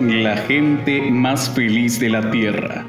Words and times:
la 0.00 0.36
gente 0.36 1.10
más 1.10 1.50
feliz 1.50 1.98
de 1.98 2.08
la 2.08 2.30
Tierra. 2.30 2.86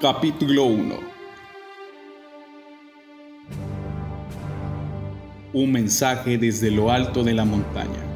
Capítulo 0.00 0.64
1 0.64 0.94
Un 5.52 5.72
mensaje 5.72 6.38
desde 6.38 6.70
lo 6.70 6.90
alto 6.90 7.22
de 7.22 7.34
la 7.34 7.44
montaña. 7.44 8.09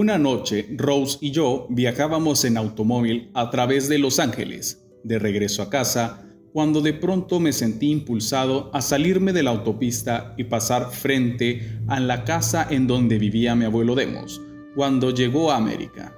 Una 0.00 0.16
noche, 0.16 0.66
Rose 0.78 1.18
y 1.20 1.30
yo 1.30 1.66
viajábamos 1.68 2.46
en 2.46 2.56
automóvil 2.56 3.30
a 3.34 3.50
través 3.50 3.86
de 3.86 3.98
Los 3.98 4.18
Ángeles, 4.18 4.82
de 5.04 5.18
regreso 5.18 5.60
a 5.60 5.68
casa, 5.68 6.26
cuando 6.54 6.80
de 6.80 6.94
pronto 6.94 7.38
me 7.38 7.52
sentí 7.52 7.90
impulsado 7.90 8.70
a 8.72 8.80
salirme 8.80 9.34
de 9.34 9.42
la 9.42 9.50
autopista 9.50 10.32
y 10.38 10.44
pasar 10.44 10.90
frente 10.90 11.82
a 11.86 12.00
la 12.00 12.24
casa 12.24 12.66
en 12.70 12.86
donde 12.86 13.18
vivía 13.18 13.54
mi 13.54 13.66
abuelo 13.66 13.94
Demos, 13.94 14.40
cuando 14.74 15.10
llegó 15.10 15.52
a 15.52 15.58
América. 15.58 16.16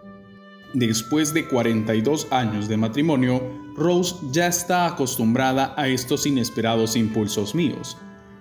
Después 0.75 1.35
de 1.35 1.49
42 1.49 2.29
años 2.31 2.69
de 2.69 2.77
matrimonio, 2.77 3.43
Rose 3.75 4.15
ya 4.31 4.47
está 4.47 4.87
acostumbrada 4.87 5.75
a 5.77 5.89
estos 5.89 6.25
inesperados 6.25 6.95
impulsos 6.95 7.53
míos, 7.53 7.97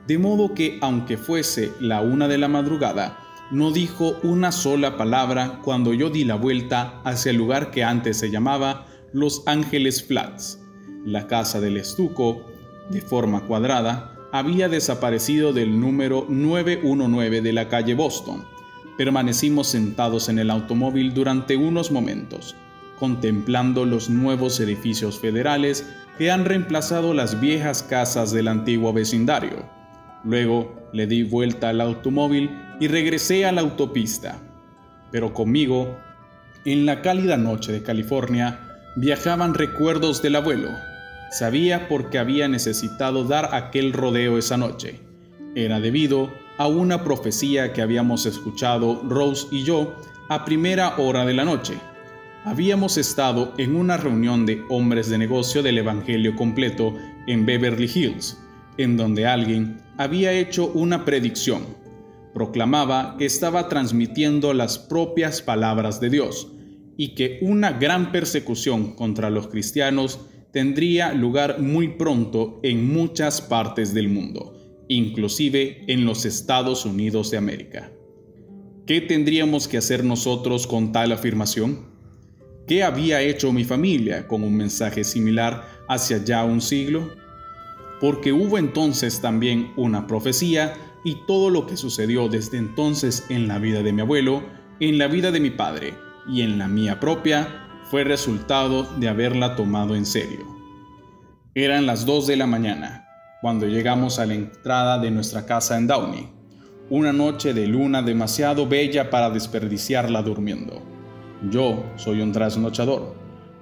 de 0.06 0.20
modo 0.20 0.54
que 0.54 0.78
aunque 0.82 1.18
fuese 1.18 1.72
la 1.80 2.02
una 2.02 2.28
de 2.28 2.38
la 2.38 2.48
madrugada, 2.48 3.31
no 3.52 3.72
dijo 3.72 4.16
una 4.24 4.52
sola 4.52 4.96
palabra 4.96 5.60
cuando 5.62 5.94
yo 5.94 6.10
di 6.10 6.24
la 6.24 6.36
vuelta 6.36 7.02
hacia 7.04 7.32
el 7.32 7.38
lugar 7.38 7.70
que 7.70 7.84
antes 7.84 8.18
se 8.18 8.32
llamaba 8.32 8.88
Los 9.12 9.44
Ángeles 9.46 10.04
Flats. 10.04 10.60
La 11.06 11.28
casa 11.28 11.60
del 11.60 11.76
estuco, 11.76 12.46
de 12.90 13.02
forma 13.02 13.42
cuadrada, 13.42 14.16
había 14.32 14.70
desaparecido 14.70 15.52
del 15.52 15.80
número 15.80 16.26
919 16.30 17.42
de 17.42 17.54
la 17.54 17.68
calle 17.68 17.94
Boston. 17.94 18.46
Permanecimos 18.98 19.68
sentados 19.68 20.30
en 20.30 20.40
el 20.40 20.50
automóvil 20.50 21.14
durante 21.14 21.58
unos 21.58 21.92
momentos, 21.92 22.56
contemplando 22.98 23.84
los 23.84 24.10
nuevos 24.10 24.62
edificios 24.62 25.20
federales 25.20 25.86
que 26.18 26.32
han 26.32 26.46
reemplazado 26.46 27.14
las 27.14 27.42
viejas 27.42 27.84
casas 27.84 28.32
del 28.32 28.48
antiguo 28.48 28.94
vecindario. 28.94 29.66
Luego 30.24 30.81
le 30.94 31.08
di 31.08 31.24
vuelta 31.24 31.70
al 31.70 31.82
automóvil 31.82 32.50
y 32.80 32.88
regresé 32.88 33.46
a 33.46 33.52
la 33.52 33.62
autopista. 33.62 34.40
Pero 35.12 35.34
conmigo, 35.34 35.98
en 36.66 36.86
la 36.86 37.02
cálida 37.02 37.38
noche 37.38 37.72
de 37.72 37.84
California, 37.84 38.60
viajaban 38.96 39.54
recuerdos 39.54 40.22
del 40.22 40.36
abuelo. 40.36 40.70
Sabía 41.32 41.88
por 41.88 42.10
qué 42.10 42.20
había 42.20 42.48
necesitado 42.48 43.24
dar 43.24 43.56
aquel 43.56 43.94
rodeo 43.94 44.38
esa 44.38 44.58
noche. 44.58 45.00
Era 45.56 45.80
debido 45.80 46.32
a 46.58 46.68
una 46.68 47.04
profecía 47.04 47.74
que 47.74 47.82
habíamos 47.82 48.26
escuchado 48.26 49.02
Rose 49.08 49.48
y 49.52 49.64
yo 49.64 49.96
a 50.30 50.46
primera 50.46 50.98
hora 50.98 51.26
de 51.26 51.34
la 51.34 51.46
noche. 51.46 51.74
Habíamos 52.44 52.98
estado 52.98 53.54
en 53.58 53.76
una 53.76 53.98
reunión 53.98 54.46
de 54.46 54.64
hombres 54.70 55.10
de 55.10 55.18
negocio 55.18 55.62
del 55.62 55.78
Evangelio 55.78 56.36
completo 56.36 56.96
en 57.28 57.46
Beverly 57.46 57.90
Hills, 57.94 58.38
en 58.78 58.98
donde 58.98 59.28
alguien 59.28 59.80
había 60.04 60.34
hecho 60.34 60.72
una 60.74 61.06
predicción 61.06 61.82
proclamaba 62.34 63.16
que 63.18 63.26
estaba 63.26 63.68
transmitiendo 63.70 64.54
las 64.54 64.80
propias 64.80 65.42
palabras 65.42 66.00
de 66.00 66.10
Dios 66.10 66.52
y 66.98 67.16
que 67.16 67.40
una 67.42 67.74
gran 67.74 68.12
persecución 68.12 68.94
contra 68.96 69.30
los 69.30 69.48
cristianos 69.48 70.20
tendría 70.52 71.14
lugar 71.14 71.62
muy 71.62 71.90
pronto 71.90 72.60
en 72.64 72.92
muchas 72.92 73.42
partes 73.42 73.94
del 73.94 74.10
mundo, 74.10 74.86
inclusive 74.88 75.84
en 75.88 76.06
los 76.06 76.26
Estados 76.26 76.86
Unidos 76.86 77.32
de 77.32 77.38
América. 77.38 77.92
¿Qué 78.86 79.02
tendríamos 79.02 79.68
que 79.68 79.78
hacer 79.78 80.04
nosotros 80.04 80.68
con 80.68 80.92
tal 80.92 81.12
afirmación? 81.12 81.92
¿Qué 82.68 82.84
había 82.84 83.22
hecho 83.22 83.52
mi 83.52 83.64
familia 83.64 84.28
con 84.28 84.44
un 84.44 84.56
mensaje 84.56 85.04
similar 85.04 85.66
hacia 85.88 86.24
ya 86.24 86.44
un 86.44 86.62
siglo? 86.62 87.21
Porque 88.02 88.34
hubo 88.34 88.58
entonces 88.58 89.22
también 89.22 89.72
una 89.78 90.08
profecía 90.08 90.74
y 91.04 91.26
todo 91.28 91.50
lo 91.52 91.68
que 91.68 91.78
sucedió 91.78 92.28
desde 92.28 92.58
entonces 92.58 93.26
en 93.30 93.48
la 93.48 93.60
vida 93.60 93.84
de 93.84 93.94
mi 93.94 94.02
abuelo, 94.02 94.44
en 94.80 94.98
la 94.98 95.08
vida 95.08 95.32
de 95.32 95.40
mi 95.40 95.52
padre 95.52 95.94
y 96.28 96.42
en 96.42 96.58
la 96.58 96.68
mía 96.68 97.00
propia 97.00 97.68
fue 97.90 98.04
resultado 98.04 98.84
de 98.98 99.08
haberla 99.08 99.56
tomado 99.56 99.96
en 99.96 100.06
serio. 100.06 100.46
Eran 101.54 101.86
las 101.86 102.06
2 102.06 102.28
de 102.28 102.38
la 102.38 102.48
mañana 102.48 103.08
cuando 103.42 103.68
llegamos 103.68 104.20
a 104.20 104.26
la 104.26 104.34
entrada 104.34 104.98
de 105.00 105.12
nuestra 105.12 105.46
casa 105.46 105.78
en 105.78 105.88
Downey, 105.88 106.30
una 106.90 107.14
noche 107.14 107.54
de 107.54 107.68
luna 107.68 108.02
demasiado 108.02 108.68
bella 108.68 109.10
para 109.10 109.30
desperdiciarla 109.30 110.22
durmiendo. 110.22 110.82
Yo 111.50 111.84
soy 111.98 112.22
un 112.22 112.32
trasnochador, 112.32 113.16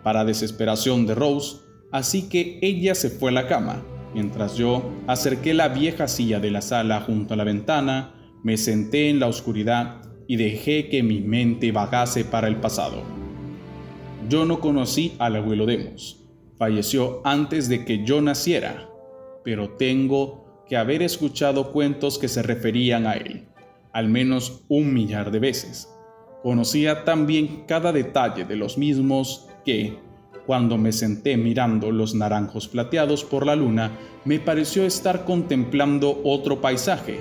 para 0.03 0.25
desesperación 0.25 1.06
de 1.06 1.16
Rose, 1.16 1.57
así 1.91 2.29
que 2.29 2.59
ella 2.61 2.95
se 2.95 3.09
fue 3.09 3.31
a 3.31 3.33
la 3.33 3.47
cama 3.47 3.83
Mientras 4.14 4.58
yo 4.58 4.92
acerqué 5.08 5.53
la 5.53 5.70
vieja 5.70 6.08
silla 6.08 6.40
de 6.40 6.52
la 6.52 6.62
sala 6.62 7.02
junto 7.02 7.34
a 7.34 7.38
la 7.38 7.44
ventana, 7.44 8.16
me 8.44 8.58
senté 8.58 9.09
en 9.09 9.20
la 9.20 9.28
oscuridad 9.28 10.02
y 10.28 10.38
dejé 10.38 10.90
que 10.90 11.03
mi 11.03 11.22
mente 11.22 11.72
vagase 11.72 12.25
para 12.25 12.48
el 12.48 12.58
pasado. 12.58 13.03
Yo 14.30 14.46
no 14.46 14.59
conocí 14.59 15.16
al 15.19 15.36
abuelo 15.36 15.66
Demos. 15.66 16.25
Falleció 16.58 17.22
antes 17.24 17.69
de 17.69 17.86
que 17.86 18.06
yo 18.06 18.22
naciera, 18.22 18.90
pero 19.44 19.72
tengo 19.72 20.64
que 20.68 20.78
haber 20.78 21.02
escuchado 21.02 21.72
cuentos 21.72 22.19
que 22.19 22.28
se 22.28 22.44
referían 22.44 23.08
a 23.08 23.14
él, 23.14 23.48
al 23.92 24.09
menos 24.09 24.66
un 24.68 24.94
millar 24.94 25.31
de 25.31 25.40
veces. 25.40 25.90
Conocía 26.44 27.06
también 27.06 27.64
cada 27.68 27.92
detalle 27.92 28.46
de 28.46 28.56
los 28.56 28.78
mismos 28.78 29.48
que, 29.66 29.98
cuando 30.45 30.77
me 30.77 30.91
senté 30.91 31.38
mirando 31.38 31.91
los 31.91 32.16
naranjos 32.16 32.67
plateados 32.67 33.23
por 33.23 33.45
la 33.45 33.55
luna, 33.55 33.91
me 34.25 34.39
pareció 34.39 34.85
estar 34.85 35.25
contemplando 35.25 36.22
otro 36.23 36.61
paisaje, 36.61 37.19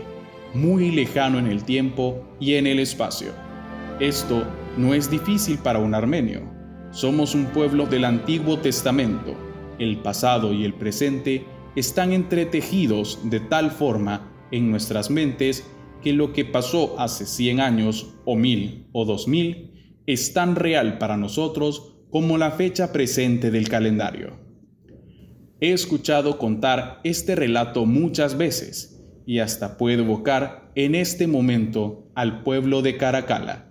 muy 0.54 0.90
lejano 0.90 1.38
en 1.38 1.46
el 1.46 1.64
tiempo 1.64 2.22
y 2.40 2.54
en 2.54 2.66
el 2.66 2.78
espacio. 2.78 3.32
Esto 4.00 4.44
no 4.76 4.94
es 4.94 5.10
difícil 5.10 5.58
para 5.58 5.78
un 5.78 5.94
armenio. 5.94 6.42
Somos 6.90 7.34
un 7.34 7.46
pueblo 7.46 7.86
del 7.86 8.04
Antiguo 8.04 8.58
Testamento. 8.58 9.34
El 9.78 9.98
pasado 9.98 10.52
y 10.52 10.64
el 10.64 10.74
presente 10.74 11.44
están 11.76 12.12
entretejidos 12.12 13.20
de 13.24 13.40
tal 13.40 13.70
forma 13.70 14.32
en 14.50 14.70
nuestras 14.70 15.10
mentes 15.10 15.68
que 16.02 16.12
lo 16.12 16.32
que 16.32 16.44
pasó 16.44 16.98
hace 16.98 17.26
100 17.26 17.60
años 17.60 18.14
o 18.24 18.36
mil 18.36 18.86
o 18.92 19.04
dos 19.04 19.28
mil 19.28 19.72
es 20.06 20.32
tan 20.32 20.56
real 20.56 20.98
para 20.98 21.16
nosotros 21.16 21.97
como 22.10 22.38
la 22.38 22.52
fecha 22.52 22.92
presente 22.92 23.50
del 23.50 23.68
calendario. 23.68 24.38
He 25.60 25.72
escuchado 25.72 26.38
contar 26.38 27.00
este 27.04 27.34
relato 27.34 27.84
muchas 27.84 28.38
veces 28.38 29.04
y 29.26 29.40
hasta 29.40 29.76
puedo 29.76 30.02
evocar 30.02 30.70
en 30.74 30.94
este 30.94 31.26
momento 31.26 32.10
al 32.14 32.42
pueblo 32.42 32.80
de 32.80 32.96
Caracala. 32.96 33.66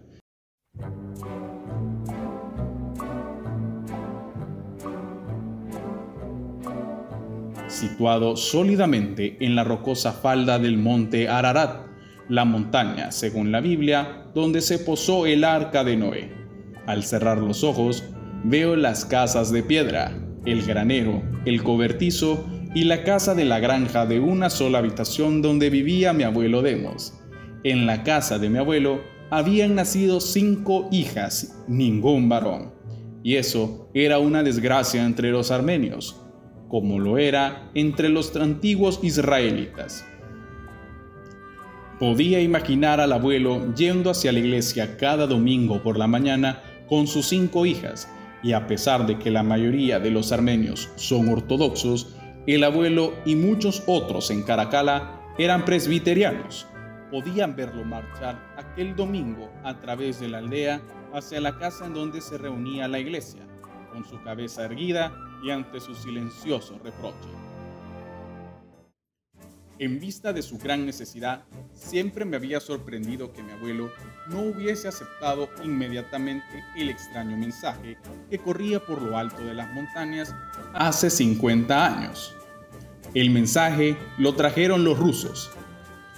Situado 7.68 8.36
sólidamente 8.36 9.38
en 9.40 9.56
la 9.56 9.64
rocosa 9.64 10.12
falda 10.12 10.60
del 10.60 10.78
monte 10.78 11.28
Ararat, 11.28 11.88
la 12.30 12.46
montaña, 12.46 13.12
según 13.12 13.52
la 13.52 13.62
Biblia, 13.62 14.26
donde 14.34 14.62
se 14.62 14.80
posó 14.80 15.26
el 15.26 15.44
arca 15.44 15.84
de 15.84 15.96
Noé. 15.96 16.32
Al 16.86 17.04
cerrar 17.04 17.38
los 17.40 17.64
ojos, 17.64 18.04
Veo 18.44 18.76
las 18.76 19.04
casas 19.06 19.52
de 19.52 19.64
piedra, 19.64 20.12
el 20.46 20.64
granero, 20.66 21.22
el 21.46 21.64
cobertizo 21.64 22.46
y 22.76 22.84
la 22.84 23.04
casa 23.04 23.34
de 23.34 23.46
la 23.46 23.60
granja 23.60 24.06
de 24.06 24.20
una 24.20 24.50
sola 24.50 24.78
habitación 24.78 25.42
donde 25.42 25.70
vivía 25.70 26.14
mi 26.14 26.24
abuelo 26.24 26.62
Demos. 26.62 27.14
En 27.64 27.86
la 27.86 28.04
casa 28.04 28.38
de 28.38 28.50
mi 28.50 28.60
abuelo 28.60 29.02
habían 29.30 29.76
nacido 29.76 30.22
cinco 30.22 30.88
hijas, 30.92 31.64
ningún 31.68 32.30
varón. 32.30 32.72
Y 33.24 33.36
eso 33.36 33.90
era 33.94 34.20
una 34.20 34.44
desgracia 34.44 35.04
entre 35.04 35.32
los 35.32 35.52
armenios, 35.52 36.22
como 36.70 37.00
lo 37.00 37.18
era 37.18 37.70
entre 37.74 38.10
los 38.10 38.36
antiguos 38.36 39.00
israelitas. 39.02 40.06
Podía 42.00 42.40
imaginar 42.40 43.02
al 43.02 43.12
abuelo 43.12 43.74
yendo 43.74 44.12
hacia 44.12 44.32
la 44.32 44.40
iglesia 44.40 44.98
cada 44.98 45.26
domingo 45.26 45.82
por 45.82 45.98
la 45.98 46.08
mañana 46.08 46.62
con 46.88 47.08
sus 47.08 47.26
cinco 47.26 47.66
hijas, 47.66 48.08
y 48.44 48.54
a 48.54 48.68
pesar 48.68 49.06
de 49.06 49.18
que 49.18 49.32
la 49.32 49.44
mayoría 49.44 50.00
de 50.00 50.12
los 50.12 50.32
armenios 50.32 50.90
son 50.96 51.30
ortodoxos, 51.30 52.16
el 52.46 52.64
abuelo 52.64 53.14
y 53.26 53.36
muchos 53.36 53.84
otros 53.88 54.32
en 54.32 54.44
Caracala 54.44 55.22
eran 55.38 55.66
presbiterianos. 55.66 56.68
podían 57.12 57.56
verlo 57.56 57.86
marchar 57.86 58.38
aquel 58.58 58.94
domingo 58.94 59.50
a 59.64 59.80
través 59.80 60.20
de 60.20 60.28
la 60.28 60.40
aldea 60.40 60.82
hacia 61.14 61.40
la 61.40 61.58
casa 61.58 61.86
en 61.86 61.94
donde 61.94 62.20
se 62.20 62.38
reunía 62.38 62.90
la 62.90 63.00
iglesia, 63.00 63.48
con 63.94 64.04
su 64.04 64.22
cabeza 64.24 64.66
erguida 64.66 65.14
y 65.42 65.52
ante 65.52 65.80
su 65.80 65.96
silencioso 65.96 66.78
reproche. 66.84 67.47
En 69.80 70.00
vista 70.00 70.34
de 70.34 70.42
su 70.42 70.58
gran 70.58 70.88
necesidad, 70.88 71.44
siempre 71.72 72.26
me 72.26 72.36
había 72.36 72.60
sorprendido 72.60 73.32
que 73.32 73.44
mi 73.44 73.52
abuelo 73.52 73.92
no 74.28 74.42
hubiese 74.42 74.88
aceptado 74.88 75.50
inmediatamente 75.64 76.64
el 76.76 76.90
extraño 76.90 77.38
mensaje 77.38 77.96
que 78.28 78.40
corría 78.40 78.80
por 78.80 79.04
lo 79.04 79.18
alto 79.20 79.46
de 79.46 79.54
las 79.54 79.72
montañas 79.74 80.34
hace 80.74 81.12
50 81.12 81.86
años. 81.86 82.34
El 83.14 83.30
mensaje 83.30 83.96
lo 84.18 84.34
trajeron 84.34 84.84
los 84.84 84.98
rusos. 84.98 85.52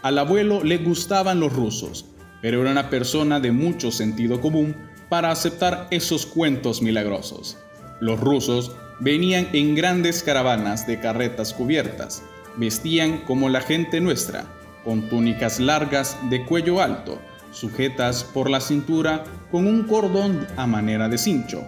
Al 0.04 0.18
abuelo 0.20 0.64
le 0.64 0.78
gustaban 0.78 1.42
los 1.42 1.52
rusos, 1.52 2.06
pero 2.42 2.62
era 2.62 2.72
una 2.72 2.90
persona 2.90 3.42
de 3.42 3.52
mucho 3.52 3.92
sentido 3.92 4.40
común 4.40 4.74
para 5.10 5.32
aceptar 5.32 5.88
esos 5.92 6.26
cuentos 6.26 6.82
milagrosos. 6.82 7.58
Los 8.00 8.22
rusos 8.22 8.72
venían 9.02 9.50
en 9.52 9.76
grandes 9.76 10.24
caravanas 10.24 10.88
de 10.88 11.02
carretas 11.02 11.54
cubiertas, 11.54 12.24
vestían 12.58 13.20
como 13.20 13.50
la 13.50 13.62
gente 13.62 14.02
nuestra, 14.02 14.46
con 14.84 15.10
túnicas 15.10 15.60
largas 15.60 16.18
de 16.30 16.46
cuello 16.46 16.82
alto, 16.82 17.20
sujetas 17.52 18.24
por 18.24 18.50
la 18.50 18.62
cintura 18.62 19.24
con 19.52 19.68
un 19.68 19.84
cordón 19.84 20.48
a 20.58 20.68
manera 20.68 21.10
de 21.10 21.18
cincho, 21.18 21.64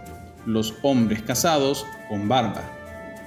los 0.45 0.73
hombres 0.81 1.21
casados 1.21 1.85
con 2.09 2.27
barba. 2.27 2.63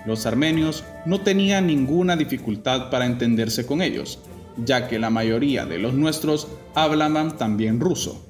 Los 0.06 0.26
armenios 0.26 0.84
no 1.06 1.20
tenían 1.20 1.66
ninguna 1.66 2.16
dificultad 2.16 2.90
para 2.90 3.06
entenderse 3.06 3.66
con 3.66 3.82
ellos, 3.82 4.18
ya 4.56 4.86
que 4.88 4.98
la 4.98 5.10
mayoría 5.10 5.64
de 5.64 5.78
los 5.78 5.94
nuestros 5.94 6.48
hablaban 6.74 7.36
también 7.36 7.80
ruso. 7.80 8.24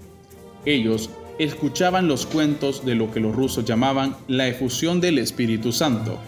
Ellos 0.64 1.10
escuchaban 1.38 2.06
los 2.06 2.26
cuentos 2.26 2.84
de 2.84 2.94
lo 2.94 3.10
que 3.10 3.20
los 3.20 3.34
rusos 3.34 3.64
llamaban 3.64 4.16
la 4.28 4.46
efusión 4.46 5.00
del 5.00 5.18
Espíritu 5.18 5.72
Santo, 5.72 6.18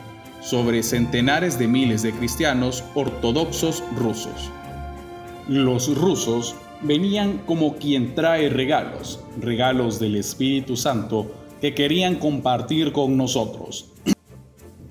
sobre 0.47 0.85
centenares 0.85 1.59
de 1.59 1.67
miles 1.67 2.03
de 2.03 2.13
cristianos 2.13 2.85
ortodoxos 2.95 3.83
rusos. 3.97 4.53
Los 5.49 5.93
rusos 5.97 6.55
venían 6.83 7.39
como 7.39 7.75
quien 7.77 8.15
trae 8.15 8.49
regalos, 8.49 9.19
regalos 9.41 9.99
del 9.99 10.15
Espíritu 10.15 10.77
Santo 10.77 11.33
que 11.61 11.75
querían 11.75 12.17
compartir 12.17 12.93
con 12.93 13.17
nosotros. 13.17 13.91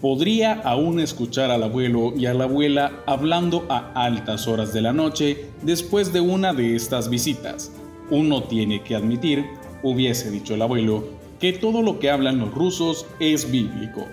Podría 0.02 0.54
aún 0.54 1.00
escuchar 1.00 1.52
al 1.52 1.64
abuelo 1.64 2.14
y 2.18 2.26
a 2.26 2.34
la 2.34 2.44
abuela 2.44 3.04
hablando 3.06 3.66
a 3.70 3.94
altas 3.94 4.50
horas 4.50 4.74
de 4.74 4.82
la 4.82 4.92
noche 4.92 5.46
después 5.62 6.12
de 6.12 6.20
una 6.20 6.54
de 6.54 6.76
estas 6.76 7.10
visitas. 7.10 7.72
Uno 8.10 8.44
tiene 8.44 8.84
que 8.84 8.96
admitir, 8.96 9.46
hubiese 9.84 10.32
dicho 10.32 10.54
el 10.54 10.62
abuelo, 10.62 11.06
que 11.40 11.54
todo 11.54 11.82
lo 11.82 11.98
que 11.98 12.10
hablan 12.10 12.40
los 12.40 12.54
rusos 12.54 13.06
es 13.22 13.50
bíblico. 13.50 14.06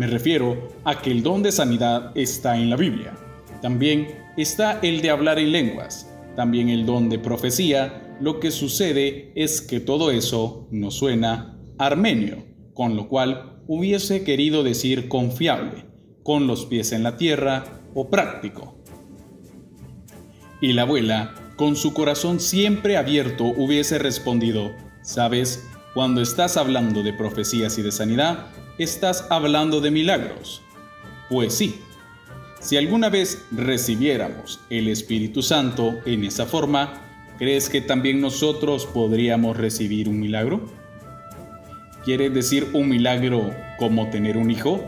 Me 0.00 0.06
refiero 0.06 0.56
a 0.84 1.02
que 1.02 1.10
el 1.10 1.22
don 1.22 1.42
de 1.42 1.52
sanidad 1.52 2.12
está 2.14 2.56
en 2.56 2.70
la 2.70 2.76
Biblia. 2.76 3.12
También 3.60 4.08
está 4.38 4.80
el 4.80 5.02
de 5.02 5.10
hablar 5.10 5.38
en 5.38 5.52
lenguas, 5.52 6.10
también 6.36 6.70
el 6.70 6.86
don 6.86 7.10
de 7.10 7.18
profecía. 7.18 8.16
Lo 8.18 8.40
que 8.40 8.50
sucede 8.50 9.30
es 9.34 9.60
que 9.60 9.78
todo 9.78 10.10
eso 10.10 10.66
nos 10.70 10.94
suena 10.94 11.58
armenio, 11.76 12.46
con 12.72 12.96
lo 12.96 13.08
cual 13.08 13.60
hubiese 13.66 14.24
querido 14.24 14.62
decir 14.62 15.06
confiable, 15.06 15.84
con 16.22 16.46
los 16.46 16.64
pies 16.64 16.92
en 16.92 17.02
la 17.02 17.18
tierra 17.18 17.82
o 17.92 18.08
práctico. 18.08 18.78
Y 20.62 20.72
la 20.72 20.82
abuela, 20.82 21.34
con 21.56 21.76
su 21.76 21.92
corazón 21.92 22.40
siempre 22.40 22.96
abierto, 22.96 23.44
hubiese 23.44 23.98
respondido, 23.98 24.70
sabes, 25.02 25.62
cuando 25.92 26.22
estás 26.22 26.56
hablando 26.56 27.02
de 27.02 27.12
profecías 27.12 27.76
y 27.76 27.82
de 27.82 27.92
sanidad, 27.92 28.46
estás 28.82 29.26
hablando 29.28 29.80
de 29.80 29.90
milagros. 29.90 30.62
Pues 31.28 31.54
sí, 31.54 31.80
si 32.60 32.78
alguna 32.78 33.10
vez 33.10 33.44
recibiéramos 33.50 34.60
el 34.70 34.88
Espíritu 34.88 35.42
Santo 35.42 35.98
en 36.06 36.24
esa 36.24 36.46
forma, 36.46 37.02
¿crees 37.38 37.68
que 37.68 37.82
también 37.82 38.22
nosotros 38.22 38.86
podríamos 38.86 39.56
recibir 39.56 40.08
un 40.08 40.18
milagro? 40.18 40.62
¿Quiere 42.04 42.30
decir 42.30 42.68
un 42.72 42.88
milagro 42.88 43.54
como 43.78 44.08
tener 44.08 44.38
un 44.38 44.50
hijo? 44.50 44.82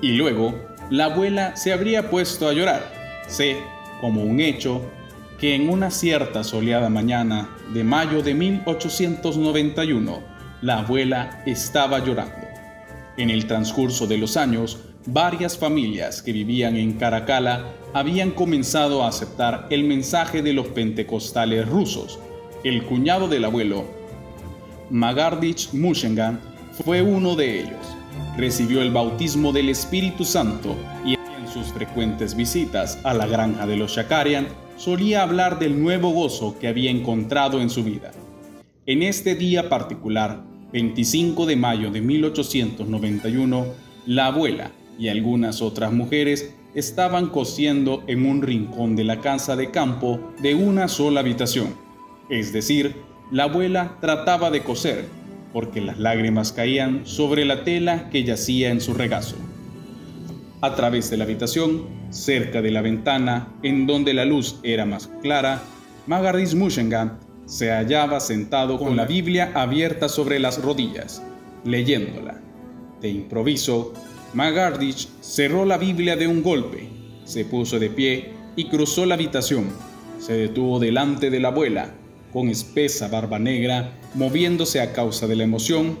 Y 0.00 0.12
luego, 0.12 0.54
la 0.88 1.06
abuela 1.06 1.54
se 1.54 1.74
habría 1.74 2.08
puesto 2.10 2.48
a 2.48 2.54
llorar. 2.54 2.90
Sé, 3.26 3.58
como 4.00 4.22
un 4.22 4.40
hecho, 4.40 4.90
que 5.38 5.54
en 5.54 5.68
una 5.68 5.90
cierta 5.90 6.42
soleada 6.44 6.88
mañana 6.88 7.50
de 7.74 7.84
mayo 7.84 8.22
de 8.22 8.32
1891, 8.32 10.22
la 10.62 10.78
abuela 10.78 11.42
estaba 11.44 11.98
llorando. 11.98 12.47
En 13.18 13.30
el 13.30 13.46
transcurso 13.46 14.06
de 14.06 14.16
los 14.16 14.36
años, 14.36 14.78
varias 15.06 15.58
familias 15.58 16.22
que 16.22 16.32
vivían 16.32 16.76
en 16.76 16.92
Caracala 16.92 17.64
habían 17.92 18.30
comenzado 18.30 19.02
a 19.02 19.08
aceptar 19.08 19.66
el 19.70 19.82
mensaje 19.82 20.40
de 20.40 20.52
los 20.52 20.68
pentecostales 20.68 21.68
rusos. 21.68 22.20
El 22.62 22.84
cuñado 22.84 23.26
del 23.26 23.44
abuelo, 23.44 23.86
Magardich 24.90 25.72
Mushengan, 25.72 26.38
fue 26.84 27.02
uno 27.02 27.34
de 27.34 27.58
ellos. 27.58 27.96
Recibió 28.36 28.82
el 28.82 28.92
bautismo 28.92 29.52
del 29.52 29.68
Espíritu 29.70 30.24
Santo 30.24 30.76
y 31.04 31.14
en 31.14 31.48
sus 31.52 31.72
frecuentes 31.72 32.36
visitas 32.36 33.00
a 33.02 33.14
la 33.14 33.26
granja 33.26 33.66
de 33.66 33.74
los 33.74 33.96
Shakarian 33.96 34.46
solía 34.76 35.24
hablar 35.24 35.58
del 35.58 35.82
nuevo 35.82 36.10
gozo 36.10 36.56
que 36.60 36.68
había 36.68 36.92
encontrado 36.92 37.60
en 37.60 37.68
su 37.68 37.82
vida. 37.82 38.12
En 38.86 39.02
este 39.02 39.34
día 39.34 39.68
particular, 39.68 40.44
25 40.72 41.46
de 41.46 41.56
mayo 41.56 41.90
de 41.90 42.00
1891, 42.00 43.66
la 44.06 44.26
abuela 44.26 44.72
y 44.98 45.08
algunas 45.08 45.62
otras 45.62 45.92
mujeres 45.92 46.54
estaban 46.74 47.28
cosiendo 47.28 48.04
en 48.06 48.26
un 48.26 48.42
rincón 48.42 48.94
de 48.94 49.04
la 49.04 49.20
casa 49.20 49.56
de 49.56 49.70
campo 49.70 50.20
de 50.40 50.54
una 50.54 50.88
sola 50.88 51.20
habitación. 51.20 51.74
Es 52.28 52.52
decir, 52.52 52.96
la 53.30 53.44
abuela 53.44 53.96
trataba 54.00 54.50
de 54.50 54.62
coser, 54.62 55.06
porque 55.52 55.80
las 55.80 55.98
lágrimas 55.98 56.52
caían 56.52 57.06
sobre 57.06 57.44
la 57.44 57.64
tela 57.64 58.10
que 58.10 58.24
yacía 58.24 58.70
en 58.70 58.80
su 58.80 58.92
regazo. 58.92 59.36
A 60.60 60.74
través 60.74 61.08
de 61.08 61.16
la 61.16 61.24
habitación, 61.24 61.86
cerca 62.10 62.60
de 62.60 62.70
la 62.70 62.82
ventana, 62.82 63.48
en 63.62 63.86
donde 63.86 64.12
la 64.12 64.24
luz 64.24 64.58
era 64.62 64.84
más 64.84 65.08
clara, 65.22 65.62
Magaris 66.06 66.54
Mushengan 66.54 67.18
se 67.48 67.70
hallaba 67.70 68.20
sentado 68.20 68.78
con 68.78 68.94
la 68.94 69.06
Biblia 69.06 69.52
abierta 69.54 70.10
sobre 70.10 70.38
las 70.38 70.62
rodillas, 70.62 71.22
leyéndola. 71.64 72.38
De 73.00 73.08
improviso, 73.08 73.94
Magardich 74.34 75.08
cerró 75.22 75.64
la 75.64 75.78
Biblia 75.78 76.14
de 76.14 76.28
un 76.28 76.42
golpe, 76.42 76.90
se 77.24 77.46
puso 77.46 77.78
de 77.78 77.88
pie 77.88 78.32
y 78.54 78.68
cruzó 78.68 79.06
la 79.06 79.14
habitación. 79.14 79.70
Se 80.18 80.34
detuvo 80.34 80.78
delante 80.78 81.30
de 81.30 81.40
la 81.40 81.48
abuela, 81.48 81.94
con 82.34 82.50
espesa 82.50 83.08
barba 83.08 83.38
negra, 83.38 83.92
moviéndose 84.12 84.82
a 84.82 84.92
causa 84.92 85.26
de 85.26 85.36
la 85.36 85.44
emoción. 85.44 85.98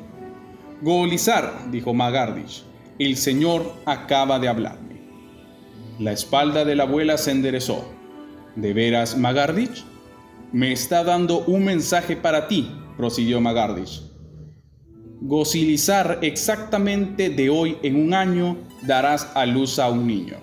Golizar, 0.82 1.70
dijo 1.70 1.94
Magardich, 1.94 2.62
el 2.98 3.16
Señor 3.16 3.72
acaba 3.86 4.38
de 4.38 4.48
hablarme. 4.48 5.00
La 5.98 6.12
espalda 6.12 6.66
de 6.66 6.74
la 6.74 6.82
abuela 6.82 7.16
se 7.16 7.30
enderezó. 7.30 7.90
¿De 8.54 8.74
veras, 8.74 9.16
Magardich? 9.16 9.84
Me 10.52 10.72
está 10.72 11.04
dando 11.04 11.40
un 11.40 11.62
mensaje 11.64 12.16
para 12.16 12.48
ti, 12.48 12.70
prosiguió 12.96 13.38
Magardich. 13.38 14.00
Gocilizar 15.20 16.20
exactamente 16.22 17.28
de 17.28 17.50
hoy 17.50 17.76
en 17.82 17.96
un 17.96 18.14
año 18.14 18.56
darás 18.80 19.30
a 19.34 19.44
luz 19.44 19.78
a 19.78 19.90
un 19.90 20.06
niño. 20.06 20.36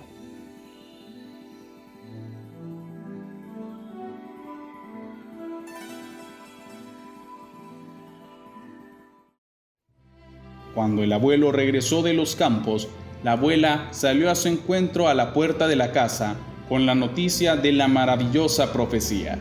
Cuando 10.75 11.01
el 11.01 11.13
abuelo 11.13 11.51
regresó 11.51 12.03
de 12.03 12.13
los 12.13 12.35
campos, 12.35 12.89
la 13.23 13.31
abuela 13.31 13.87
salió 13.89 14.29
a 14.29 14.35
su 14.35 14.49
encuentro 14.49 15.07
a 15.07 15.15
la 15.15 15.33
puerta 15.33 15.67
de 15.67 15.77
la 15.77 15.91
casa 15.91 16.35
con 16.69 16.85
la 16.85 16.93
noticia 16.93 17.55
de 17.55 17.71
la 17.71 17.87
maravillosa 17.87 18.71
profecía. 18.71 19.39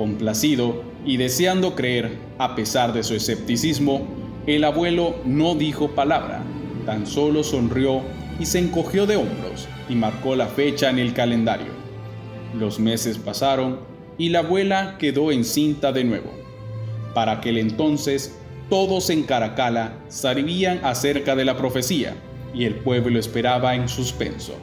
Complacido 0.00 0.82
y 1.04 1.18
deseando 1.18 1.74
creer, 1.74 2.16
a 2.38 2.54
pesar 2.56 2.94
de 2.94 3.02
su 3.02 3.14
escepticismo, 3.14 4.06
el 4.46 4.64
abuelo 4.64 5.16
no 5.26 5.54
dijo 5.54 5.90
palabra, 5.90 6.42
tan 6.86 7.06
solo 7.06 7.44
sonrió 7.44 8.00
y 8.38 8.46
se 8.46 8.60
encogió 8.60 9.04
de 9.04 9.16
hombros 9.16 9.68
y 9.90 9.94
marcó 9.96 10.36
la 10.36 10.46
fecha 10.46 10.88
en 10.88 11.00
el 11.00 11.12
calendario. 11.12 11.66
Los 12.58 12.80
meses 12.80 13.18
pasaron 13.18 13.80
y 14.16 14.30
la 14.30 14.38
abuela 14.38 14.96
quedó 14.98 15.32
encinta 15.32 15.92
de 15.92 16.04
nuevo. 16.04 16.30
Para 17.12 17.32
aquel 17.32 17.58
entonces, 17.58 18.38
todos 18.70 19.10
en 19.10 19.24
Caracala 19.24 19.98
sabían 20.08 20.80
acerca 20.82 21.36
de 21.36 21.44
la 21.44 21.58
profecía 21.58 22.16
y 22.54 22.64
el 22.64 22.76
pueblo 22.76 23.18
esperaba 23.18 23.74
en 23.74 23.86
suspenso. 23.86 24.54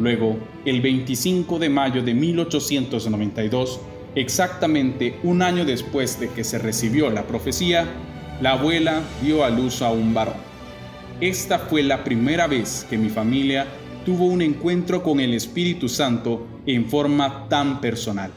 Luego, 0.00 0.36
el 0.64 0.80
25 0.80 1.60
de 1.60 1.68
mayo 1.68 2.02
de 2.02 2.12
1892, 2.12 3.80
Exactamente 4.14 5.18
un 5.22 5.40
año 5.40 5.64
después 5.64 6.18
de 6.18 6.28
que 6.30 6.42
se 6.42 6.58
recibió 6.58 7.10
la 7.10 7.26
profecía, 7.26 7.86
la 8.40 8.52
abuela 8.52 9.02
dio 9.22 9.44
a 9.44 9.50
luz 9.50 9.82
a 9.82 9.90
un 9.90 10.12
varón. 10.12 10.34
Esta 11.20 11.58
fue 11.58 11.82
la 11.82 12.02
primera 12.02 12.46
vez 12.46 12.86
que 12.90 12.98
mi 12.98 13.08
familia 13.08 13.66
tuvo 14.04 14.24
un 14.24 14.42
encuentro 14.42 15.02
con 15.02 15.20
el 15.20 15.34
Espíritu 15.34 15.88
Santo 15.88 16.46
en 16.66 16.86
forma 16.86 17.46
tan 17.48 17.80
personal. 17.80 18.32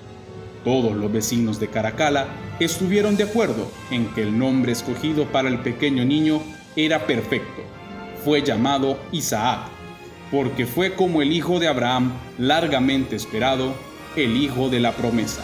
Todos 0.64 0.96
los 0.96 1.12
vecinos 1.12 1.60
de 1.60 1.70
Caracala 1.70 2.28
estuvieron 2.60 3.18
de 3.18 3.24
acuerdo 3.24 3.72
en 3.90 4.08
que 4.14 4.22
el 4.22 4.38
nombre 4.38 4.74
escogido 4.74 5.26
para 5.26 5.50
el 5.50 5.60
pequeño 5.60 6.06
niño 6.06 6.42
era 6.76 7.08
perfecto. 7.08 7.64
Fue 8.24 8.44
llamado 8.44 9.00
Isaac, 9.12 9.70
porque 10.32 10.66
fue 10.66 10.94
como 10.94 11.22
el 11.22 11.32
hijo 11.32 11.60
de 11.60 11.68
Abraham 11.68 12.14
largamente 12.38 13.16
esperado, 13.16 13.74
el 14.16 14.38
hijo 14.38 14.70
de 14.70 14.80
la 14.80 14.92
promesa. 14.92 15.44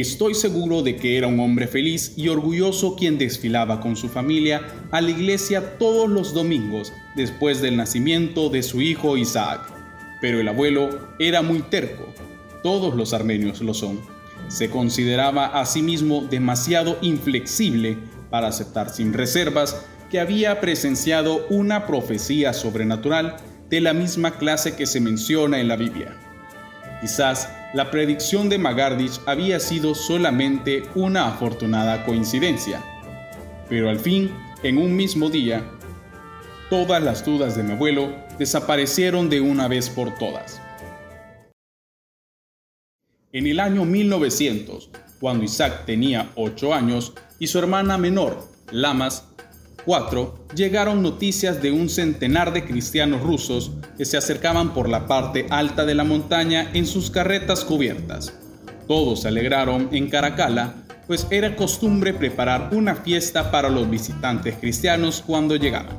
Estoy 0.00 0.34
seguro 0.34 0.82
de 0.82 0.94
que 0.94 1.18
era 1.18 1.26
un 1.26 1.40
hombre 1.40 1.66
feliz 1.66 2.12
y 2.14 2.28
orgulloso 2.28 2.94
quien 2.94 3.18
desfilaba 3.18 3.80
con 3.80 3.96
su 3.96 4.08
familia 4.08 4.62
a 4.92 5.00
la 5.00 5.10
iglesia 5.10 5.76
todos 5.76 6.08
los 6.08 6.32
domingos 6.32 6.92
después 7.16 7.60
del 7.60 7.76
nacimiento 7.76 8.48
de 8.48 8.62
su 8.62 8.80
hijo 8.80 9.16
Isaac. 9.16 9.60
Pero 10.20 10.38
el 10.38 10.46
abuelo 10.46 10.88
era 11.18 11.42
muy 11.42 11.62
terco. 11.62 12.06
Todos 12.62 12.94
los 12.94 13.12
armenios 13.12 13.60
lo 13.60 13.74
son. 13.74 13.98
Se 14.46 14.70
consideraba 14.70 15.46
a 15.46 15.66
sí 15.66 15.82
mismo 15.82 16.24
demasiado 16.30 16.96
inflexible 17.02 17.98
para 18.30 18.46
aceptar 18.46 18.90
sin 18.90 19.12
reservas 19.12 19.84
que 20.12 20.20
había 20.20 20.60
presenciado 20.60 21.44
una 21.50 21.88
profecía 21.88 22.52
sobrenatural 22.52 23.34
de 23.68 23.80
la 23.80 23.94
misma 23.94 24.38
clase 24.38 24.76
que 24.76 24.86
se 24.86 25.00
menciona 25.00 25.58
en 25.58 25.66
la 25.66 25.74
Biblia. 25.74 26.27
Quizás 27.00 27.48
la 27.74 27.90
predicción 27.90 28.48
de 28.48 28.58
Magardich 28.58 29.20
había 29.26 29.60
sido 29.60 29.94
solamente 29.94 30.82
una 30.94 31.28
afortunada 31.28 32.04
coincidencia. 32.04 32.82
Pero 33.68 33.88
al 33.90 33.98
fin, 33.98 34.34
en 34.62 34.78
un 34.78 34.96
mismo 34.96 35.30
día, 35.30 35.64
todas 36.70 37.02
las 37.02 37.24
dudas 37.24 37.56
de 37.56 37.62
mi 37.62 37.72
abuelo 37.72 38.12
desaparecieron 38.38 39.28
de 39.28 39.40
una 39.40 39.68
vez 39.68 39.90
por 39.90 40.14
todas. 40.18 40.60
En 43.32 43.46
el 43.46 43.60
año 43.60 43.84
1900, 43.84 44.90
cuando 45.20 45.44
Isaac 45.44 45.84
tenía 45.84 46.30
8 46.34 46.74
años 46.74 47.12
y 47.38 47.46
su 47.46 47.58
hermana 47.58 47.98
menor, 47.98 48.48
Lamas, 48.70 49.24
4, 49.84 50.46
llegaron 50.54 51.02
noticias 51.02 51.62
de 51.62 51.70
un 51.70 51.88
centenar 51.88 52.52
de 52.52 52.64
cristianos 52.64 53.22
rusos 53.22 53.70
que 53.96 54.04
se 54.04 54.16
acercaban 54.16 54.74
por 54.74 54.88
la 54.88 55.06
parte 55.06 55.46
alta 55.50 55.84
de 55.84 55.94
la 55.94 56.04
montaña 56.04 56.70
en 56.74 56.86
sus 56.86 57.10
carretas 57.10 57.64
cubiertas. 57.64 58.32
Todos 58.86 59.22
se 59.22 59.28
alegraron 59.28 59.88
en 59.92 60.08
Caracala, 60.08 60.74
pues 61.06 61.26
era 61.30 61.56
costumbre 61.56 62.12
preparar 62.12 62.70
una 62.72 62.94
fiesta 62.94 63.50
para 63.50 63.68
los 63.68 63.88
visitantes 63.88 64.56
cristianos 64.60 65.22
cuando 65.26 65.56
llegaban. 65.56 65.98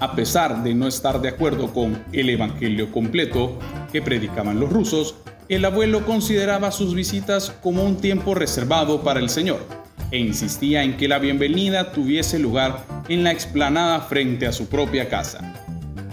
A 0.00 0.14
pesar 0.16 0.62
de 0.62 0.74
no 0.74 0.88
estar 0.88 1.20
de 1.20 1.28
acuerdo 1.28 1.72
con 1.72 2.02
el 2.12 2.30
Evangelio 2.30 2.90
completo 2.90 3.58
que 3.92 4.02
predicaban 4.02 4.58
los 4.58 4.70
rusos, 4.70 5.14
el 5.48 5.64
abuelo 5.64 6.04
consideraba 6.04 6.72
sus 6.72 6.94
visitas 6.94 7.52
como 7.62 7.84
un 7.84 7.96
tiempo 7.96 8.34
reservado 8.34 9.02
para 9.02 9.20
el 9.20 9.28
Señor 9.28 9.84
e 10.10 10.18
insistía 10.18 10.82
en 10.82 10.96
que 10.96 11.08
la 11.08 11.18
bienvenida 11.18 11.92
tuviese 11.92 12.38
lugar 12.38 12.84
en 13.08 13.24
la 13.24 13.32
explanada 13.32 14.00
frente 14.00 14.46
a 14.46 14.52
su 14.52 14.68
propia 14.68 15.08
casa. 15.08 15.54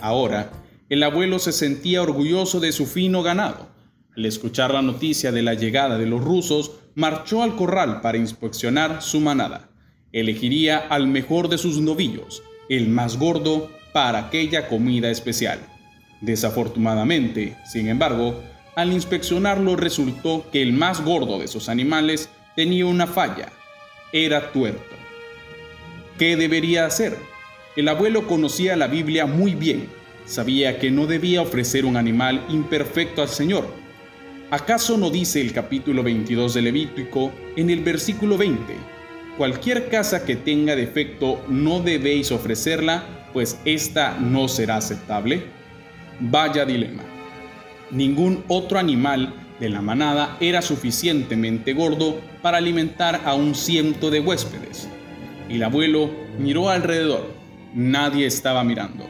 Ahora, 0.01 0.51
el 0.89 1.03
abuelo 1.03 1.39
se 1.39 1.51
sentía 1.51 2.01
orgulloso 2.01 2.59
de 2.59 2.71
su 2.71 2.85
fino 2.85 3.23
ganado. 3.23 3.69
Al 4.15 4.25
escuchar 4.25 4.73
la 4.73 4.81
noticia 4.81 5.31
de 5.31 5.41
la 5.41 5.53
llegada 5.53 5.97
de 5.97 6.05
los 6.05 6.21
rusos, 6.21 6.71
marchó 6.95 7.43
al 7.43 7.55
corral 7.55 8.01
para 8.01 8.17
inspeccionar 8.17 9.01
su 9.01 9.19
manada. 9.21 9.69
Elegiría 10.11 10.77
al 10.77 11.07
mejor 11.07 11.47
de 11.47 11.57
sus 11.57 11.79
novillos, 11.79 12.43
el 12.67 12.89
más 12.89 13.17
gordo, 13.17 13.69
para 13.93 14.19
aquella 14.19 14.67
comida 14.67 15.09
especial. 15.09 15.59
Desafortunadamente, 16.21 17.57
sin 17.65 17.87
embargo, 17.87 18.41
al 18.75 18.93
inspeccionarlo 18.93 19.75
resultó 19.75 20.45
que 20.51 20.61
el 20.61 20.73
más 20.73 21.03
gordo 21.03 21.39
de 21.39 21.47
sus 21.47 21.69
animales 21.69 22.29
tenía 22.55 22.85
una 22.85 23.07
falla. 23.07 23.49
Era 24.13 24.51
tuerto. 24.51 24.95
¿Qué 26.19 26.35
debería 26.35 26.85
hacer? 26.85 27.15
El 27.77 27.87
abuelo 27.87 28.27
conocía 28.27 28.75
la 28.75 28.87
Biblia 28.87 29.25
muy 29.25 29.55
bien. 29.55 29.87
Sabía 30.25 30.79
que 30.79 30.91
no 30.91 31.07
debía 31.07 31.41
ofrecer 31.41 31.85
un 31.85 31.95
animal 31.95 32.45
imperfecto 32.49 33.21
al 33.21 33.29
Señor. 33.29 33.65
¿Acaso 34.49 34.97
no 34.97 35.09
dice 35.09 35.39
el 35.39 35.53
capítulo 35.53 36.03
22 36.03 36.53
de 36.53 36.61
Levítico 36.61 37.31
en 37.55 37.69
el 37.69 37.83
versículo 37.83 38.37
20? 38.37 38.73
Cualquier 39.37 39.87
casa 39.87 40.25
que 40.25 40.35
tenga 40.35 40.75
defecto 40.75 41.41
no 41.47 41.79
debéis 41.79 42.33
ofrecerla, 42.33 43.29
pues 43.31 43.57
ésta 43.63 44.17
no 44.19 44.49
será 44.49 44.75
aceptable. 44.75 45.43
Vaya 46.19 46.65
dilema. 46.65 47.03
Ningún 47.91 48.43
otro 48.49 48.77
animal 48.77 49.40
de 49.61 49.69
la 49.69 49.81
manada 49.81 50.37
era 50.41 50.63
suficientemente 50.63 51.73
gordo 51.73 52.19
para 52.41 52.57
alimentar 52.57 53.21
a 53.25 53.35
un 53.35 53.53
ciento 53.53 54.09
de 54.09 54.19
huéspedes. 54.19 54.87
El 55.49 55.61
abuelo 55.61 56.09
miró 56.39 56.69
alrededor. 56.69 57.31
Nadie 57.75 58.25
estaba 58.25 58.63
mirando. 58.63 59.07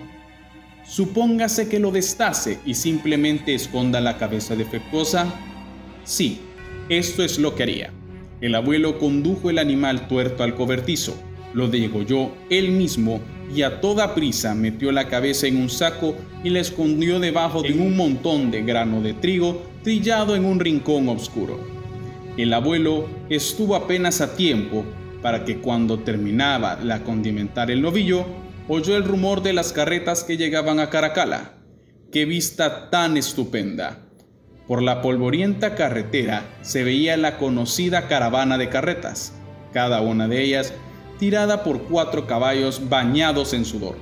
Supóngase 0.85 1.69
que 1.69 1.79
lo 1.79 1.89
destace 1.91 2.59
y 2.65 2.73
simplemente 2.73 3.55
esconda 3.55 4.01
la 4.01 4.17
cabeza 4.17 4.57
defectuosa. 4.57 5.33
Sí, 6.03 6.41
esto 6.89 7.23
es 7.23 7.39
lo 7.39 7.55
que 7.55 7.63
haría. 7.63 7.93
El 8.41 8.53
abuelo 8.53 8.99
condujo 8.99 9.49
el 9.49 9.57
animal 9.57 10.09
tuerto 10.09 10.43
al 10.43 10.55
cobertizo, 10.55 11.15
lo 11.53 11.69
degolló 11.69 12.33
él 12.49 12.71
mismo 12.71 13.21
y 13.53 13.63
a 13.63 13.81
toda 13.81 14.15
prisa 14.15 14.55
metió 14.55 14.91
la 14.91 15.07
cabeza 15.07 15.47
en 15.47 15.57
un 15.57 15.69
saco 15.69 16.15
y 16.43 16.49
la 16.49 16.59
escondió 16.59 17.19
debajo 17.19 17.61
de 17.61 17.73
un 17.73 17.95
montón 17.97 18.51
de 18.51 18.61
grano 18.63 19.01
de 19.01 19.13
trigo 19.13 19.63
trillado 19.83 20.35
en 20.35 20.45
un 20.45 20.59
rincón 20.59 21.09
oscuro. 21.09 21.59
El 22.37 22.53
abuelo 22.53 23.07
estuvo 23.29 23.75
apenas 23.75 24.21
a 24.21 24.35
tiempo 24.35 24.85
para 25.21 25.43
que 25.45 25.57
cuando 25.57 25.99
terminaba 25.99 26.79
la 26.81 27.03
condimentar 27.03 27.69
el 27.69 27.81
novillo, 27.81 28.25
oyó 28.67 28.95
el 28.95 29.03
rumor 29.03 29.43
de 29.43 29.53
las 29.53 29.73
carretas 29.73 30.23
que 30.23 30.37
llegaban 30.37 30.79
a 30.79 30.89
Caracala. 30.89 31.53
¡Qué 32.11 32.25
vista 32.25 32.89
tan 32.89 33.17
estupenda! 33.17 33.99
Por 34.67 34.81
la 34.81 35.01
polvorienta 35.01 35.75
carretera 35.75 36.45
se 36.61 36.83
veía 36.83 37.17
la 37.17 37.37
conocida 37.37 38.07
caravana 38.07 38.57
de 38.57 38.69
carretas, 38.69 39.33
cada 39.73 40.01
una 40.01 40.27
de 40.27 40.41
ellas 40.41 40.73
tirada 41.21 41.63
por 41.63 41.83
cuatro 41.83 42.25
caballos 42.25 42.89
bañados 42.89 43.53
en 43.53 43.63
sudor. 43.63 43.95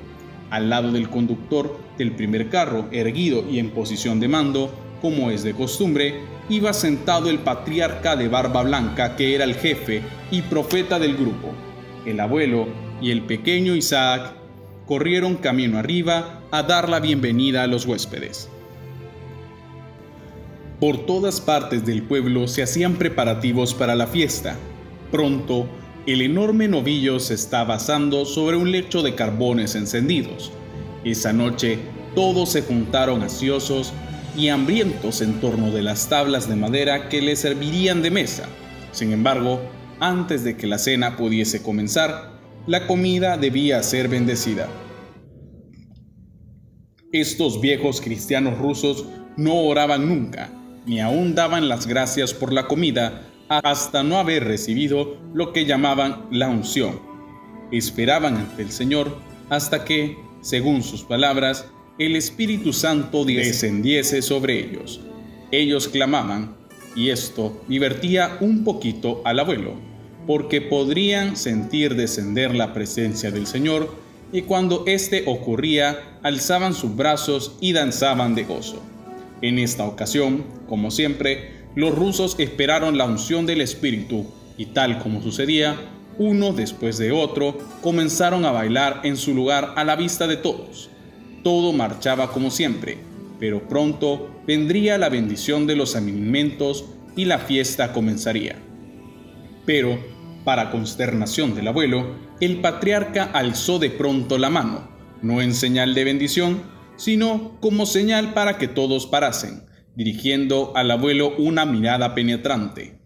Al 0.49 0.69
lado 0.69 0.93
del 0.93 1.09
conductor 1.09 1.77
del 1.97 2.13
primer 2.13 2.47
carro, 2.47 2.85
erguido 2.93 3.43
y 3.51 3.59
en 3.59 3.71
posición 3.71 4.21
de 4.21 4.29
mando, 4.29 4.73
como 5.01 5.29
es 5.29 5.43
de 5.43 5.53
costumbre, 5.53 6.21
iba 6.47 6.71
sentado 6.71 7.29
el 7.29 7.39
patriarca 7.39 8.15
de 8.15 8.29
barba 8.29 8.63
blanca 8.63 9.17
que 9.17 9.35
era 9.35 9.43
el 9.43 9.55
jefe 9.55 10.01
y 10.31 10.43
profeta 10.43 10.97
del 10.97 11.17
grupo. 11.17 11.51
El 12.05 12.21
abuelo 12.21 12.67
y 13.01 13.11
el 13.11 13.23
pequeño 13.23 13.75
Isaac 13.75 14.35
corrieron 14.85 15.35
camino 15.35 15.77
arriba 15.77 16.39
a 16.51 16.63
dar 16.63 16.87
la 16.87 17.01
bienvenida 17.01 17.63
a 17.63 17.67
los 17.67 17.85
huéspedes. 17.85 18.49
Por 20.79 21.05
todas 21.05 21.41
partes 21.41 21.85
del 21.85 22.01
pueblo 22.01 22.47
se 22.47 22.63
hacían 22.63 22.93
preparativos 22.93 23.73
para 23.73 23.93
la 23.95 24.07
fiesta. 24.07 24.55
Pronto, 25.11 25.67
el 26.05 26.21
enorme 26.21 26.67
novillo 26.67 27.19
se 27.19 27.33
estaba 27.33 27.75
asando 27.75 28.25
sobre 28.25 28.57
un 28.57 28.71
lecho 28.71 29.01
de 29.01 29.15
carbones 29.15 29.75
encendidos. 29.75 30.51
Esa 31.03 31.33
noche 31.33 31.79
todos 32.15 32.49
se 32.49 32.61
juntaron 32.61 33.21
ansiosos 33.21 33.93
y 34.35 34.49
hambrientos 34.49 35.21
en 35.21 35.39
torno 35.41 35.71
de 35.71 35.81
las 35.81 36.09
tablas 36.09 36.47
de 36.47 36.55
madera 36.55 37.09
que 37.09 37.21
les 37.21 37.39
servirían 37.39 38.01
de 38.01 38.11
mesa. 38.11 38.47
Sin 38.91 39.11
embargo, 39.11 39.61
antes 39.99 40.43
de 40.43 40.55
que 40.55 40.67
la 40.67 40.77
cena 40.77 41.17
pudiese 41.17 41.61
comenzar, 41.61 42.39
la 42.65 42.87
comida 42.87 43.37
debía 43.37 43.83
ser 43.83 44.07
bendecida. 44.07 44.67
Estos 47.11 47.59
viejos 47.59 48.01
cristianos 48.01 48.57
rusos 48.57 49.05
no 49.35 49.55
oraban 49.55 50.07
nunca, 50.07 50.49
ni 50.85 51.01
aún 51.01 51.35
daban 51.35 51.67
las 51.67 51.87
gracias 51.87 52.33
por 52.33 52.53
la 52.53 52.67
comida 52.67 53.28
hasta 53.49 54.03
no 54.03 54.19
haber 54.19 54.45
recibido 54.45 55.17
lo 55.33 55.51
que 55.51 55.65
llamaban 55.65 56.27
la 56.31 56.47
unción. 56.47 56.99
Esperaban 57.71 58.37
ante 58.37 58.61
el 58.61 58.71
Señor 58.71 59.17
hasta 59.49 59.83
que, 59.83 60.17
según 60.41 60.83
sus 60.83 61.03
palabras, 61.03 61.67
el 61.97 62.15
Espíritu 62.15 62.71
Santo 62.71 63.25
descendiese 63.25 64.21
sobre 64.21 64.59
ellos. 64.59 65.01
Ellos 65.51 65.87
clamaban, 65.87 66.55
y 66.95 67.09
esto 67.09 67.61
divertía 67.67 68.37
un 68.39 68.63
poquito 68.63 69.21
al 69.25 69.39
abuelo, 69.39 69.73
porque 70.27 70.61
podrían 70.61 71.35
sentir 71.35 71.95
descender 71.95 72.55
la 72.55 72.73
presencia 72.73 73.31
del 73.31 73.47
Señor 73.47 73.93
y 74.31 74.43
cuando 74.43 74.83
éste 74.85 75.23
ocurría, 75.25 76.19
alzaban 76.21 76.73
sus 76.73 76.95
brazos 76.95 77.57
y 77.61 77.73
danzaban 77.73 78.35
de 78.35 78.43
gozo. 78.43 78.81
En 79.41 79.57
esta 79.57 79.85
ocasión, 79.85 80.45
como 80.67 80.91
siempre, 80.91 81.58
los 81.75 81.95
rusos 81.95 82.35
esperaron 82.39 82.97
la 82.97 83.05
unción 83.05 83.45
del 83.45 83.61
Espíritu 83.61 84.25
y 84.57 84.67
tal 84.67 84.99
como 84.99 85.21
sucedía, 85.21 85.75
uno 86.17 86.51
después 86.51 86.97
de 86.97 87.11
otro 87.11 87.57
comenzaron 87.81 88.43
a 88.45 88.51
bailar 88.51 89.01
en 89.03 89.15
su 89.15 89.33
lugar 89.33 89.73
a 89.77 89.83
la 89.83 89.95
vista 89.95 90.27
de 90.27 90.37
todos. 90.37 90.89
Todo 91.43 91.71
marchaba 91.71 92.31
como 92.31 92.51
siempre, 92.51 92.97
pero 93.39 93.67
pronto 93.69 94.41
vendría 94.45 94.97
la 94.97 95.09
bendición 95.09 95.65
de 95.65 95.75
los 95.75 95.95
alimentos 95.95 96.85
y 97.15 97.25
la 97.25 97.39
fiesta 97.39 97.93
comenzaría. 97.93 98.57
Pero, 99.65 99.99
para 100.43 100.71
consternación 100.71 101.55
del 101.55 101.67
abuelo, 101.67 102.15
el 102.41 102.59
patriarca 102.59 103.23
alzó 103.23 103.79
de 103.79 103.89
pronto 103.89 104.37
la 104.37 104.49
mano, 104.49 104.89
no 105.21 105.41
en 105.41 105.53
señal 105.53 105.93
de 105.93 106.03
bendición, 106.03 106.63
sino 106.97 107.57
como 107.61 107.85
señal 107.85 108.33
para 108.33 108.57
que 108.57 108.67
todos 108.67 109.05
parasen, 109.05 109.68
dirigiendo 109.99 110.71
al 110.75 110.91
abuelo 110.91 111.35
una 111.37 111.65
mirada 111.65 112.15
penetrante. 112.15 112.97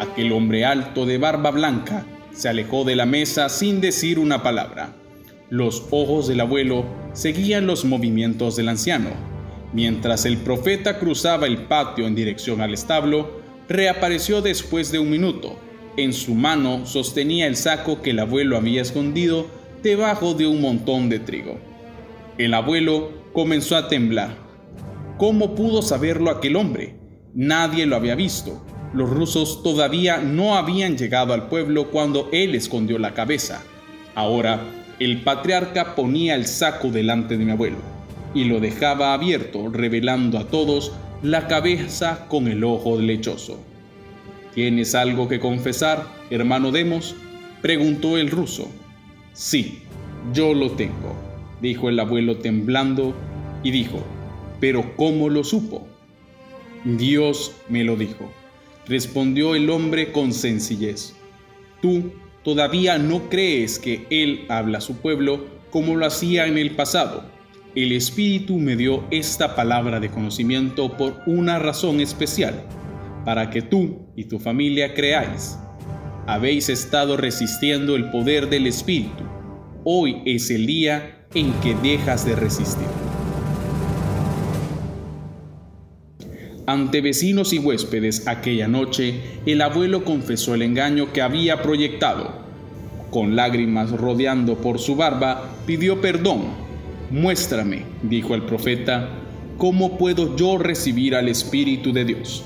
Aquel 0.00 0.32
hombre 0.32 0.64
alto 0.64 1.06
de 1.06 1.18
barba 1.18 1.52
blanca 1.52 2.04
se 2.32 2.48
alejó 2.48 2.82
de 2.82 2.96
la 2.96 3.06
mesa 3.06 3.48
sin 3.48 3.80
decir 3.80 4.18
una 4.18 4.42
palabra. 4.42 4.96
Los 5.50 5.86
ojos 5.92 6.26
del 6.26 6.40
abuelo 6.40 6.84
seguían 7.12 7.68
los 7.68 7.84
movimientos 7.84 8.56
del 8.56 8.70
anciano. 8.70 9.29
Mientras 9.72 10.24
el 10.24 10.38
profeta 10.38 10.98
cruzaba 10.98 11.46
el 11.46 11.66
patio 11.66 12.06
en 12.06 12.16
dirección 12.16 12.60
al 12.60 12.74
establo, 12.74 13.40
reapareció 13.68 14.42
después 14.42 14.90
de 14.90 14.98
un 14.98 15.10
minuto. 15.10 15.56
En 15.96 16.12
su 16.12 16.34
mano 16.34 16.86
sostenía 16.86 17.46
el 17.46 17.56
saco 17.56 18.02
que 18.02 18.10
el 18.10 18.18
abuelo 18.18 18.56
había 18.56 18.82
escondido 18.82 19.46
debajo 19.82 20.34
de 20.34 20.48
un 20.48 20.60
montón 20.60 21.08
de 21.08 21.20
trigo. 21.20 21.58
El 22.36 22.54
abuelo 22.54 23.12
comenzó 23.32 23.76
a 23.76 23.88
temblar. 23.88 24.36
¿Cómo 25.18 25.54
pudo 25.54 25.82
saberlo 25.82 26.30
aquel 26.30 26.56
hombre? 26.56 26.96
Nadie 27.34 27.86
lo 27.86 27.94
había 27.94 28.16
visto. 28.16 28.64
Los 28.92 29.08
rusos 29.08 29.62
todavía 29.62 30.16
no 30.18 30.56
habían 30.56 30.96
llegado 30.96 31.32
al 31.32 31.48
pueblo 31.48 31.90
cuando 31.92 32.28
él 32.32 32.56
escondió 32.56 32.98
la 32.98 33.14
cabeza. 33.14 33.62
Ahora, 34.16 34.60
el 34.98 35.22
patriarca 35.22 35.94
ponía 35.94 36.34
el 36.34 36.46
saco 36.46 36.90
delante 36.90 37.38
de 37.38 37.44
mi 37.44 37.52
abuelo 37.52 37.89
y 38.34 38.44
lo 38.44 38.60
dejaba 38.60 39.14
abierto, 39.14 39.68
revelando 39.68 40.38
a 40.38 40.46
todos 40.46 40.92
la 41.22 41.46
cabeza 41.48 42.26
con 42.28 42.48
el 42.48 42.64
ojo 42.64 42.98
lechoso. 42.98 43.58
¿Tienes 44.54 44.94
algo 44.94 45.28
que 45.28 45.40
confesar, 45.40 46.06
hermano 46.30 46.72
Demos? 46.72 47.14
preguntó 47.62 48.16
el 48.16 48.30
ruso. 48.30 48.68
Sí, 49.32 49.80
yo 50.32 50.54
lo 50.54 50.72
tengo, 50.72 51.14
dijo 51.60 51.88
el 51.88 52.00
abuelo 52.00 52.38
temblando 52.38 53.14
y 53.62 53.70
dijo, 53.70 54.02
¿pero 54.60 54.96
cómo 54.96 55.28
lo 55.28 55.44
supo? 55.44 55.86
Dios 56.84 57.52
me 57.68 57.84
lo 57.84 57.96
dijo 57.96 58.30
respondió 58.90 59.54
el 59.54 59.70
hombre 59.70 60.10
con 60.10 60.32
sencillez. 60.32 61.14
Tú 61.80 62.12
todavía 62.42 62.98
no 62.98 63.30
crees 63.30 63.78
que 63.78 64.04
Él 64.10 64.46
habla 64.48 64.78
a 64.78 64.80
su 64.80 64.96
pueblo 64.96 65.46
como 65.70 65.94
lo 65.94 66.06
hacía 66.06 66.46
en 66.46 66.58
el 66.58 66.72
pasado. 66.72 67.24
El 67.76 67.92
Espíritu 67.92 68.58
me 68.58 68.74
dio 68.74 69.04
esta 69.12 69.54
palabra 69.54 70.00
de 70.00 70.10
conocimiento 70.10 70.96
por 70.96 71.20
una 71.26 71.60
razón 71.60 72.00
especial, 72.00 72.64
para 73.24 73.48
que 73.48 73.62
tú 73.62 74.08
y 74.16 74.24
tu 74.24 74.40
familia 74.40 74.92
creáis. 74.92 75.56
Habéis 76.26 76.68
estado 76.68 77.16
resistiendo 77.16 77.94
el 77.94 78.10
poder 78.10 78.50
del 78.50 78.66
Espíritu. 78.66 79.22
Hoy 79.84 80.20
es 80.26 80.50
el 80.50 80.66
día 80.66 81.26
en 81.32 81.52
que 81.60 81.76
dejas 81.76 82.26
de 82.26 82.34
resistir. 82.34 82.88
Ante 86.66 87.00
vecinos 87.00 87.52
y 87.52 87.60
huéspedes 87.60 88.26
aquella 88.26 88.66
noche, 88.66 89.20
el 89.46 89.62
abuelo 89.62 90.04
confesó 90.04 90.56
el 90.56 90.62
engaño 90.62 91.12
que 91.12 91.22
había 91.22 91.62
proyectado. 91.62 92.32
Con 93.12 93.36
lágrimas 93.36 93.92
rodeando 93.92 94.56
por 94.56 94.80
su 94.80 94.96
barba, 94.96 95.52
pidió 95.66 96.00
perdón. 96.00 96.69
Muéstrame, 97.10 97.82
dijo 98.04 98.36
el 98.36 98.42
profeta, 98.42 99.08
cómo 99.58 99.98
puedo 99.98 100.36
yo 100.36 100.58
recibir 100.58 101.16
al 101.16 101.28
Espíritu 101.28 101.92
de 101.92 102.04
Dios. 102.04 102.44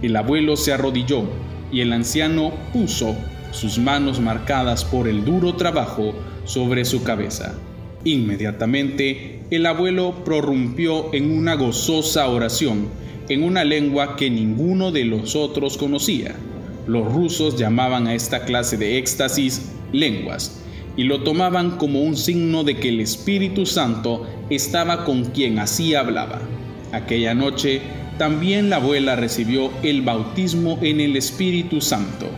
El 0.00 0.16
abuelo 0.16 0.56
se 0.56 0.72
arrodilló 0.72 1.24
y 1.70 1.82
el 1.82 1.92
anciano 1.92 2.50
puso 2.72 3.14
sus 3.50 3.78
manos 3.78 4.20
marcadas 4.20 4.86
por 4.86 5.06
el 5.06 5.26
duro 5.26 5.56
trabajo 5.56 6.14
sobre 6.46 6.86
su 6.86 7.04
cabeza. 7.04 7.58
Inmediatamente 8.04 9.40
el 9.50 9.66
abuelo 9.66 10.24
prorrumpió 10.24 11.12
en 11.12 11.30
una 11.30 11.54
gozosa 11.54 12.26
oración 12.28 12.88
en 13.28 13.42
una 13.42 13.64
lengua 13.64 14.16
que 14.16 14.30
ninguno 14.30 14.92
de 14.92 15.04
los 15.04 15.36
otros 15.36 15.76
conocía. 15.76 16.34
Los 16.86 17.12
rusos 17.12 17.58
llamaban 17.58 18.06
a 18.06 18.14
esta 18.14 18.46
clase 18.46 18.78
de 18.78 18.96
éxtasis 18.96 19.72
lenguas 19.92 20.63
y 20.96 21.04
lo 21.04 21.22
tomaban 21.22 21.76
como 21.76 22.02
un 22.02 22.16
signo 22.16 22.64
de 22.64 22.76
que 22.76 22.88
el 22.88 23.00
Espíritu 23.00 23.66
Santo 23.66 24.26
estaba 24.50 25.04
con 25.04 25.24
quien 25.26 25.58
así 25.58 25.94
hablaba. 25.94 26.40
Aquella 26.92 27.34
noche 27.34 27.80
también 28.18 28.70
la 28.70 28.76
abuela 28.76 29.16
recibió 29.16 29.70
el 29.82 30.02
bautismo 30.02 30.78
en 30.82 31.00
el 31.00 31.16
Espíritu 31.16 31.80
Santo. 31.80 32.28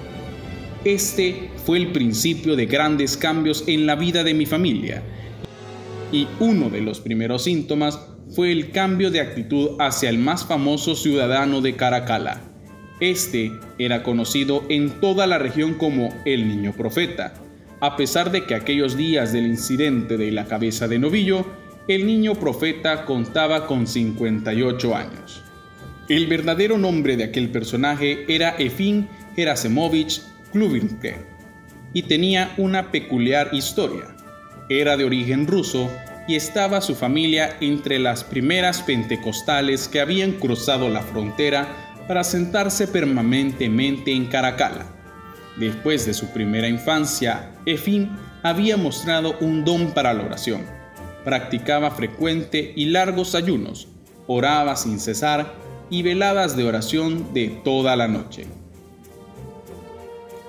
Este 0.85 1.51
fue 1.65 1.79
el 1.79 1.93
principio 1.93 2.57
de 2.57 2.67
grandes 2.67 3.17
cambios 3.17 3.65
en 3.67 3.87
la 3.87 3.97
vida 3.97 4.25
de 4.25 4.35
mi 4.35 4.47
familia 4.47 5.03
y 6.13 6.29
uno 6.39 6.71
de 6.71 6.81
los 6.81 7.01
primeros 7.01 7.45
síntomas 7.45 7.99
fue 8.35 8.53
el 8.53 8.71
cambio 8.71 9.11
de 9.11 9.21
actitud 9.21 9.71
hacia 9.79 10.09
el 10.09 10.19
más 10.19 10.45
famoso 10.45 10.95
ciudadano 10.95 11.61
de 11.61 11.75
Caracala. 11.77 12.43
Este 13.01 13.53
era 13.79 14.03
conocido 14.03 14.65
en 14.69 15.01
toda 15.01 15.27
la 15.27 15.39
región 15.39 15.75
como 15.75 16.09
el 16.25 16.49
niño 16.49 16.73
profeta. 16.73 17.35
A 17.81 17.97
pesar 17.97 18.31
de 18.33 18.47
que 18.47 18.55
aquellos 18.55 18.97
días 18.97 19.33
del 19.33 19.47
incidente 19.47 20.17
de 20.17 20.31
la 20.31 20.47
cabeza 20.47 20.89
de 20.89 20.99
novillo, 20.99 21.47
el 21.89 22.07
niño 22.07 22.35
profeta 22.35 23.05
contaba 23.05 23.67
con 23.67 23.87
58 23.87 24.97
años. 24.97 25.45
El 26.09 26.27
verdadero 26.27 26.79
nombre 26.79 27.17
de 27.17 27.25
aquel 27.25 27.51
personaje 27.51 28.25
era 28.29 28.57
Efim 28.59 29.07
Gerasimovich 29.35 30.23
Kluvinke 30.53 31.17
y 31.93 32.03
tenía 32.03 32.55
una 32.57 32.91
peculiar 32.91 33.51
historia. 33.53 34.17
Era 34.69 34.97
de 34.97 35.05
origen 35.05 35.47
ruso 35.47 35.91
y 36.27 36.35
estaba 36.35 36.81
su 36.81 36.95
familia 36.95 37.57
entre 37.61 37.99
las 37.99 38.25
primeras 38.25 38.83
pentecostales 38.83 39.87
que 39.87 40.01
habían 40.01 40.33
cruzado 40.33 40.89
la 40.89 41.03
frontera 41.03 41.69
para 42.09 42.25
sentarse 42.25 42.89
permanentemente 42.89 44.13
en 44.13 44.27
Caracala. 44.27 44.96
Después 45.57 46.05
de 46.05 46.13
su 46.13 46.27
primera 46.29 46.69
infancia, 46.69 47.53
Efín 47.65 48.11
había 48.43 48.77
mostrado 48.77 49.37
un 49.41 49.65
don 49.65 49.93
para 49.93 50.13
la 50.13 50.25
oración. 50.25 50.63
Practicaba 51.25 51.91
frecuente 51.91 52.73
y 52.77 52.87
largos 52.87 53.35
ayunos, 53.35 53.89
oraba 54.27 54.77
sin 54.77 55.01
cesar 55.01 55.55
y 55.89 56.03
veladas 56.03 56.57
de 56.57 56.65
oración 56.65 57.33
de 57.33 57.49
toda 57.65 57.97
la 57.97 58.07
noche. 58.07 58.47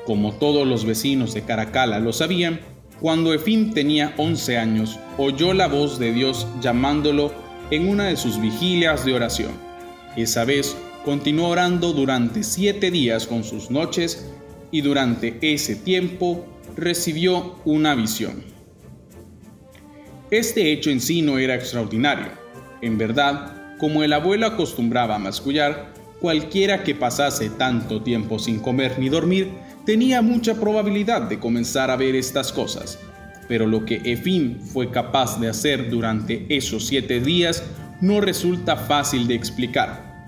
Como 0.05 0.33
todos 0.33 0.67
los 0.67 0.85
vecinos 0.85 1.33
de 1.33 1.43
Caracala 1.43 1.99
lo 1.99 2.11
sabían, 2.11 2.59
cuando 2.99 3.33
Efín 3.33 3.73
tenía 3.73 4.13
11 4.17 4.57
años, 4.57 4.99
oyó 5.17 5.53
la 5.53 5.67
voz 5.67 5.99
de 5.99 6.11
Dios 6.11 6.47
llamándolo 6.61 7.31
en 7.71 7.87
una 7.87 8.05
de 8.05 8.17
sus 8.17 8.41
vigilias 8.41 9.05
de 9.05 9.13
oración. 9.13 9.51
Esa 10.15 10.45
vez 10.45 10.75
continuó 11.05 11.49
orando 11.49 11.93
durante 11.93 12.43
siete 12.43 12.91
días 12.91 13.27
con 13.27 13.43
sus 13.43 13.69
noches 13.69 14.25
y 14.71 14.81
durante 14.81 15.37
ese 15.41 15.75
tiempo 15.75 16.45
recibió 16.75 17.55
una 17.65 17.95
visión. 17.95 18.43
Este 20.29 20.71
hecho 20.73 20.89
en 20.89 20.99
sí 20.99 21.21
no 21.21 21.37
era 21.37 21.55
extraordinario. 21.55 22.27
En 22.81 22.97
verdad, 22.97 23.77
como 23.77 24.03
el 24.03 24.13
abuelo 24.13 24.45
acostumbraba 24.45 25.15
a 25.15 25.19
mascullar, 25.19 25.93
cualquiera 26.19 26.83
que 26.83 26.95
pasase 26.95 27.49
tanto 27.49 28.01
tiempo 28.01 28.39
sin 28.39 28.59
comer 28.59 28.99
ni 28.99 29.09
dormir 29.09 29.49
tenía 29.85 30.21
mucha 30.21 30.55
probabilidad 30.55 31.23
de 31.23 31.39
comenzar 31.39 31.89
a 31.89 31.95
ver 31.95 32.15
estas 32.15 32.51
cosas, 32.51 32.99
pero 33.47 33.65
lo 33.65 33.85
que 33.85 34.01
Efim 34.03 34.59
fue 34.59 34.91
capaz 34.91 35.39
de 35.39 35.47
hacer 35.47 35.89
durante 35.89 36.45
esos 36.49 36.87
siete 36.87 37.21
días 37.21 37.63
no 38.01 38.19
resulta 38.19 38.75
fácil 38.75 39.27
de 39.27 39.35
explicar. 39.35 40.25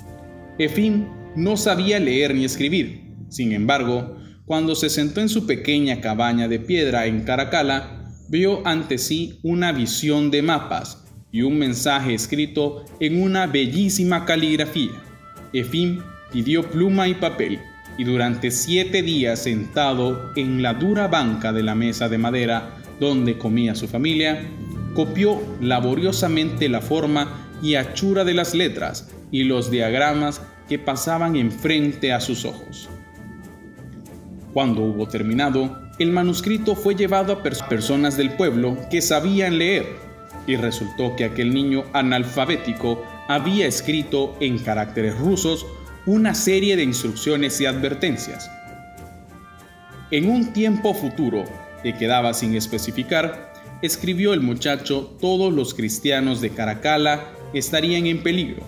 Efim 0.57 1.07
no 1.35 1.57
sabía 1.57 1.99
leer 1.99 2.33
ni 2.33 2.45
escribir, 2.45 3.15
sin 3.27 3.51
embargo, 3.51 4.15
cuando 4.49 4.73
se 4.73 4.89
sentó 4.89 5.21
en 5.21 5.29
su 5.29 5.45
pequeña 5.45 6.01
cabaña 6.01 6.47
de 6.47 6.57
piedra 6.57 7.05
en 7.05 7.21
Caracala, 7.21 8.09
vio 8.29 8.65
ante 8.65 8.97
sí 8.97 9.37
una 9.43 9.71
visión 9.71 10.31
de 10.31 10.41
mapas 10.41 11.05
y 11.31 11.43
un 11.43 11.59
mensaje 11.59 12.15
escrito 12.15 12.83
en 12.99 13.21
una 13.21 13.45
bellísima 13.45 14.25
caligrafía. 14.25 15.03
Efim 15.53 16.01
pidió 16.33 16.67
pluma 16.67 17.07
y 17.07 17.13
papel 17.13 17.59
y 17.99 18.05
durante 18.05 18.49
siete 18.49 19.03
días 19.03 19.37
sentado 19.43 20.31
en 20.35 20.63
la 20.63 20.73
dura 20.73 21.07
banca 21.07 21.53
de 21.53 21.61
la 21.61 21.75
mesa 21.75 22.09
de 22.09 22.17
madera 22.17 22.75
donde 22.99 23.37
comía 23.37 23.75
su 23.75 23.87
familia, 23.87 24.49
copió 24.95 25.39
laboriosamente 25.61 26.69
la 26.69 26.81
forma 26.81 27.51
y 27.61 27.75
hachura 27.75 28.23
de 28.23 28.33
las 28.33 28.55
letras 28.55 29.11
y 29.29 29.43
los 29.43 29.69
diagramas 29.69 30.41
que 30.67 30.79
pasaban 30.79 31.35
enfrente 31.35 32.13
a 32.13 32.19
sus 32.19 32.45
ojos. 32.45 32.89
Cuando 34.53 34.81
hubo 34.81 35.07
terminado, 35.07 35.79
el 35.99 36.11
manuscrito 36.11 36.75
fue 36.75 36.95
llevado 36.95 37.33
a 37.33 37.43
personas 37.43 38.17
del 38.17 38.31
pueblo 38.31 38.77
que 38.89 39.01
sabían 39.01 39.59
leer 39.59 39.85
y 40.47 40.55
resultó 40.55 41.15
que 41.15 41.25
aquel 41.25 41.53
niño 41.53 41.83
analfabético 41.93 43.03
había 43.27 43.67
escrito 43.67 44.35
en 44.39 44.57
caracteres 44.57 45.17
rusos 45.19 45.67
una 46.07 46.33
serie 46.33 46.75
de 46.75 46.83
instrucciones 46.83 47.61
y 47.61 47.67
advertencias. 47.67 48.49
En 50.09 50.27
un 50.31 50.53
tiempo 50.53 50.95
futuro, 50.95 51.43
que 51.83 51.93
quedaba 51.93 52.33
sin 52.33 52.55
especificar, 52.55 53.53
escribió 53.83 54.33
el 54.33 54.41
muchacho 54.41 55.15
todos 55.21 55.53
los 55.53 55.75
cristianos 55.75 56.41
de 56.41 56.49
Caracala 56.49 57.27
estarían 57.53 58.07
en 58.07 58.23
peligro. 58.23 58.63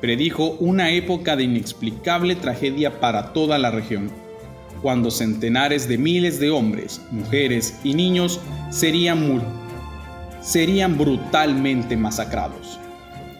Predijo 0.00 0.52
una 0.60 0.90
época 0.90 1.36
de 1.36 1.42
inexplicable 1.44 2.36
tragedia 2.36 3.00
para 3.00 3.34
toda 3.34 3.58
la 3.58 3.70
región, 3.70 4.10
cuando 4.82 5.10
centenares 5.10 5.88
de 5.88 5.98
miles 5.98 6.38
de 6.38 6.50
hombres, 6.50 7.00
mujeres 7.10 7.78
y 7.84 7.94
niños 7.94 8.40
serían, 8.70 9.42
serían 10.40 10.96
brutalmente 10.96 11.96
masacrados. 11.96 12.78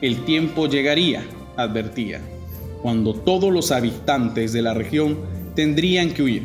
El 0.01 0.25
tiempo 0.25 0.69
llegaría, 0.69 1.25
advertía, 1.57 2.21
cuando 2.83 3.15
todos 3.15 3.53
los 3.53 3.73
habitantes 3.73 4.53
de 4.53 4.63
la 4.63 4.75
región 4.75 5.19
tendrían 5.55 6.11
que 6.11 6.23
huir. 6.23 6.43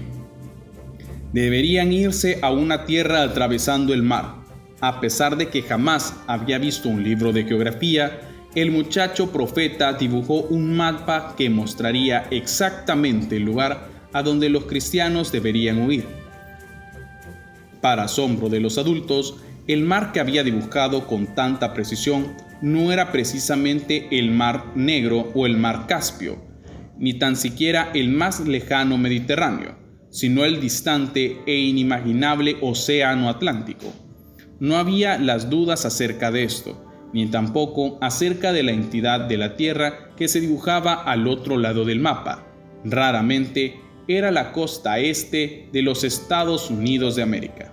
Deberían 1.31 1.91
irse 1.91 2.39
a 2.41 2.51
una 2.51 2.85
tierra 2.85 3.23
atravesando 3.23 3.93
el 3.93 4.03
mar. 4.03 4.35
A 4.81 4.99
pesar 4.99 5.37
de 5.37 5.49
que 5.49 5.61
jamás 5.61 6.15
había 6.27 6.57
visto 6.57 6.89
un 6.89 7.03
libro 7.03 7.31
de 7.31 7.45
geografía, 7.45 8.19
el 8.55 8.69
muchacho 8.69 9.31
profeta 9.31 9.93
dibujó 9.93 10.41
un 10.41 10.75
mapa 10.75 11.33
que 11.35 11.49
mostraría 11.49 12.27
exactamente 12.29 13.37
el 13.37 13.43
lugar 13.43 13.92
a 14.13 14.23
donde 14.23 14.49
los 14.49 14.65
cristianos 14.65 15.31
deberían 15.31 15.81
huir. 15.81 16.05
Para 17.81 18.03
asombro 18.03 18.47
de 18.49 18.59
los 18.59 18.77
adultos, 18.77 19.35
el 19.67 19.81
mar 19.81 20.11
que 20.11 20.19
había 20.19 20.43
dibujado 20.43 21.07
con 21.07 21.35
tanta 21.35 21.73
precisión 21.73 22.33
no 22.61 22.91
era 22.93 23.11
precisamente 23.11 24.07
el 24.17 24.31
mar 24.31 24.71
Negro 24.75 25.31
o 25.33 25.45
el 25.45 25.57
mar 25.57 25.85
Caspio, 25.87 26.37
ni 26.97 27.13
tan 27.15 27.35
siquiera 27.35 27.91
el 27.93 28.09
más 28.09 28.39
lejano 28.47 28.97
Mediterráneo, 28.97 29.75
sino 30.09 30.45
el 30.45 30.61
distante 30.61 31.41
e 31.45 31.55
inimaginable 31.55 32.57
Océano 32.61 33.29
Atlántico. 33.29 33.91
No 34.59 34.77
había 34.77 35.17
las 35.17 35.49
dudas 35.49 35.85
acerca 35.85 36.31
de 36.31 36.43
esto, 36.43 36.85
ni 37.13 37.25
tampoco 37.27 37.97
acerca 38.01 38.53
de 38.53 38.63
la 38.63 38.71
entidad 38.71 39.21
de 39.21 39.37
la 39.37 39.55
Tierra 39.55 40.11
que 40.15 40.27
se 40.27 40.39
dibujaba 40.39 40.93
al 40.93 41.27
otro 41.27 41.57
lado 41.57 41.83
del 41.83 41.99
mapa. 41.99 42.47
Raramente 42.85 43.75
era 44.07 44.31
la 44.31 44.51
costa 44.51 44.99
este 44.99 45.69
de 45.71 45.81
los 45.81 46.03
Estados 46.03 46.69
Unidos 46.69 47.15
de 47.15 47.23
América. 47.23 47.71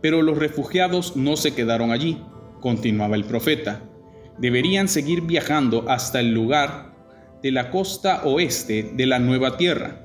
Pero 0.00 0.22
los 0.22 0.38
refugiados 0.38 1.16
no 1.16 1.36
se 1.36 1.54
quedaron 1.54 1.90
allí, 1.90 2.22
continuaba 2.60 3.16
el 3.16 3.24
profeta. 3.24 3.82
Deberían 4.38 4.88
seguir 4.88 5.22
viajando 5.22 5.88
hasta 5.88 6.20
el 6.20 6.32
lugar 6.32 6.94
de 7.42 7.50
la 7.52 7.70
costa 7.70 8.22
oeste 8.24 8.90
de 8.94 9.06
la 9.06 9.18
nueva 9.18 9.56
tierra. 9.56 10.02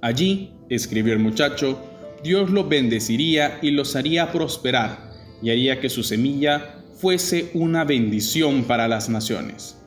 Allí, 0.00 0.52
escribió 0.68 1.12
el 1.12 1.18
muchacho, 1.18 1.78
Dios 2.22 2.50
los 2.50 2.68
bendeciría 2.68 3.58
y 3.62 3.70
los 3.70 3.94
haría 3.94 4.32
prosperar 4.32 5.10
y 5.42 5.50
haría 5.50 5.80
que 5.80 5.88
su 5.88 6.02
semilla 6.02 6.82
fuese 6.94 7.50
una 7.54 7.84
bendición 7.84 8.64
para 8.64 8.88
las 8.88 9.08
naciones. 9.08 9.78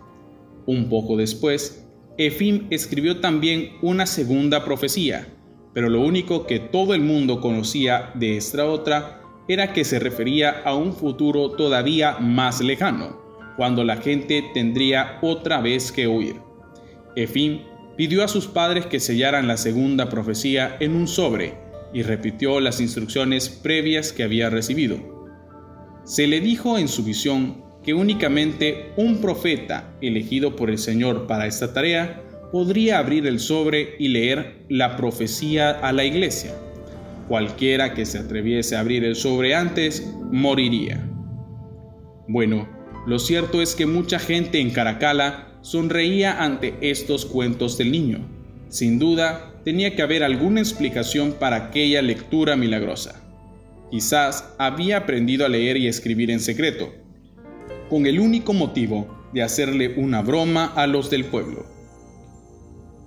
Un 0.65 0.89
poco 0.89 1.17
después, 1.17 1.85
Efim 2.19 2.67
escribió 2.69 3.21
también 3.21 3.77
una 3.81 4.05
segunda 4.05 4.65
profecía, 4.65 5.27
pero 5.73 5.89
lo 5.89 6.01
único 6.01 6.45
que 6.45 6.59
todo 6.59 6.93
el 6.93 7.01
mundo 7.01 7.39
conocía 7.39 8.11
de 8.13 8.35
esta 8.35 8.65
otra 8.65 9.21
era 9.47 9.71
que 9.71 9.85
se 9.85 9.99
refería 9.99 10.61
a 10.65 10.75
un 10.75 10.93
futuro 10.93 11.51
todavía 11.51 12.19
más 12.19 12.59
lejano, 12.59 13.19
cuando 13.55 13.85
la 13.85 13.95
gente 13.95 14.43
tendría 14.53 15.17
otra 15.21 15.61
vez 15.61 15.93
que 15.93 16.07
huir. 16.07 16.35
Efim 17.15 17.61
pidió 17.95 18.23
a 18.23 18.27
sus 18.27 18.47
padres 18.47 18.85
que 18.85 18.99
sellaran 18.99 19.47
la 19.47 19.55
segunda 19.55 20.09
profecía 20.09 20.75
en 20.81 20.95
un 20.95 21.07
sobre 21.07 21.57
y 21.93 22.03
repitió 22.03 22.59
las 22.59 22.81
instrucciones 22.81 23.47
previas 23.49 24.11
que 24.11 24.23
había 24.23 24.49
recibido 24.49 25.19
se 26.09 26.25
le 26.25 26.41
dijo 26.41 26.79
en 26.79 26.87
su 26.87 27.03
visión 27.03 27.63
que 27.83 27.93
únicamente 27.93 28.91
un 28.97 29.21
profeta 29.21 29.93
elegido 30.01 30.55
por 30.55 30.69
el 30.69 30.77
Señor 30.77 31.27
para 31.27 31.47
esta 31.47 31.73
tarea 31.73 32.21
podría 32.51 32.99
abrir 32.99 33.27
el 33.27 33.39
sobre 33.39 33.95
y 33.99 34.09
leer 34.09 34.65
la 34.69 34.97
profecía 34.97 35.71
a 35.71 35.91
la 35.91 36.03
iglesia. 36.03 36.53
Cualquiera 37.27 37.93
que 37.93 38.05
se 38.05 38.17
atreviese 38.17 38.75
a 38.75 38.79
abrir 38.79 39.03
el 39.03 39.15
sobre 39.15 39.53
antes 39.55 40.11
moriría. 40.31 41.07
Bueno, 42.27 42.67
lo 43.05 43.19
cierto 43.19 43.61
es 43.61 43.75
que 43.75 43.85
mucha 43.85 44.19
gente 44.19 44.59
en 44.59 44.71
Caracala 44.71 45.57
sonreía 45.61 46.43
ante 46.43 46.75
estos 46.81 47.25
cuentos 47.25 47.77
del 47.77 47.91
niño. 47.91 48.19
Sin 48.69 48.99
duda, 48.99 49.53
tenía 49.63 49.95
que 49.95 50.01
haber 50.01 50.23
alguna 50.23 50.59
explicación 50.59 51.33
para 51.33 51.55
aquella 51.55 52.01
lectura 52.01 52.55
milagrosa. 52.55 53.21
Quizás 53.91 54.53
había 54.57 54.97
aprendido 54.97 55.45
a 55.45 55.49
leer 55.49 55.77
y 55.77 55.87
escribir 55.87 56.29
en 56.29 56.39
secreto, 56.39 56.93
con 57.89 58.05
el 58.05 58.19
único 58.19 58.53
motivo 58.53 59.29
de 59.33 59.43
hacerle 59.43 59.95
una 59.97 60.21
broma 60.21 60.65
a 60.75 60.87
los 60.87 61.09
del 61.09 61.25
pueblo. 61.25 61.65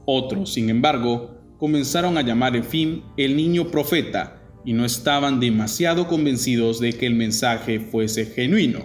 Otros, 0.05 0.53
sin 0.53 0.69
embargo, 0.69 1.39
comenzaron 1.59 2.19
a 2.19 2.23
llamar 2.23 2.57
en 2.57 2.65
fin 2.65 3.05
el 3.17 3.37
niño 3.37 3.69
profeta 3.69 4.43
y 4.65 4.73
no 4.73 4.85
estaban 4.85 5.41
demasiado 5.41 6.09
convencidos 6.09 6.81
de 6.81 6.93
que 6.93 7.07
el 7.07 7.15
mensaje 7.15 7.81
fuese 7.81 8.27
genuino. 8.27 8.81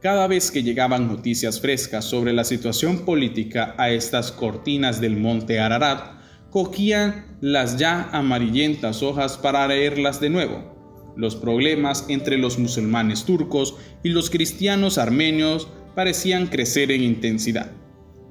Cada 0.00 0.26
vez 0.26 0.50
que 0.50 0.62
llegaban 0.62 1.08
noticias 1.08 1.60
frescas 1.60 2.04
sobre 2.04 2.32
la 2.32 2.44
situación 2.44 3.04
política 3.04 3.74
a 3.78 3.90
estas 3.90 4.32
cortinas 4.32 5.00
del 5.00 5.16
monte 5.16 5.60
Ararat, 5.60 6.20
cogían 6.50 7.36
las 7.40 7.76
ya 7.76 8.08
amarillentas 8.12 9.02
hojas 9.02 9.36
para 9.36 9.68
leerlas 9.68 10.20
de 10.20 10.30
nuevo 10.30 10.79
los 11.20 11.36
problemas 11.36 12.06
entre 12.08 12.38
los 12.38 12.58
musulmanes 12.58 13.24
turcos 13.24 13.76
y 14.02 14.08
los 14.08 14.30
cristianos 14.30 14.96
armenios 14.96 15.68
parecían 15.94 16.46
crecer 16.46 16.90
en 16.90 17.02
intensidad. 17.02 17.72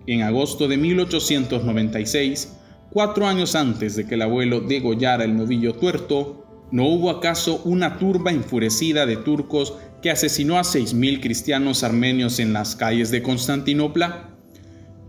En 0.08 0.23
agosto 0.23 0.67
de 0.67 0.78
1896, 0.78 2.58
cuatro 2.89 3.28
años 3.28 3.54
antes 3.54 3.95
de 3.95 4.08
que 4.08 4.15
el 4.15 4.23
abuelo 4.23 4.62
degollara 4.62 5.23
el 5.23 5.38
novillo 5.38 5.73
tuerto, 5.75 6.67
¿no 6.71 6.88
hubo 6.88 7.12
acaso 7.12 7.62
una 7.63 7.99
turba 7.99 8.32
enfurecida 8.32 9.06
de 9.06 9.17
turcos 9.17 9.75
que 10.02 10.10
asesinó 10.10 10.58
a 10.58 10.63
6.000 10.63 11.21
cristianos 11.21 11.84
armenios 11.84 12.39
en 12.39 12.54
las 12.54 12.75
calles 12.75 13.12
de 13.12 13.21
Constantinopla? 13.21 14.36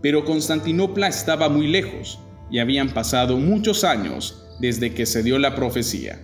Pero 0.03 0.23
Constantinopla 0.23 1.07
estaba 1.07 1.49
muy 1.49 1.65
lejos 1.65 2.19
y 2.51 2.59
habían 2.59 2.89
pasado 2.89 3.37
muchos 3.37 3.83
años 3.83 4.45
desde 4.59 4.93
que 4.93 5.07
se 5.07 5.23
dio 5.23 5.39
la 5.39 5.55
profecía. 5.55 6.19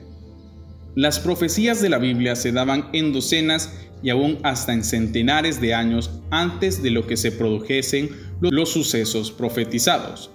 Las 0.98 1.20
profecías 1.20 1.80
de 1.80 1.90
la 1.90 2.00
Biblia 2.00 2.36
se 2.36 2.52
daban 2.52 2.90
en 2.92 3.14
docenas 3.14 3.72
y 4.02 4.10
aún 4.10 4.40
hasta 4.42 4.74
en 4.74 4.84
centenares 4.84 5.62
de 5.62 5.76
años 5.76 6.10
antes 6.32 6.82
de 6.82 6.90
lo 6.90 7.06
que 7.06 7.18
se 7.18 7.32
produjesen 7.32 8.10
los 8.42 8.70
sucesos 8.70 9.30
profetizados. 9.32 10.32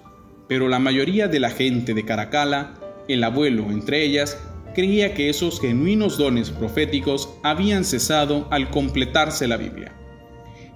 Pero 0.47 0.69
la 0.69 0.79
mayoría 0.79 1.27
de 1.27 1.41
la 1.41 1.49
gente 1.49 1.93
de 1.93 2.05
Caracala, 2.05 2.75
el 3.09 3.25
abuelo 3.25 3.71
entre 3.71 4.05
ellas, 4.05 4.37
creía 4.73 5.13
que 5.13 5.27
esos 5.27 5.59
genuinos 5.59 6.17
dones 6.17 6.49
proféticos 6.49 7.27
habían 7.43 7.83
cesado 7.83 8.47
al 8.49 8.69
completarse 8.69 9.49
la 9.49 9.57
Biblia. 9.57 9.93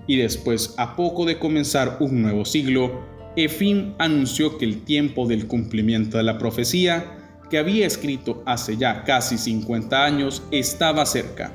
Y 0.05 0.17
después, 0.17 0.75
a 0.77 0.97
poco 0.97 1.23
de 1.23 1.39
comenzar 1.39 1.95
un 2.01 2.23
nuevo 2.23 2.43
siglo, 2.43 3.05
Efim 3.37 3.93
anunció 3.99 4.57
que 4.57 4.65
el 4.65 4.83
tiempo 4.83 5.29
del 5.29 5.47
cumplimiento 5.47 6.17
de 6.17 6.23
la 6.23 6.37
profecía 6.37 7.16
que 7.49 7.57
había 7.57 7.87
escrito 7.87 8.43
hace 8.45 8.77
ya 8.77 9.03
casi 9.03 9.37
50 9.37 10.03
años 10.03 10.43
estaba 10.51 11.05
cerca. 11.05 11.51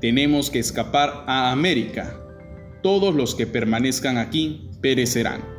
Tenemos 0.00 0.50
que 0.50 0.58
escapar 0.58 1.24
a 1.26 1.50
América. 1.50 2.16
Todos 2.82 3.14
los 3.14 3.34
que 3.34 3.46
permanezcan 3.46 4.18
aquí 4.18 4.70
perecerán. 4.80 5.56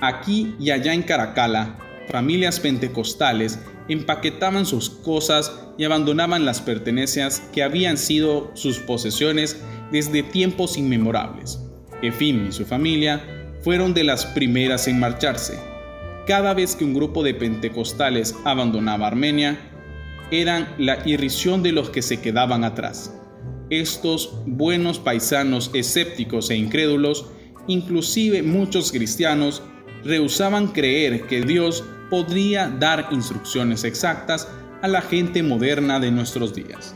Aquí 0.00 0.56
y 0.58 0.70
allá 0.72 0.94
en 0.94 1.04
Caracala, 1.04 1.78
familias 2.08 2.58
pentecostales 2.58 3.60
empaquetaban 3.92 4.66
sus 4.66 4.90
cosas 4.90 5.52
y 5.78 5.84
abandonaban 5.84 6.44
las 6.44 6.60
pertenencias 6.60 7.40
que 7.52 7.62
habían 7.62 7.96
sido 7.96 8.50
sus 8.54 8.78
posesiones 8.78 9.62
desde 9.90 10.22
tiempos 10.22 10.76
inmemorables. 10.76 11.60
Efim 12.02 12.48
y 12.48 12.52
su 12.52 12.64
familia 12.64 13.22
fueron 13.62 13.94
de 13.94 14.04
las 14.04 14.26
primeras 14.26 14.88
en 14.88 14.98
marcharse. 14.98 15.58
Cada 16.26 16.54
vez 16.54 16.76
que 16.76 16.84
un 16.84 16.94
grupo 16.94 17.22
de 17.22 17.34
pentecostales 17.34 18.34
abandonaba 18.44 19.06
Armenia, 19.06 19.58
eran 20.30 20.74
la 20.78 20.98
irrisión 21.06 21.62
de 21.62 21.72
los 21.72 21.90
que 21.90 22.02
se 22.02 22.20
quedaban 22.20 22.64
atrás. 22.64 23.14
Estos 23.70 24.34
buenos 24.46 24.98
paisanos 24.98 25.70
escépticos 25.74 26.50
e 26.50 26.56
incrédulos, 26.56 27.26
inclusive 27.66 28.42
muchos 28.42 28.92
cristianos, 28.92 29.62
rehusaban 30.04 30.68
creer 30.68 31.26
que 31.26 31.42
Dios 31.42 31.84
podría 32.12 32.68
dar 32.68 33.08
instrucciones 33.10 33.84
exactas 33.84 34.46
a 34.82 34.88
la 34.88 35.00
gente 35.00 35.42
moderna 35.42 35.98
de 35.98 36.10
nuestros 36.10 36.54
días. 36.54 36.94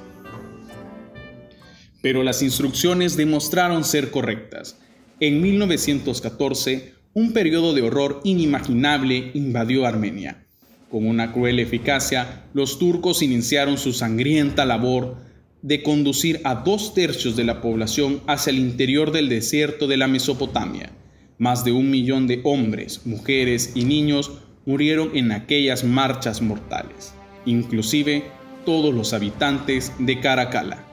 Pero 2.03 2.23
las 2.23 2.43
instrucciones 2.43 3.17
demostraron 3.17 3.83
ser 3.83 4.11
correctas. 4.11 4.79
En 5.19 5.41
1914, 5.41 6.93
un 7.15 7.33
periodo 7.33 7.73
de 7.73 7.81
horror 7.81 8.21
inimaginable 8.25 9.31
invadió 9.33 9.87
Armenia. 9.87 10.45
Con 10.91 11.07
una 11.07 11.33
cruel 11.33 11.61
eficacia, 11.61 12.45
los 12.53 12.79
turcos 12.79 13.23
iniciaron 13.23 13.79
su 13.79 13.95
sangrienta 13.95 14.67
labor 14.67 15.17
de 15.63 15.83
conducir 15.83 16.43
a 16.45 16.57
dos 16.57 16.93
tercios 16.93 17.37
de 17.37 17.45
la 17.45 17.63
población 17.63 18.21
hacia 18.27 18.51
el 18.51 18.59
interior 18.59 19.13
del 19.13 19.31
desierto 19.31 19.87
de 19.87 19.97
la 19.97 20.09
Mesopotamia. 20.09 20.93
Más 21.39 21.65
de 21.65 21.73
un 21.73 21.91
millón 21.91 22.27
de 22.27 22.43
hombres, 22.45 23.07
mujeres 23.07 23.73
y 23.75 23.87
niños 23.87 24.31
murieron 24.67 25.17
en 25.17 25.33
aquellas 25.33 25.85
marchas 25.85 26.43
mortales, 26.43 27.15
inclusive 27.45 28.25
todos 28.65 28.93
los 28.93 29.13
habitantes 29.15 29.93
de 29.99 30.21
Caracalla. 30.21 30.85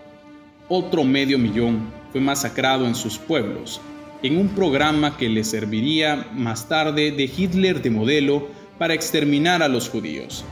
Otro 0.70 1.04
medio 1.04 1.40
millón 1.40 1.92
fue 2.12 2.22
masacrado 2.22 2.86
en 2.86 2.94
sus 2.94 3.18
pueblos, 3.18 3.82
en 4.22 4.38
un 4.38 4.50
programa 4.50 5.18
que 5.18 5.28
le 5.28 5.44
serviría 5.44 6.28
más 6.34 6.70
tarde 6.70 7.12
de 7.12 7.24
Hitler 7.24 7.82
de 7.82 7.90
modelo 7.90 8.48
para 8.78 8.94
exterminar 8.94 9.64
a 9.64 9.68
los 9.68 9.90
judíos. 9.90 10.46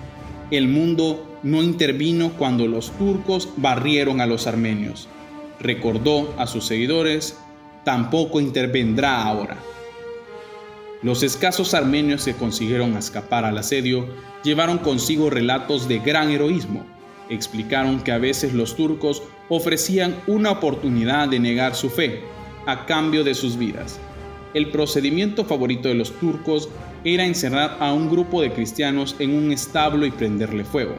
El 0.50 0.68
mundo 0.68 1.40
no 1.44 1.64
intervino 1.64 2.34
cuando 2.34 2.68
los 2.68 2.92
turcos 2.98 3.50
barrieron 3.56 4.20
a 4.20 4.26
los 4.26 4.48
armenios. 4.48 5.08
Recordó 5.60 6.34
a 6.38 6.48
sus 6.48 6.66
seguidores, 6.66 7.38
tampoco 7.86 8.42
intervendrá 8.42 9.24
ahora. 9.24 9.58
Los 11.04 11.24
escasos 11.24 11.74
armenios 11.74 12.26
que 12.26 12.36
consiguieron 12.36 12.96
escapar 12.96 13.44
al 13.44 13.58
asedio 13.58 14.08
llevaron 14.44 14.78
consigo 14.78 15.32
relatos 15.32 15.88
de 15.88 15.98
gran 15.98 16.30
heroísmo. 16.30 16.86
Explicaron 17.28 18.02
que 18.02 18.12
a 18.12 18.20
veces 18.20 18.54
los 18.54 18.76
turcos 18.76 19.24
ofrecían 19.50 20.16
una 20.28 20.52
oportunidad 20.52 21.28
de 21.28 21.40
negar 21.40 21.74
su 21.74 21.90
fe 21.90 22.22
a 22.68 22.86
cambio 22.86 23.24
de 23.24 23.34
sus 23.34 23.58
vidas. 23.58 24.00
El 24.54 24.70
procedimiento 24.70 25.44
favorito 25.44 25.88
de 25.88 25.96
los 25.96 26.12
turcos 26.20 26.70
era 27.04 27.26
encerrar 27.26 27.78
a 27.80 27.94
un 27.94 28.08
grupo 28.08 28.42
de 28.44 28.52
cristianos 28.52 29.16
en 29.18 29.34
un 29.34 29.52
establo 29.52 30.06
y 30.06 30.12
prenderle 30.12 30.66
fuego. 30.66 30.96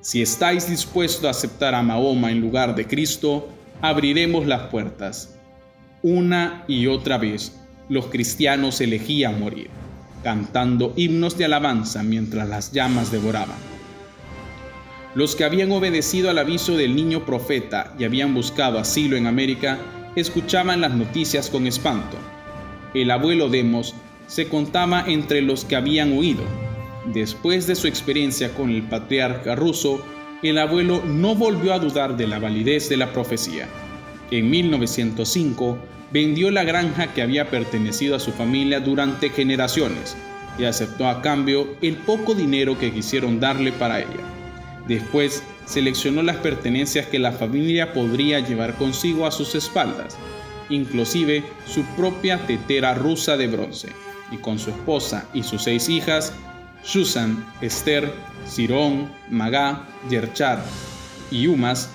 Si 0.00 0.22
estáis 0.22 0.68
dispuestos 0.68 1.24
a 1.24 1.30
aceptar 1.30 1.74
a 1.74 1.82
Mahoma 1.82 2.32
en 2.32 2.40
lugar 2.40 2.74
de 2.74 2.86
Cristo, 2.86 3.48
abriremos 3.80 4.44
las 4.46 4.62
puertas. 4.70 5.38
Una 6.02 6.64
y 6.66 6.88
otra 6.88 7.16
vez 7.16 7.63
los 7.88 8.06
cristianos 8.06 8.80
elegían 8.80 9.38
morir, 9.38 9.68
cantando 10.22 10.92
himnos 10.96 11.36
de 11.36 11.44
alabanza 11.44 12.02
mientras 12.02 12.48
las 12.48 12.72
llamas 12.72 13.10
devoraban. 13.10 13.56
Los 15.14 15.36
que 15.36 15.44
habían 15.44 15.70
obedecido 15.70 16.30
al 16.30 16.38
aviso 16.38 16.76
del 16.76 16.96
niño 16.96 17.24
profeta 17.24 17.94
y 17.98 18.04
habían 18.04 18.34
buscado 18.34 18.78
asilo 18.78 19.16
en 19.16 19.26
América 19.26 19.78
escuchaban 20.16 20.80
las 20.80 20.92
noticias 20.92 21.50
con 21.50 21.66
espanto. 21.66 22.16
El 22.94 23.10
abuelo 23.10 23.48
Demos 23.48 23.94
se 24.26 24.48
contaba 24.48 25.04
entre 25.06 25.42
los 25.42 25.64
que 25.64 25.76
habían 25.76 26.16
huido. 26.16 26.42
Después 27.12 27.66
de 27.66 27.74
su 27.74 27.86
experiencia 27.86 28.54
con 28.54 28.70
el 28.70 28.82
patriarca 28.82 29.54
ruso, 29.54 30.04
el 30.42 30.58
abuelo 30.58 31.02
no 31.06 31.34
volvió 31.34 31.74
a 31.74 31.78
dudar 31.78 32.16
de 32.16 32.26
la 32.26 32.38
validez 32.38 32.88
de 32.88 32.96
la 32.96 33.12
profecía. 33.12 33.68
En 34.30 34.50
1905, 34.50 35.78
vendió 36.12 36.50
la 36.50 36.64
granja 36.64 37.12
que 37.12 37.22
había 37.22 37.50
pertenecido 37.50 38.16
a 38.16 38.20
su 38.20 38.32
familia 38.32 38.80
durante 38.80 39.30
generaciones 39.30 40.16
y 40.58 40.64
aceptó 40.64 41.08
a 41.08 41.22
cambio 41.22 41.76
el 41.82 41.96
poco 41.96 42.34
dinero 42.34 42.78
que 42.78 42.92
quisieron 42.92 43.40
darle 43.40 43.72
para 43.72 44.00
ella. 44.00 44.20
Después 44.86 45.42
seleccionó 45.66 46.22
las 46.22 46.36
pertenencias 46.36 47.06
que 47.06 47.18
la 47.18 47.32
familia 47.32 47.92
podría 47.92 48.40
llevar 48.40 48.74
consigo 48.74 49.26
a 49.26 49.30
sus 49.30 49.54
espaldas, 49.54 50.16
inclusive 50.68 51.42
su 51.66 51.84
propia 51.96 52.46
tetera 52.46 52.94
rusa 52.94 53.36
de 53.36 53.48
bronce, 53.48 53.88
y 54.30 54.36
con 54.36 54.58
su 54.58 54.70
esposa 54.70 55.26
y 55.32 55.42
sus 55.42 55.62
seis 55.62 55.88
hijas, 55.88 56.32
Susan, 56.82 57.44
Esther, 57.60 58.12
Sirón, 58.46 59.10
Magá, 59.30 59.86
Yerchar 60.10 60.62
y 61.30 61.46
Umas, 61.46 61.90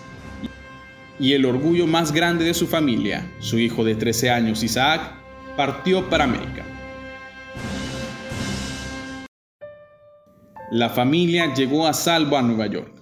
y 1.19 1.33
el 1.33 1.45
orgullo 1.45 1.85
más 1.85 2.11
grande 2.11 2.45
de 2.45 2.53
su 2.53 2.65
familia, 2.67 3.29
su 3.39 3.59
hijo 3.59 3.83
de 3.83 3.95
13 3.95 4.29
años 4.29 4.63
Isaac, 4.63 5.13
partió 5.57 6.09
para 6.09 6.23
América. 6.23 6.63
La 10.71 10.89
familia 10.89 11.53
llegó 11.53 11.87
a 11.87 11.93
salvo 11.93 12.37
a 12.37 12.41
Nueva 12.41 12.67
York, 12.67 12.93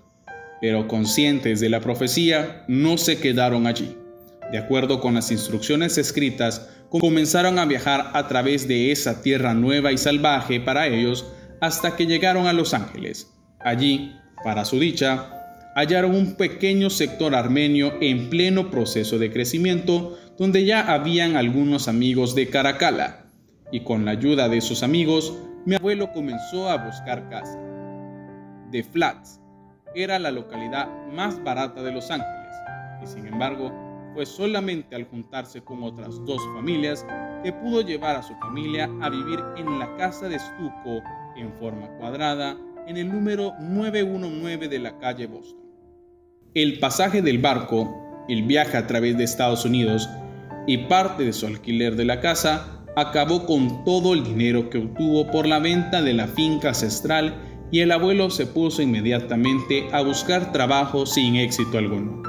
pero 0.61 0.87
conscientes 0.87 1.59
de 1.59 1.69
la 1.69 1.81
profecía, 1.81 2.63
no 2.67 2.97
se 2.97 3.19
quedaron 3.19 3.67
allí. 3.67 3.95
De 4.51 4.57
acuerdo 4.57 5.01
con 5.01 5.15
las 5.15 5.31
instrucciones 5.31 5.97
escritas, 5.97 6.69
comenzaron 6.89 7.59
a 7.59 7.65
viajar 7.65 8.11
a 8.13 8.27
través 8.27 8.67
de 8.67 8.91
esa 8.91 9.21
tierra 9.21 9.53
nueva 9.53 9.91
y 9.91 9.97
salvaje 9.97 10.61
para 10.61 10.87
ellos 10.87 11.25
hasta 11.59 11.95
que 11.95 12.05
llegaron 12.05 12.47
a 12.47 12.53
Los 12.53 12.73
Ángeles. 12.73 13.33
Allí, 13.59 14.15
para 14.43 14.63
su 14.63 14.79
dicha, 14.79 15.36
hallaron 15.77 16.15
un 16.15 16.33
pequeño 16.33 16.89
sector 16.89 17.35
armenio 17.35 17.93
en 18.01 18.31
pleno 18.31 18.71
proceso 18.71 19.19
de 19.19 19.31
crecimiento 19.31 20.17
donde 20.39 20.65
ya 20.65 20.91
habían 20.91 21.35
algunos 21.35 21.87
amigos 21.87 22.33
de 22.33 22.49
Caracalla, 22.49 23.27
y 23.71 23.81
con 23.81 24.03
la 24.03 24.11
ayuda 24.11 24.49
de 24.49 24.59
sus 24.61 24.81
amigos, 24.81 25.37
mi 25.67 25.75
abuelo 25.75 26.11
comenzó 26.13 26.67
a 26.67 26.83
buscar 26.83 27.29
casa. 27.29 27.59
The 28.71 28.83
Flats 28.85 29.39
era 29.93 30.17
la 30.17 30.31
localidad 30.31 30.87
más 31.11 31.43
barata 31.43 31.83
de 31.83 31.91
Los 31.91 32.09
Ángeles, 32.09 32.55
y 33.03 33.05
sin 33.05 33.27
embargo, 33.27 33.71
fue 34.15 34.25
solamente 34.25 34.95
al 34.95 35.03
juntarse 35.03 35.61
con 35.61 35.83
otras 35.83 36.25
dos 36.25 36.41
familias 36.55 37.05
que 37.43 37.53
pudo 37.53 37.81
llevar 37.81 38.15
a 38.15 38.23
su 38.23 38.33
familia 38.37 38.89
a 38.99 39.11
vivir 39.11 39.39
en 39.57 39.77
la 39.77 39.95
casa 39.95 40.27
de 40.27 40.37
estuco 40.37 41.03
en 41.35 41.53
forma 41.59 41.87
cuadrada 41.99 42.57
en 42.87 42.97
el 42.97 43.09
número 43.09 43.53
919 43.59 44.69
de 44.69 44.79
la 44.79 44.97
calle 44.97 45.27
Boston. 45.27 45.66
El 46.57 46.79
pasaje 46.79 47.21
del 47.21 47.37
barco, 47.37 48.25
el 48.27 48.41
viaje 48.41 48.77
a 48.77 48.87
través 48.87 49.15
de 49.15 49.23
Estados 49.23 49.63
Unidos 49.63 50.09
y 50.65 50.79
parte 50.79 51.23
de 51.23 51.31
su 51.31 51.45
alquiler 51.45 51.95
de 51.95 52.03
la 52.03 52.19
casa 52.19 52.83
acabó 52.95 53.45
con 53.45 53.85
todo 53.85 54.15
el 54.15 54.23
dinero 54.23 54.71
que 54.71 54.79
obtuvo 54.79 55.29
por 55.29 55.45
la 55.45 55.59
venta 55.59 56.01
de 56.01 56.13
la 56.13 56.25
finca 56.25 56.69
ancestral 56.69 57.35
y 57.71 57.81
el 57.81 57.91
abuelo 57.91 58.31
se 58.31 58.47
puso 58.47 58.81
inmediatamente 58.81 59.87
a 59.91 60.01
buscar 60.01 60.51
trabajo 60.51 61.05
sin 61.05 61.35
éxito 61.35 61.77
alguno. 61.77 62.23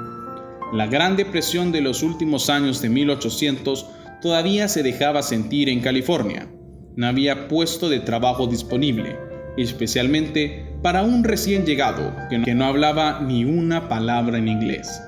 La 0.75 0.87
Gran 0.89 1.17
Depresión 1.17 1.73
de 1.73 1.81
los 1.81 2.03
últimos 2.03 2.51
años 2.51 2.83
de 2.83 2.91
1800 2.91 3.87
todavía 4.21 4.69
se 4.69 4.83
dejaba 4.83 5.23
sentir 5.23 5.71
en 5.71 5.81
California. 5.81 6.53
No 6.97 7.07
había 7.07 7.49
puesto 7.49 7.89
de 7.89 8.01
trabajo 8.01 8.47
disponible 8.47 9.17
especialmente 9.63 10.68
para 10.83 11.03
un 11.03 11.25
recién 11.25 11.67
llegado 11.67 12.15
que 12.31 12.55
no 12.55 12.65
hablaba 12.65 13.21
ni 13.21 13.45
una 13.45 13.89
palabra 13.89 14.39
en 14.39 14.49
inglés. 14.49 15.03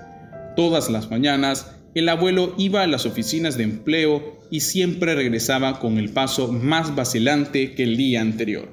Todas 0.56 0.90
las 0.90 1.10
mañanas, 1.10 1.76
el 1.94 2.08
abuelo 2.08 2.54
iba 2.58 2.82
a 2.82 2.86
las 2.86 3.06
oficinas 3.06 3.56
de 3.56 3.64
empleo 3.64 4.38
y 4.50 4.60
siempre 4.60 5.14
regresaba 5.14 5.78
con 5.78 5.98
el 5.98 6.10
paso 6.10 6.52
más 6.52 6.94
vacilante 6.94 7.74
que 7.74 7.84
el 7.84 7.96
día 7.96 8.20
anterior. 8.20 8.68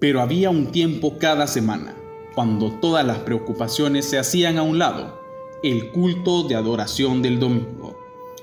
Pero 0.00 0.20
había 0.20 0.50
un 0.50 0.70
tiempo 0.70 1.18
cada 1.18 1.48
semana, 1.48 1.96
cuando 2.36 2.70
todas 2.80 3.04
las 3.04 3.18
preocupaciones 3.18 4.04
se 4.04 4.18
hacían 4.18 4.58
a 4.58 4.62
un 4.62 4.78
lado, 4.78 5.20
el 5.64 5.88
culto 5.88 6.44
de 6.44 6.54
adoración 6.54 7.20
del 7.20 7.40
domingo. 7.40 7.98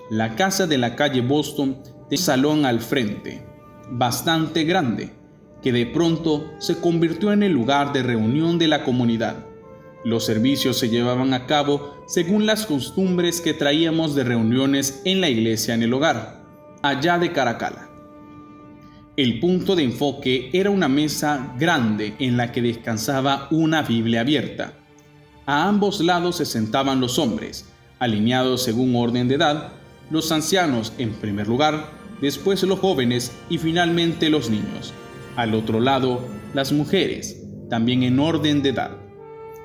La 0.09 0.35
casa 0.35 0.67
de 0.67 0.77
la 0.77 0.97
calle 0.97 1.21
Boston 1.21 1.77
tenía 1.81 1.95
un 2.11 2.17
salón 2.17 2.65
al 2.65 2.81
frente, 2.81 3.41
bastante 3.89 4.65
grande, 4.65 5.11
que 5.65 5.71
de 5.71 5.87
pronto 5.87 6.53
se 6.59 6.79
convirtió 6.79 7.33
en 7.33 7.41
el 7.41 7.51
lugar 7.51 7.91
de 7.91 8.03
reunión 8.03 8.59
de 8.59 8.67
la 8.67 8.83
comunidad. 8.83 9.47
Los 10.03 10.23
servicios 10.23 10.77
se 10.77 10.89
llevaban 10.89 11.33
a 11.33 11.47
cabo 11.47 11.95
según 12.05 12.45
las 12.45 12.67
costumbres 12.67 13.41
que 13.41 13.55
traíamos 13.55 14.13
de 14.13 14.25
reuniones 14.25 15.01
en 15.05 15.21
la 15.21 15.29
iglesia 15.29 15.73
en 15.73 15.81
el 15.81 15.91
hogar. 15.91 16.45
allá 16.83 17.17
de 17.17 17.31
Caracala. 17.31 17.89
El 19.17 19.39
punto 19.39 19.75
de 19.75 19.81
enfoque 19.81 20.51
era 20.53 20.69
una 20.69 20.87
mesa 20.87 21.55
grande 21.57 22.13
en 22.19 22.37
la 22.37 22.51
que 22.51 22.61
descansaba 22.61 23.47
una 23.49 23.81
Biblia 23.81 24.21
abierta. 24.21 24.73
A 25.47 25.67
ambos 25.67 25.99
lados 25.99 26.35
se 26.35 26.45
sentaban 26.45 27.01
los 27.01 27.17
hombres, 27.17 27.65
alineados 27.97 28.61
según 28.61 28.95
orden 28.95 29.27
de 29.27 29.33
edad, 29.33 29.73
los 30.11 30.31
ancianos 30.31 30.93
en 30.99 31.13
primer 31.13 31.47
lugar, 31.47 31.89
después 32.21 32.61
los 32.61 32.77
jóvenes 32.77 33.31
y 33.49 33.57
finalmente 33.57 34.29
los 34.29 34.51
niños. 34.51 34.93
Al 35.35 35.53
otro 35.53 35.79
lado, 35.79 36.21
las 36.53 36.71
mujeres, 36.71 37.41
también 37.69 38.03
en 38.03 38.19
orden 38.19 38.61
de 38.61 38.69
edad. 38.69 38.97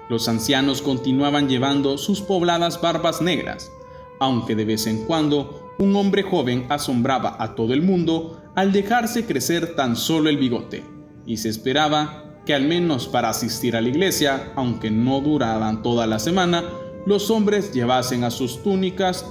Los 0.09 0.29
ancianos 0.29 0.83
continuaban 0.83 1.49
llevando 1.49 1.97
sus 1.97 2.21
pobladas 2.21 2.81
barbas 2.81 3.23
negras, 3.23 3.71
aunque 4.19 4.57
de 4.57 4.65
vez 4.65 4.87
en 4.87 5.05
cuando 5.05 5.73
un 5.79 5.95
hombre 5.95 6.23
joven 6.23 6.67
asombraba 6.69 7.37
a 7.39 7.55
todo 7.55 7.73
el 7.73 7.83
mundo 7.83 8.43
al 8.57 8.73
dejarse 8.73 9.25
crecer 9.25 9.77
tan 9.77 9.97
solo 9.97 10.29
el 10.29 10.37
bigote, 10.37 10.83
y 11.25 11.37
se 11.37 11.49
esperaba 11.49 12.25
que 12.45 12.55
al 12.55 12.65
menos 12.65 13.07
para 13.07 13.29
asistir 13.29 13.77
a 13.77 13.81
la 13.81 13.89
iglesia, 13.89 14.53
aunque 14.57 14.91
no 14.91 15.21
duraran 15.21 15.83
toda 15.83 16.07
la 16.07 16.19
semana, 16.19 16.65
los 17.07 17.31
hombres 17.31 17.73
llevasen 17.73 18.25
a 18.25 18.31
sus 18.31 18.63
túnicas, 18.63 19.25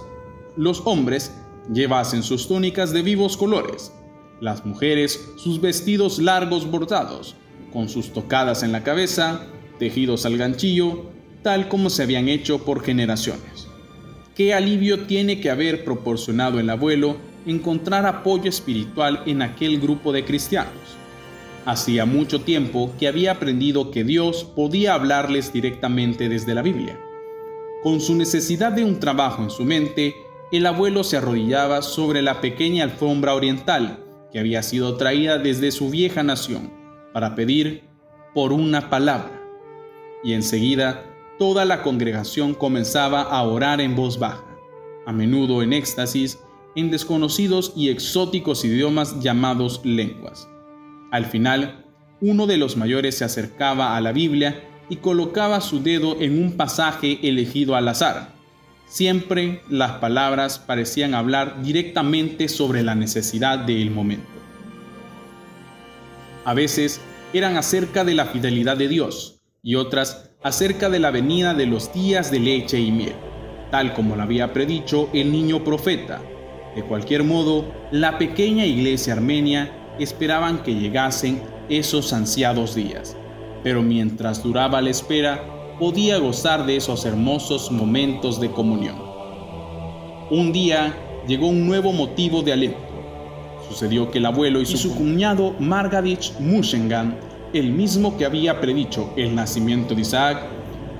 los 0.55 0.81
hombres 0.85 1.33
llevasen 1.71 2.23
sus 2.23 2.47
túnicas 2.47 2.93
de 2.93 3.01
vivos 3.01 3.37
colores, 3.37 3.91
las 4.41 4.65
mujeres 4.65 5.31
sus 5.37 5.61
vestidos 5.61 6.19
largos 6.19 6.69
bordados, 6.69 7.35
con 7.71 7.89
sus 7.89 8.13
tocadas 8.13 8.63
en 8.63 8.71
la 8.71 8.83
cabeza, 8.83 9.45
tejidos 9.77 10.25
al 10.25 10.37
ganchillo, 10.37 11.05
tal 11.43 11.67
como 11.67 11.89
se 11.89 12.03
habían 12.03 12.27
hecho 12.27 12.65
por 12.65 12.83
generaciones. 12.83 13.67
Qué 14.35 14.53
alivio 14.53 15.05
tiene 15.05 15.39
que 15.41 15.49
haber 15.49 15.83
proporcionado 15.83 16.59
el 16.59 16.69
abuelo 16.69 17.17
encontrar 17.45 18.05
apoyo 18.05 18.49
espiritual 18.49 19.23
en 19.25 19.41
aquel 19.41 19.79
grupo 19.79 20.11
de 20.11 20.25
cristianos. 20.25 20.73
Hacía 21.65 22.05
mucho 22.05 22.41
tiempo 22.41 22.91
que 22.99 23.07
había 23.07 23.33
aprendido 23.33 23.91
que 23.91 24.03
Dios 24.03 24.43
podía 24.43 24.93
hablarles 24.93 25.51
directamente 25.51 26.29
desde 26.29 26.55
la 26.55 26.61
Biblia. 26.61 26.99
Con 27.83 28.01
su 28.01 28.15
necesidad 28.15 28.71
de 28.71 28.83
un 28.83 28.99
trabajo 28.99 29.43
en 29.43 29.49
su 29.49 29.63
mente, 29.63 30.15
el 30.51 30.65
abuelo 30.65 31.03
se 31.03 31.17
arrodillaba 31.17 31.81
sobre 31.81 32.21
la 32.21 32.41
pequeña 32.41 32.83
alfombra 32.83 33.35
oriental 33.35 34.05
que 34.31 34.39
había 34.39 34.63
sido 34.63 34.97
traída 34.97 35.37
desde 35.37 35.71
su 35.71 35.89
vieja 35.89 36.23
nación 36.23 36.71
para 37.13 37.35
pedir 37.35 37.83
por 38.33 38.53
una 38.53 38.89
palabra. 38.89 39.41
Y 40.23 40.33
enseguida 40.33 41.05
toda 41.37 41.65
la 41.65 41.81
congregación 41.83 42.53
comenzaba 42.53 43.21
a 43.21 43.41
orar 43.43 43.81
en 43.81 43.95
voz 43.95 44.19
baja, 44.19 44.43
a 45.05 45.13
menudo 45.13 45.63
en 45.63 45.73
éxtasis, 45.73 46.39
en 46.75 46.91
desconocidos 46.91 47.73
y 47.75 47.89
exóticos 47.89 48.63
idiomas 48.63 49.19
llamados 49.21 49.81
lenguas. 49.83 50.47
Al 51.11 51.25
final, 51.25 51.85
uno 52.21 52.45
de 52.45 52.57
los 52.57 52.77
mayores 52.77 53.17
se 53.17 53.25
acercaba 53.25 53.95
a 53.95 54.01
la 54.01 54.11
Biblia 54.11 54.63
y 54.89 54.97
colocaba 54.97 55.61
su 55.61 55.81
dedo 55.81 56.19
en 56.19 56.41
un 56.43 56.57
pasaje 56.57 57.19
elegido 57.23 57.75
al 57.75 57.87
azar. 57.87 58.38
Siempre 58.89 59.61
las 59.69 59.91
palabras 59.99 60.57
parecían 60.57 61.13
hablar 61.13 61.61
directamente 61.61 62.49
sobre 62.49 62.81
la 62.81 62.95
necesidad 62.95 63.59
del 63.59 63.91
momento. 63.91 64.27
A 66.43 66.55
veces 66.55 66.99
eran 67.31 67.55
acerca 67.55 68.03
de 68.03 68.15
la 68.15 68.25
fidelidad 68.25 68.77
de 68.77 68.87
Dios 68.87 69.41
y 69.61 69.75
otras 69.75 70.31
acerca 70.41 70.89
de 70.89 70.97
la 70.97 71.11
venida 71.11 71.53
de 71.53 71.67
los 71.67 71.93
días 71.93 72.31
de 72.31 72.39
leche 72.39 72.79
y 72.79 72.91
miel, 72.91 73.13
tal 73.69 73.93
como 73.93 74.15
lo 74.15 74.23
había 74.23 74.53
predicho 74.53 75.07
el 75.13 75.31
niño 75.31 75.63
profeta. 75.63 76.19
De 76.75 76.81
cualquier 76.81 77.23
modo, 77.23 77.71
la 77.91 78.17
pequeña 78.17 78.65
iglesia 78.65 79.13
armenia 79.13 79.71
esperaban 79.99 80.63
que 80.63 80.73
llegasen 80.73 81.43
esos 81.69 82.11
ansiados 82.11 82.73
días, 82.73 83.15
pero 83.61 83.83
mientras 83.83 84.41
duraba 84.41 84.81
la 84.81 84.89
espera, 84.89 85.58
podía 85.79 86.17
gozar 86.17 86.65
de 86.65 86.75
esos 86.75 87.05
hermosos 87.05 87.71
momentos 87.71 88.39
de 88.39 88.51
comunión. 88.51 88.97
Un 90.29 90.51
día 90.51 90.95
llegó 91.27 91.47
un 91.47 91.65
nuevo 91.65 91.93
motivo 91.93 92.41
de 92.41 92.53
alento. 92.53 92.79
Sucedió 93.67 94.11
que 94.11 94.17
el 94.17 94.25
abuelo 94.25 94.61
y 94.61 94.65
su, 94.65 94.93
cuñado 94.93 95.55
Margadich 95.59 96.33
Mushengan, 96.39 97.17
el 97.53 97.71
mismo 97.71 98.17
que 98.17 98.25
había 98.25 98.59
predicho 98.59 99.13
el 99.15 99.33
nacimiento 99.33 99.95
de 99.95 100.01
Isaac, 100.01 100.43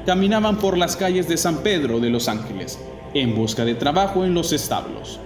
caminaban 0.06 0.58
por 0.58 0.78
las 0.78 0.96
calles 0.96 1.28
de 1.28 1.38
San 1.38 1.58
Pedro 1.58 2.00
de 2.00 2.10
Los 2.10 2.28
Ángeles 2.28 2.80
en 3.14 3.36
busca 3.36 3.66
de 3.66 3.76
trabajo 3.76 4.24
en 4.24 4.34
los 4.34 4.54
establos. 4.54 5.20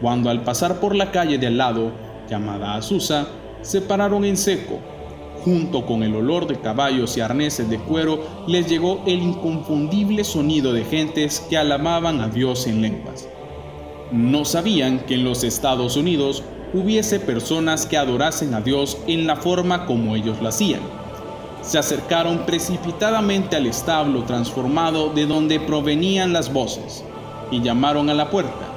Cuando 0.00 0.30
al 0.30 0.42
pasar 0.44 0.80
por 0.80 0.94
la 0.94 1.10
calle 1.10 1.38
de 1.38 1.46
al 1.46 1.58
lado 1.58 1.92
llamada 2.28 2.74
Azusa, 2.74 3.28
se 3.62 3.80
pararon 3.80 4.24
en 4.24 4.36
seco. 4.36 4.80
Junto 5.44 5.84
con 5.86 6.04
el 6.04 6.14
olor 6.14 6.46
de 6.46 6.60
caballos 6.60 7.16
y 7.16 7.20
arneses 7.20 7.68
de 7.68 7.78
cuero, 7.78 8.20
les 8.46 8.68
llegó 8.68 9.02
el 9.06 9.20
inconfundible 9.20 10.22
sonido 10.22 10.72
de 10.72 10.84
gentes 10.84 11.40
que 11.50 11.58
alababan 11.58 12.20
a 12.20 12.28
Dios 12.28 12.68
en 12.68 12.80
lenguas. 12.80 13.28
No 14.12 14.44
sabían 14.44 15.00
que 15.00 15.14
en 15.14 15.24
los 15.24 15.42
Estados 15.42 15.96
Unidos 15.96 16.44
hubiese 16.72 17.18
personas 17.18 17.86
que 17.86 17.96
adorasen 17.96 18.54
a 18.54 18.60
Dios 18.60 18.98
en 19.08 19.26
la 19.26 19.34
forma 19.34 19.84
como 19.84 20.14
ellos 20.14 20.40
lo 20.40 20.48
hacían. 20.48 20.80
Se 21.60 21.78
acercaron 21.78 22.46
precipitadamente 22.46 23.56
al 23.56 23.66
establo 23.66 24.22
transformado 24.22 25.10
de 25.10 25.26
donde 25.26 25.58
provenían 25.58 26.32
las 26.32 26.52
voces 26.52 27.04
y 27.50 27.60
llamaron 27.62 28.10
a 28.10 28.14
la 28.14 28.30
puerta. 28.30 28.68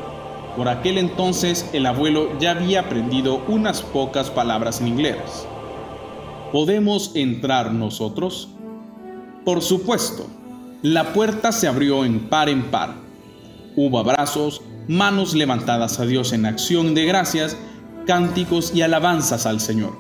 Por 0.57 0.67
aquel 0.67 0.97
entonces 0.97 1.69
el 1.73 1.85
abuelo 1.85 2.39
ya 2.39 2.51
había 2.51 2.81
aprendido 2.81 3.41
unas 3.47 3.81
pocas 3.81 4.31
palabras 4.31 4.81
en 4.81 4.87
inglés. 4.87 5.45
¿Podemos 6.55 7.11
entrar 7.15 7.73
nosotros? 7.73 8.47
Por 9.43 9.61
supuesto. 9.61 10.25
La 10.83 11.11
puerta 11.11 11.51
se 11.51 11.67
abrió 11.67 12.05
en 12.05 12.29
par 12.29 12.47
en 12.47 12.71
par. 12.71 12.95
Hubo 13.75 13.99
abrazos, 13.99 14.61
manos 14.87 15.35
levantadas 15.35 15.99
a 15.99 16.05
Dios 16.05 16.31
en 16.31 16.45
acción 16.45 16.95
de 16.95 17.03
gracias, 17.03 17.57
cánticos 18.07 18.73
y 18.73 18.83
alabanzas 18.83 19.45
al 19.45 19.59
Señor. 19.59 19.97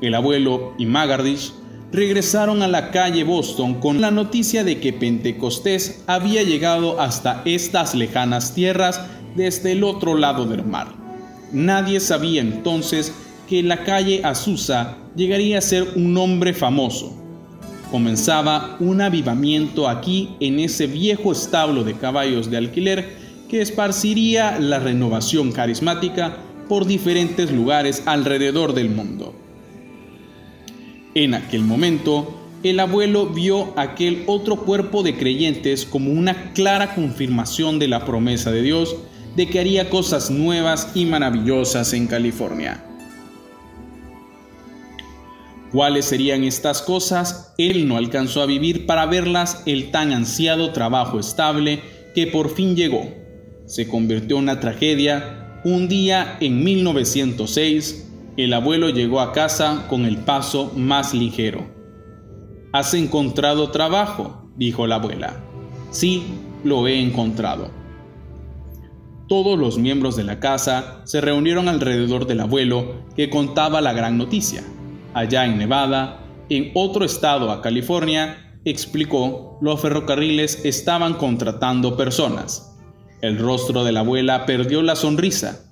El 0.00 0.14
abuelo 0.14 0.72
y 0.78 0.86
Magardish 0.86 1.52
regresaron 1.92 2.62
a 2.62 2.68
la 2.68 2.90
calle 2.90 3.22
Boston 3.24 3.74
con 3.74 4.00
la 4.00 4.10
noticia 4.10 4.64
de 4.64 4.80
que 4.80 4.94
Pentecostés 4.94 6.04
había 6.06 6.42
llegado 6.42 7.02
hasta 7.02 7.42
estas 7.44 7.94
lejanas 7.94 8.54
tierras 8.54 8.98
desde 9.36 9.72
el 9.72 9.84
otro 9.84 10.16
lado 10.16 10.46
del 10.46 10.64
mar. 10.64 10.88
Nadie 11.52 12.00
sabía 12.00 12.40
entonces 12.40 13.12
que 13.48 13.62
la 13.62 13.82
calle 13.82 14.20
Azusa 14.24 14.98
llegaría 15.16 15.58
a 15.58 15.62
ser 15.62 15.86
un 15.96 16.12
nombre 16.12 16.52
famoso. 16.52 17.16
Comenzaba 17.90 18.76
un 18.78 19.00
avivamiento 19.00 19.88
aquí 19.88 20.30
en 20.40 20.60
ese 20.60 20.86
viejo 20.86 21.32
establo 21.32 21.82
de 21.82 21.94
caballos 21.94 22.50
de 22.50 22.58
alquiler 22.58 23.16
que 23.48 23.62
esparciría 23.62 24.58
la 24.58 24.78
renovación 24.78 25.52
carismática 25.52 26.36
por 26.68 26.86
diferentes 26.86 27.50
lugares 27.50 28.02
alrededor 28.04 28.74
del 28.74 28.90
mundo. 28.90 29.34
En 31.14 31.32
aquel 31.32 31.62
momento, 31.62 32.34
el 32.62 32.78
abuelo 32.80 33.28
vio 33.28 33.72
aquel 33.78 34.24
otro 34.26 34.56
cuerpo 34.56 35.02
de 35.02 35.16
creyentes 35.16 35.86
como 35.86 36.12
una 36.12 36.52
clara 36.52 36.94
confirmación 36.94 37.78
de 37.78 37.88
la 37.88 38.04
promesa 38.04 38.50
de 38.50 38.60
Dios 38.60 38.94
de 39.34 39.46
que 39.46 39.60
haría 39.60 39.88
cosas 39.88 40.30
nuevas 40.30 40.90
y 40.94 41.06
maravillosas 41.06 41.94
en 41.94 42.08
California. 42.08 42.84
¿Cuáles 45.72 46.06
serían 46.06 46.44
estas 46.44 46.80
cosas? 46.80 47.52
Él 47.58 47.86
no 47.86 47.98
alcanzó 47.98 48.40
a 48.40 48.46
vivir 48.46 48.86
para 48.86 49.04
verlas 49.04 49.62
el 49.66 49.90
tan 49.90 50.12
ansiado 50.12 50.72
trabajo 50.72 51.20
estable 51.20 51.82
que 52.14 52.26
por 52.26 52.48
fin 52.50 52.74
llegó. 52.74 53.06
Se 53.66 53.86
convirtió 53.86 54.36
en 54.36 54.44
una 54.44 54.60
tragedia. 54.60 55.60
Un 55.64 55.88
día 55.88 56.38
en 56.40 56.64
1906, 56.64 58.10
el 58.38 58.54
abuelo 58.54 58.88
llegó 58.88 59.20
a 59.20 59.32
casa 59.32 59.86
con 59.90 60.06
el 60.06 60.16
paso 60.18 60.72
más 60.74 61.12
ligero. 61.12 61.66
¿Has 62.72 62.94
encontrado 62.94 63.70
trabajo? 63.70 64.50
dijo 64.56 64.86
la 64.86 64.94
abuela. 64.94 65.44
Sí, 65.90 66.22
lo 66.64 66.88
he 66.88 66.98
encontrado. 66.98 67.70
Todos 69.28 69.58
los 69.58 69.76
miembros 69.76 70.16
de 70.16 70.24
la 70.24 70.40
casa 70.40 71.02
se 71.04 71.20
reunieron 71.20 71.68
alrededor 71.68 72.26
del 72.26 72.40
abuelo 72.40 73.04
que 73.14 73.28
contaba 73.28 73.82
la 73.82 73.92
gran 73.92 74.16
noticia. 74.16 74.62
Allá 75.14 75.44
en 75.46 75.58
Nevada, 75.58 76.20
en 76.48 76.70
otro 76.74 77.04
estado 77.04 77.50
a 77.50 77.62
California, 77.62 78.60
explicó, 78.64 79.58
los 79.60 79.80
ferrocarriles 79.80 80.64
estaban 80.64 81.14
contratando 81.14 81.96
personas. 81.96 82.76
El 83.20 83.38
rostro 83.38 83.84
de 83.84 83.92
la 83.92 84.00
abuela 84.00 84.46
perdió 84.46 84.82
la 84.82 84.96
sonrisa. 84.96 85.64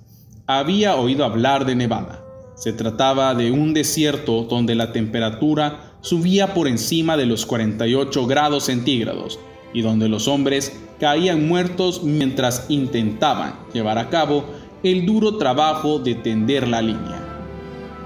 Había 0.47 0.95
oído 0.95 1.23
hablar 1.23 1.65
de 1.65 1.75
Nevada. 1.75 2.23
Se 2.55 2.73
trataba 2.73 3.35
de 3.35 3.51
un 3.51 3.73
desierto 3.73 4.43
donde 4.43 4.75
la 4.75 4.91
temperatura 4.91 5.93
subía 6.01 6.53
por 6.53 6.67
encima 6.67 7.17
de 7.17 7.25
los 7.25 7.45
48 7.45 8.25
grados 8.25 8.65
centígrados 8.65 9.39
y 9.73 9.81
donde 9.81 10.09
los 10.09 10.27
hombres 10.27 10.79
caían 10.99 11.47
muertos 11.47 12.03
mientras 12.03 12.65
intentaban 12.69 13.53
llevar 13.73 13.97
a 13.97 14.09
cabo 14.09 14.45
el 14.83 15.05
duro 15.05 15.37
trabajo 15.37 15.99
de 15.99 16.15
tender 16.15 16.67
la 16.67 16.81
línea. 16.81 17.16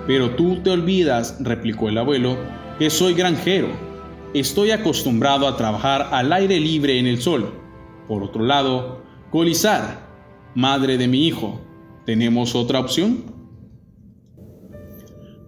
Pero 0.08 0.32
tú 0.32 0.62
te 0.64 0.70
olvidas, 0.70 1.38
replicó 1.39 1.89
el 1.89 1.97
abuelo, 1.97 2.38
que 2.80 2.89
soy 2.89 3.14
granjero. 3.14 3.70
Estoy 4.34 4.72
acostumbrado 4.72 5.47
a 5.47 5.58
trabajar 5.58 6.10
al 6.12 6.32
aire 6.34 6.60
libre 6.60 6.97
en 6.99 7.08
el 7.08 7.22
sol. 7.22 7.54
Por 8.08 8.24
otro 8.24 8.43
lado, 8.43 9.02
Colizar, 9.32 10.10
madre 10.56 10.97
de 10.97 11.08
mi 11.08 11.26
hijo, 11.26 11.62
¿tenemos 12.06 12.54
otra 12.54 12.82
opción? 12.82 13.24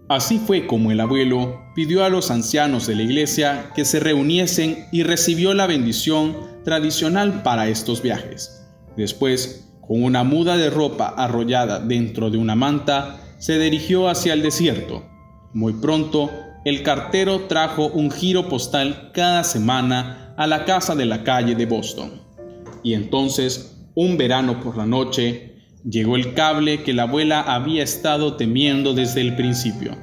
Así 0.08 0.38
fue 0.38 0.66
como 0.66 0.90
el 0.90 1.00
abuelo 1.00 1.60
pidió 1.74 2.02
a 2.02 2.08
los 2.08 2.30
ancianos 2.30 2.86
de 2.86 2.94
la 2.94 3.02
iglesia 3.02 3.72
que 3.76 3.84
se 3.84 4.00
reuniesen 4.00 4.86
y 4.90 5.02
recibió 5.02 5.52
la 5.52 5.66
bendición 5.66 6.34
tradicional 6.64 7.42
para 7.42 7.68
estos 7.68 8.00
viajes. 8.00 8.64
Después, 8.96 9.70
con 9.82 10.02
una 10.02 10.24
muda 10.24 10.56
de 10.56 10.70
ropa 10.70 11.08
arrollada 11.08 11.80
dentro 11.80 12.30
de 12.30 12.38
una 12.38 12.54
manta, 12.54 13.20
se 13.38 13.58
dirigió 13.58 14.08
hacia 14.08 14.32
el 14.32 14.42
desierto. 14.42 15.04
Muy 15.52 15.74
pronto, 15.74 16.30
el 16.64 16.82
cartero 16.82 17.42
trajo 17.42 17.86
un 17.88 18.10
giro 18.10 18.48
postal 18.48 19.10
cada 19.12 19.44
semana 19.44 20.34
a 20.36 20.46
la 20.46 20.64
casa 20.64 20.94
de 20.94 21.04
la 21.04 21.22
calle 21.22 21.54
de 21.54 21.66
Boston. 21.66 22.22
Y 22.82 22.94
entonces, 22.94 23.76
un 23.94 24.16
verano 24.16 24.60
por 24.60 24.76
la 24.76 24.86
noche, 24.86 25.54
Llegó 25.88 26.16
el 26.16 26.32
cable 26.32 26.82
que 26.82 26.94
la 26.94 27.02
abuela 27.02 27.42
había 27.42 27.82
estado 27.82 28.36
temiendo 28.36 28.94
desde 28.94 29.20
el 29.20 29.36
principio. 29.36 29.94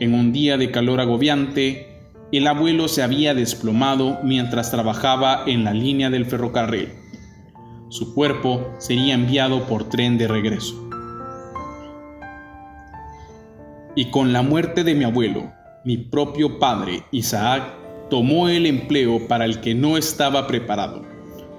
En 0.00 0.14
un 0.14 0.32
día 0.32 0.58
de 0.58 0.72
calor 0.72 1.00
agobiante, 1.00 1.86
el 2.32 2.48
abuelo 2.48 2.88
se 2.88 3.04
había 3.04 3.32
desplomado 3.32 4.18
mientras 4.24 4.72
trabajaba 4.72 5.44
en 5.46 5.62
la 5.62 5.72
línea 5.72 6.10
del 6.10 6.26
ferrocarril. 6.26 6.88
Su 7.88 8.14
cuerpo 8.14 8.74
sería 8.78 9.14
enviado 9.14 9.68
por 9.68 9.88
tren 9.88 10.18
de 10.18 10.26
regreso. 10.26 10.85
Y 13.96 14.10
con 14.10 14.34
la 14.34 14.42
muerte 14.42 14.84
de 14.84 14.94
mi 14.94 15.04
abuelo, 15.04 15.50
mi 15.82 15.96
propio 15.96 16.58
padre, 16.58 17.02
Isaac, 17.12 17.64
tomó 18.10 18.50
el 18.50 18.66
empleo 18.66 19.26
para 19.26 19.46
el 19.46 19.60
que 19.62 19.74
no 19.74 19.96
estaba 19.96 20.46
preparado, 20.46 21.02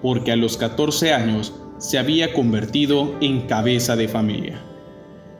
porque 0.03 0.31
a 0.31 0.35
los 0.35 0.55
14 0.55 1.13
años 1.13 1.55
se 1.79 1.97
había 1.97 2.33
convertido 2.33 3.15
en 3.21 3.41
cabeza 3.47 3.95
de 3.95 4.07
familia. 4.07 4.63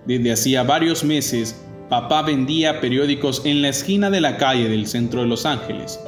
Desde 0.08 0.32
hacía 0.32 0.64
varios 0.64 1.04
meses, 1.04 1.64
papá 1.88 2.24
vendía 2.24 2.82
periódicos 2.82 3.44
en 3.46 3.62
la 3.62 3.70
esquina 3.70 4.10
de 4.10 4.22
la 4.22 4.38
calle 4.38 4.68
del 4.68 4.88
centro 4.88 5.22
de 5.22 5.28
Los 5.28 5.46
Ángeles. 5.46 6.00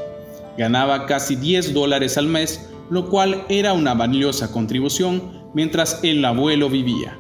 Ganaba 0.58 1.06
casi 1.06 1.36
10 1.36 1.76
dólares 1.76 2.18
al 2.18 2.26
mes, 2.26 2.68
lo 2.90 3.10
cual 3.10 3.44
era 3.48 3.74
una 3.74 3.94
valiosa 3.94 4.52
contribución 4.52 5.50
mientras 5.54 6.00
el 6.04 6.26
abuelo 6.26 6.68
vivía, 6.68 7.18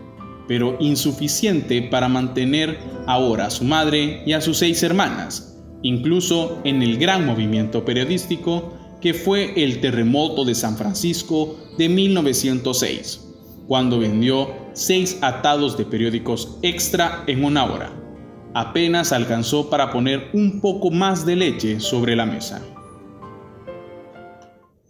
pero 0.49 0.77
insuficiente 0.79 1.83
para 1.83 2.09
mantener 2.09 2.79
ahora 3.05 3.45
a 3.45 3.49
su 3.51 3.63
madre 3.63 4.23
y 4.25 4.33
a 4.33 4.41
sus 4.41 4.57
seis 4.57 4.81
hermanas, 4.81 5.55
incluso 5.83 6.59
en 6.63 6.81
el 6.81 6.97
gran 6.97 7.23
movimiento 7.23 7.85
periodístico 7.85 8.73
que 8.99 9.13
fue 9.13 9.63
el 9.63 9.79
terremoto 9.79 10.45
de 10.45 10.55
San 10.55 10.75
Francisco 10.75 11.55
de 11.77 11.87
1906, 11.87 13.27
cuando 13.67 13.99
vendió 13.99 14.49
seis 14.73 15.19
atados 15.21 15.77
de 15.77 15.85
periódicos 15.85 16.57
extra 16.63 17.23
en 17.27 17.43
una 17.45 17.65
hora. 17.65 17.91
Apenas 18.55 19.11
alcanzó 19.11 19.69
para 19.69 19.91
poner 19.91 20.31
un 20.33 20.61
poco 20.61 20.89
más 20.89 21.27
de 21.27 21.35
leche 21.35 21.79
sobre 21.79 22.15
la 22.15 22.25
mesa. 22.25 22.59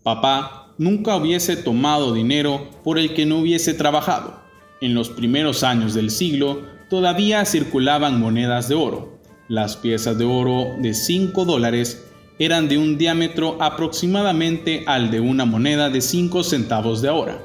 Papá 0.03 0.73
nunca 0.77 1.17
hubiese 1.17 1.57
tomado 1.57 2.13
dinero 2.13 2.69
por 2.85 2.97
el 2.97 3.13
que 3.13 3.25
no 3.25 3.39
hubiese 3.39 3.73
trabajado. 3.73 4.38
En 4.81 4.93
los 4.93 5.09
primeros 5.09 5.63
años 5.63 5.93
del 5.93 6.09
siglo 6.09 6.63
todavía 6.89 7.43
circulaban 7.45 8.19
monedas 8.19 8.69
de 8.69 8.75
oro. 8.75 9.19
Las 9.49 9.75
piezas 9.75 10.17
de 10.17 10.23
oro 10.23 10.75
de 10.79 10.93
5 10.93 11.43
dólares 11.43 12.05
eran 12.39 12.69
de 12.69 12.77
un 12.77 12.97
diámetro 12.97 13.61
aproximadamente 13.61 14.85
al 14.87 15.11
de 15.11 15.19
una 15.19 15.43
moneda 15.43 15.89
de 15.89 15.99
5 15.99 16.43
centavos 16.43 17.01
de 17.01 17.09
ahora. 17.09 17.41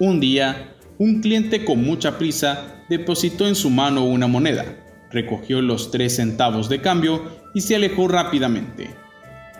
Un 0.00 0.18
día, 0.18 0.74
un 0.98 1.20
cliente 1.20 1.64
con 1.64 1.84
mucha 1.84 2.18
prisa 2.18 2.82
depositó 2.88 3.46
en 3.46 3.54
su 3.54 3.70
mano 3.70 4.04
una 4.04 4.26
moneda, 4.26 4.64
recogió 5.12 5.62
los 5.62 5.92
3 5.92 6.16
centavos 6.16 6.68
de 6.68 6.80
cambio 6.80 7.22
y 7.54 7.60
se 7.60 7.76
alejó 7.76 8.08
rápidamente. 8.08 9.05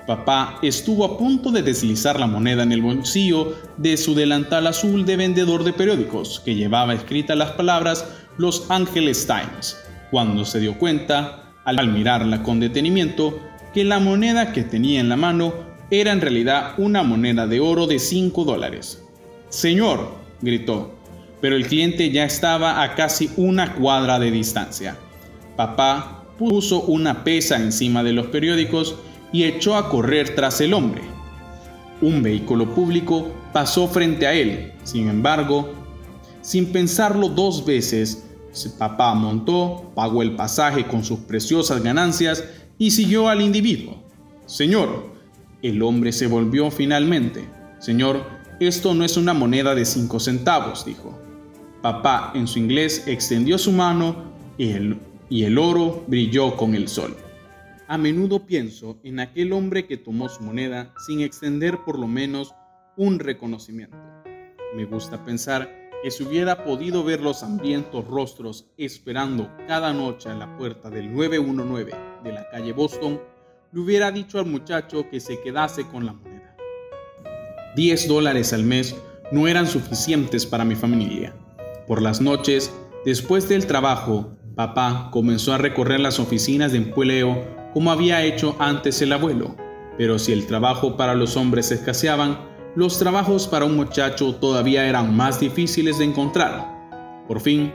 Papá 0.06 0.60
estuvo 0.62 1.04
a 1.04 1.18
punto 1.18 1.50
de 1.50 1.62
deslizar 1.62 2.20
la 2.20 2.28
moneda 2.28 2.62
en 2.62 2.70
el 2.70 2.80
bolsillo 2.80 3.56
de 3.76 3.96
su 3.96 4.14
delantal 4.14 4.68
azul 4.68 5.04
de 5.04 5.16
vendedor 5.16 5.64
de 5.64 5.72
periódicos 5.72 6.40
que 6.44 6.54
llevaba 6.54 6.94
escritas 6.94 7.36
las 7.36 7.52
palabras 7.52 8.06
Los 8.38 8.70
Angeles 8.70 9.26
Times, 9.26 9.76
cuando 10.12 10.44
se 10.44 10.60
dio 10.60 10.78
cuenta, 10.78 11.54
al 11.64 11.88
mirarla 11.88 12.44
con 12.44 12.60
detenimiento, 12.60 13.40
que 13.74 13.84
la 13.84 13.98
moneda 13.98 14.52
que 14.52 14.62
tenía 14.62 15.00
en 15.00 15.08
la 15.08 15.16
mano 15.16 15.52
era 15.90 16.12
en 16.12 16.20
realidad 16.20 16.74
una 16.78 17.02
moneda 17.02 17.48
de 17.48 17.58
oro 17.58 17.88
de 17.88 17.98
5 17.98 18.44
dólares. 18.44 19.02
Señor, 19.48 20.14
gritó, 20.40 20.94
pero 21.40 21.56
el 21.56 21.66
cliente 21.66 22.12
ya 22.12 22.24
estaba 22.24 22.82
a 22.82 22.94
casi 22.94 23.30
una 23.36 23.74
cuadra 23.74 24.20
de 24.20 24.30
distancia. 24.30 24.96
Papá 25.56 26.24
puso 26.38 26.82
una 26.82 27.24
pesa 27.24 27.56
encima 27.56 28.04
de 28.04 28.12
los 28.12 28.28
periódicos 28.28 28.96
y 29.32 29.44
echó 29.44 29.76
a 29.76 29.88
correr 29.88 30.34
tras 30.34 30.60
el 30.60 30.74
hombre. 30.74 31.02
Un 32.00 32.22
vehículo 32.22 32.74
público 32.74 33.28
pasó 33.52 33.88
frente 33.88 34.26
a 34.26 34.34
él. 34.34 34.72
Sin 34.84 35.08
embargo, 35.08 35.70
sin 36.42 36.72
pensarlo 36.72 37.28
dos 37.28 37.64
veces, 37.64 38.24
papá 38.78 39.14
montó, 39.14 39.92
pagó 39.94 40.22
el 40.22 40.36
pasaje 40.36 40.86
con 40.86 41.04
sus 41.04 41.20
preciosas 41.20 41.82
ganancias 41.82 42.44
y 42.78 42.90
siguió 42.90 43.28
al 43.28 43.40
individuo. 43.40 44.02
Señor, 44.46 45.14
el 45.62 45.82
hombre 45.82 46.12
se 46.12 46.26
volvió 46.26 46.70
finalmente. 46.70 47.48
Señor, 47.78 48.24
esto 48.60 48.94
no 48.94 49.04
es 49.04 49.16
una 49.16 49.34
moneda 49.34 49.74
de 49.74 49.84
cinco 49.84 50.20
centavos, 50.20 50.84
dijo. 50.84 51.18
Papá, 51.82 52.32
en 52.34 52.46
su 52.46 52.58
inglés, 52.58 53.04
extendió 53.06 53.58
su 53.58 53.72
mano 53.72 54.32
y 54.56 54.70
el, 54.70 54.98
y 55.28 55.44
el 55.44 55.58
oro 55.58 56.04
brilló 56.06 56.56
con 56.56 56.74
el 56.74 56.88
sol. 56.88 57.16
A 57.88 57.98
menudo 57.98 58.46
pienso 58.46 58.98
en 59.04 59.20
aquel 59.20 59.52
hombre 59.52 59.86
que 59.86 59.96
tomó 59.96 60.28
su 60.28 60.42
moneda 60.42 60.92
sin 61.06 61.20
extender 61.20 61.78
por 61.84 62.00
lo 62.00 62.08
menos 62.08 62.52
un 62.96 63.20
reconocimiento. 63.20 63.96
Me 64.74 64.84
gusta 64.86 65.24
pensar 65.24 65.90
que 66.02 66.10
si 66.10 66.24
hubiera 66.24 66.64
podido 66.64 67.04
ver 67.04 67.20
los 67.20 67.44
hambrientos 67.44 68.04
rostros 68.08 68.66
esperando 68.76 69.48
cada 69.68 69.92
noche 69.92 70.28
a 70.28 70.34
la 70.34 70.56
puerta 70.56 70.90
del 70.90 71.14
919 71.14 71.92
de 72.24 72.32
la 72.32 72.50
calle 72.50 72.72
Boston, 72.72 73.20
le 73.70 73.80
hubiera 73.80 74.10
dicho 74.10 74.40
al 74.40 74.46
muchacho 74.46 75.08
que 75.08 75.20
se 75.20 75.40
quedase 75.40 75.86
con 75.86 76.06
la 76.06 76.12
moneda. 76.12 76.56
10 77.76 78.08
dólares 78.08 78.52
al 78.52 78.64
mes 78.64 78.96
no 79.30 79.46
eran 79.46 79.68
suficientes 79.68 80.44
para 80.44 80.64
mi 80.64 80.74
familia. 80.74 81.36
Por 81.86 82.02
las 82.02 82.20
noches, 82.20 82.74
después 83.04 83.48
del 83.48 83.68
trabajo, 83.68 84.36
papá 84.56 85.10
comenzó 85.12 85.52
a 85.52 85.58
recorrer 85.58 86.00
las 86.00 86.18
oficinas 86.18 86.72
de 86.72 86.78
empleo 86.78 87.65
como 87.76 87.90
había 87.90 88.24
hecho 88.24 88.56
antes 88.58 89.02
el 89.02 89.12
abuelo. 89.12 89.54
Pero 89.98 90.18
si 90.18 90.32
el 90.32 90.46
trabajo 90.46 90.96
para 90.96 91.14
los 91.14 91.36
hombres 91.36 91.70
escaseaban, 91.70 92.38
los 92.74 92.98
trabajos 92.98 93.46
para 93.46 93.66
un 93.66 93.76
muchacho 93.76 94.34
todavía 94.36 94.88
eran 94.88 95.14
más 95.14 95.40
difíciles 95.40 95.98
de 95.98 96.06
encontrar. 96.06 97.24
Por 97.28 97.38
fin, 97.38 97.74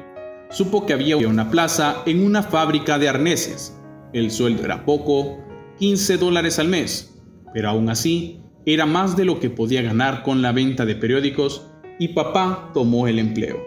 supo 0.49 0.87
que 0.87 0.93
había 0.93 1.15
una 1.27 1.51
plaza 1.51 1.97
en 2.07 2.25
una 2.25 2.41
fábrica 2.41 2.97
de 2.97 3.09
arneses. 3.09 3.77
El 4.11 4.31
sueldo 4.31 4.65
era 4.65 4.85
poco, 4.85 5.37
15 5.77 6.17
dólares 6.17 6.57
al 6.57 6.69
mes, 6.69 7.21
pero 7.53 7.69
aún 7.69 7.87
así 7.87 8.41
era 8.65 8.87
más 8.87 9.15
de 9.15 9.25
lo 9.25 9.39
que 9.39 9.51
podía 9.51 9.83
ganar 9.83 10.23
con 10.23 10.41
la 10.41 10.51
venta 10.51 10.83
de 10.83 10.95
periódicos 10.95 11.67
y 11.99 12.07
papá 12.07 12.71
tomó 12.73 13.05
el 13.07 13.19
empleo. 13.19 13.63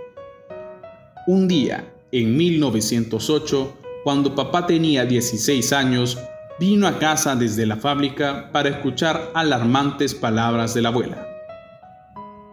Un 1.29 1.47
día, 1.47 1.95
en 2.11 2.37
1908, 2.37 3.84
cuando 4.05 4.35
papá 4.35 4.67
tenía 4.67 5.07
16 5.07 5.73
años, 5.73 6.19
vino 6.61 6.87
a 6.87 6.99
casa 6.99 7.35
desde 7.35 7.65
la 7.65 7.77
fábrica 7.77 8.51
para 8.53 8.69
escuchar 8.69 9.33
alarmantes 9.35 10.15
palabras 10.15 10.75
de 10.75 10.83
la 10.83 10.91
abuela. 10.91 11.27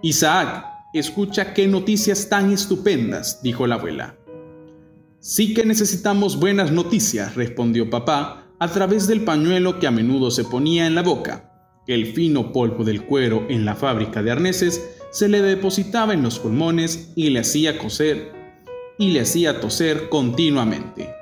Isaac, 0.01 0.65
escucha 0.93 1.53
qué 1.53 1.67
noticias 1.67 2.29
tan 2.29 2.53
estupendas, 2.53 3.41
dijo 3.43 3.67
la 3.67 3.75
abuela. 3.75 4.15
Sí 5.19 5.53
que 5.53 5.65
necesitamos 5.65 6.39
buenas 6.39 6.71
noticias, 6.71 7.35
respondió 7.35 7.89
papá 7.89 8.45
a 8.57 8.67
través 8.69 9.07
del 9.07 9.25
pañuelo 9.25 9.77
que 9.77 9.87
a 9.87 9.91
menudo 9.91 10.31
se 10.31 10.45
ponía 10.45 10.87
en 10.87 10.95
la 10.95 11.03
boca. 11.03 11.51
El 11.85 12.13
fino 12.13 12.53
polvo 12.53 12.85
del 12.85 13.03
cuero 13.05 13.45
en 13.49 13.65
la 13.65 13.75
fábrica 13.75 14.23
de 14.23 14.31
arneses 14.31 14.81
se 15.11 15.27
le 15.27 15.41
depositaba 15.41 16.13
en 16.13 16.23
los 16.23 16.39
pulmones 16.39 17.11
y 17.15 17.29
le 17.29 17.41
hacía 17.41 17.77
coser 17.77 18.31
y 18.97 19.09
le 19.09 19.19
hacía 19.19 19.59
toser 19.59 20.07
continuamente. 20.07 21.20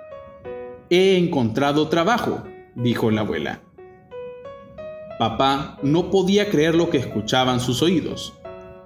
He 0.92 1.18
encontrado 1.18 1.88
trabajo, 1.88 2.44
dijo 2.74 3.12
la 3.12 3.22
abuela. 3.22 3.62
Papá 5.20 5.78
no 5.84 6.10
podía 6.10 6.50
creer 6.50 6.74
lo 6.74 6.90
que 6.90 6.98
escuchaban 6.98 7.60
sus 7.60 7.84
oídos. 7.84 8.34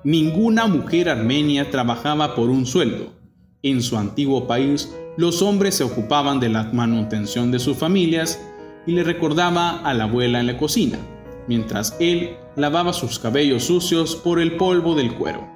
Ninguna 0.04 0.68
mujer 0.68 1.08
armenia 1.08 1.70
trabajaba 1.70 2.36
por 2.36 2.50
un 2.50 2.66
sueldo. 2.66 3.14
En 3.62 3.82
su 3.82 3.98
antiguo 3.98 4.48
país, 4.48 4.94
los 5.16 5.42
hombres 5.42 5.76
se 5.76 5.86
ocupaban 5.86 6.42
de 6.42 6.50
la 6.50 6.64
manutención 6.74 7.52
de 7.52 7.60
sus 7.60 7.78
familias 7.78 8.44
y 8.86 8.92
le 8.92 9.04
recordaba 9.04 9.78
a 9.78 9.94
la 9.94 10.04
abuela 10.04 10.42
en 10.42 10.48
la 10.48 10.58
cocina, 10.58 11.00
mientras 11.48 11.96
él 12.02 12.36
lavaba 12.58 12.92
sus 12.92 13.18
cabellos 13.18 13.64
sucios 13.64 14.18
por 14.18 14.42
el 14.42 14.58
polvo 14.58 14.94
del 14.94 15.14
cuero. 15.14 15.48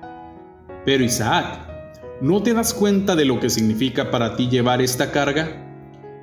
Pero 0.86 1.04
Isaac, 1.04 1.60
¿no 2.22 2.42
te 2.42 2.54
das 2.54 2.74
cuenta 2.74 3.18
de 3.18 3.26
lo 3.26 3.42
que 3.42 3.50
significa 3.50 4.12
para 4.12 4.38
ti 4.38 4.48
llevar 4.48 4.82
esta 4.82 5.12
carga? 5.12 5.67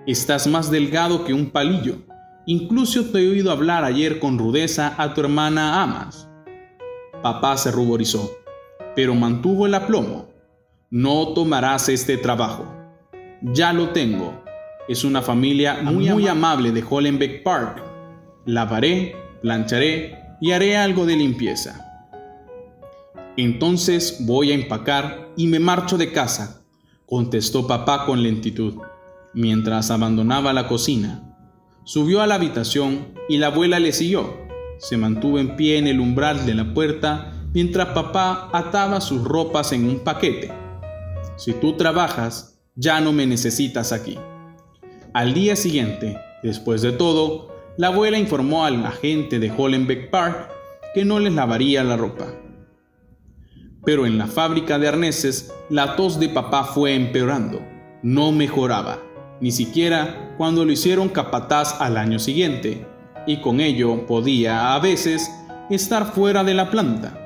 Estás 0.06 0.46
más 0.46 0.70
delgado 0.70 1.24
que 1.24 1.32
un 1.32 1.50
palillo. 1.50 1.96
Incluso 2.44 3.06
te 3.06 3.20
he 3.20 3.30
oído 3.30 3.50
hablar 3.50 3.84
ayer 3.84 4.18
con 4.18 4.38
rudeza 4.38 4.94
a 4.98 5.14
tu 5.14 5.22
hermana 5.22 5.82
Amas. 5.82 6.28
Papá 7.22 7.56
se 7.56 7.70
ruborizó, 7.70 8.30
pero 8.94 9.14
mantuvo 9.14 9.64
el 9.64 9.72
aplomo. 9.72 10.28
No 10.90 11.28
tomarás 11.28 11.88
este 11.88 12.18
trabajo. 12.18 12.66
Ya 13.40 13.72
lo 13.72 13.90
tengo. 13.90 14.44
Es 14.88 15.04
una 15.04 15.22
familia 15.22 15.78
muy, 15.82 16.10
muy 16.10 16.28
amable 16.28 16.70
de 16.70 16.84
Hollenbeck 16.86 17.42
Park. 17.42 17.82
Lavaré, 18.44 19.16
plancharé 19.40 20.18
y 20.38 20.50
haré 20.50 20.76
algo 20.76 21.06
de 21.06 21.16
limpieza. 21.16 21.80
Entonces 23.38 24.18
voy 24.20 24.52
a 24.52 24.54
empacar 24.54 25.30
y 25.34 25.46
me 25.46 25.60
marcho 25.60 25.96
de 25.96 26.12
casa, 26.12 26.62
contestó 27.06 27.66
papá 27.66 28.04
con 28.04 28.22
lentitud, 28.22 28.74
mientras 29.34 29.90
abandonaba 29.90 30.52
la 30.52 30.68
cocina. 30.68 31.22
Subió 31.84 32.22
a 32.22 32.26
la 32.26 32.36
habitación 32.36 33.08
y 33.28 33.38
la 33.38 33.48
abuela 33.48 33.78
le 33.78 33.92
siguió. 33.92 34.44
Se 34.78 34.96
mantuvo 34.96 35.38
en 35.38 35.56
pie 35.56 35.78
en 35.78 35.86
el 35.86 36.00
umbral 36.00 36.46
de 36.46 36.54
la 36.54 36.72
puerta 36.72 37.32
mientras 37.52 37.88
papá 37.88 38.50
ataba 38.52 39.00
sus 39.00 39.22
ropas 39.22 39.72
en 39.72 39.88
un 39.88 40.00
paquete. 40.00 40.52
Si 41.36 41.52
tú 41.52 41.76
trabajas, 41.76 42.60
ya 42.74 43.00
no 43.00 43.12
me 43.12 43.26
necesitas 43.26 43.92
aquí. 43.92 44.18
Al 45.12 45.34
día 45.34 45.56
siguiente, 45.56 46.18
después 46.42 46.82
de 46.82 46.92
todo, 46.92 47.54
la 47.76 47.88
abuela 47.88 48.18
informó 48.18 48.64
al 48.64 48.84
agente 48.84 49.38
de 49.38 49.52
Hollenbeck 49.56 50.10
Park 50.10 50.50
que 50.94 51.04
no 51.04 51.20
les 51.20 51.32
lavaría 51.32 51.84
la 51.84 51.96
ropa. 51.96 52.26
Pero 53.84 54.06
en 54.06 54.16
la 54.16 54.26
fábrica 54.26 54.78
de 54.78 54.88
arneses, 54.88 55.52
la 55.68 55.96
tos 55.96 56.18
de 56.18 56.28
papá 56.28 56.64
fue 56.64 56.94
empeorando. 56.94 57.60
No 58.02 58.32
mejoraba, 58.32 58.98
ni 59.40 59.50
siquiera 59.50 60.34
cuando 60.36 60.64
lo 60.64 60.72
hicieron 60.72 61.08
capataz 61.08 61.80
al 61.80 61.96
año 61.96 62.18
siguiente, 62.18 62.86
y 63.26 63.40
con 63.40 63.60
ello 63.60 64.06
podía, 64.06 64.74
a 64.74 64.78
veces, 64.80 65.30
estar 65.70 66.12
fuera 66.12 66.44
de 66.44 66.54
la 66.54 66.70
planta. 66.70 67.20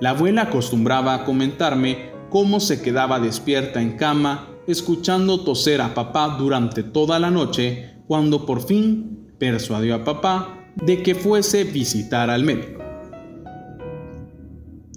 La 0.00 0.10
abuela 0.10 0.42
acostumbraba 0.42 1.14
a 1.14 1.24
comentarme 1.24 2.10
cómo 2.30 2.60
se 2.60 2.82
quedaba 2.82 3.20
despierta 3.20 3.80
en 3.80 3.96
cama 3.96 4.48
escuchando 4.66 5.40
toser 5.40 5.80
a 5.80 5.94
papá 5.94 6.36
durante 6.38 6.82
toda 6.82 7.18
la 7.18 7.30
noche 7.30 7.90
cuando 8.06 8.46
por 8.46 8.62
fin 8.62 9.28
persuadió 9.38 9.94
a 9.94 10.04
papá 10.04 10.70
de 10.76 11.02
que 11.02 11.14
fuese 11.14 11.64
visitar 11.64 12.30
al 12.30 12.44
médico. 12.44 12.82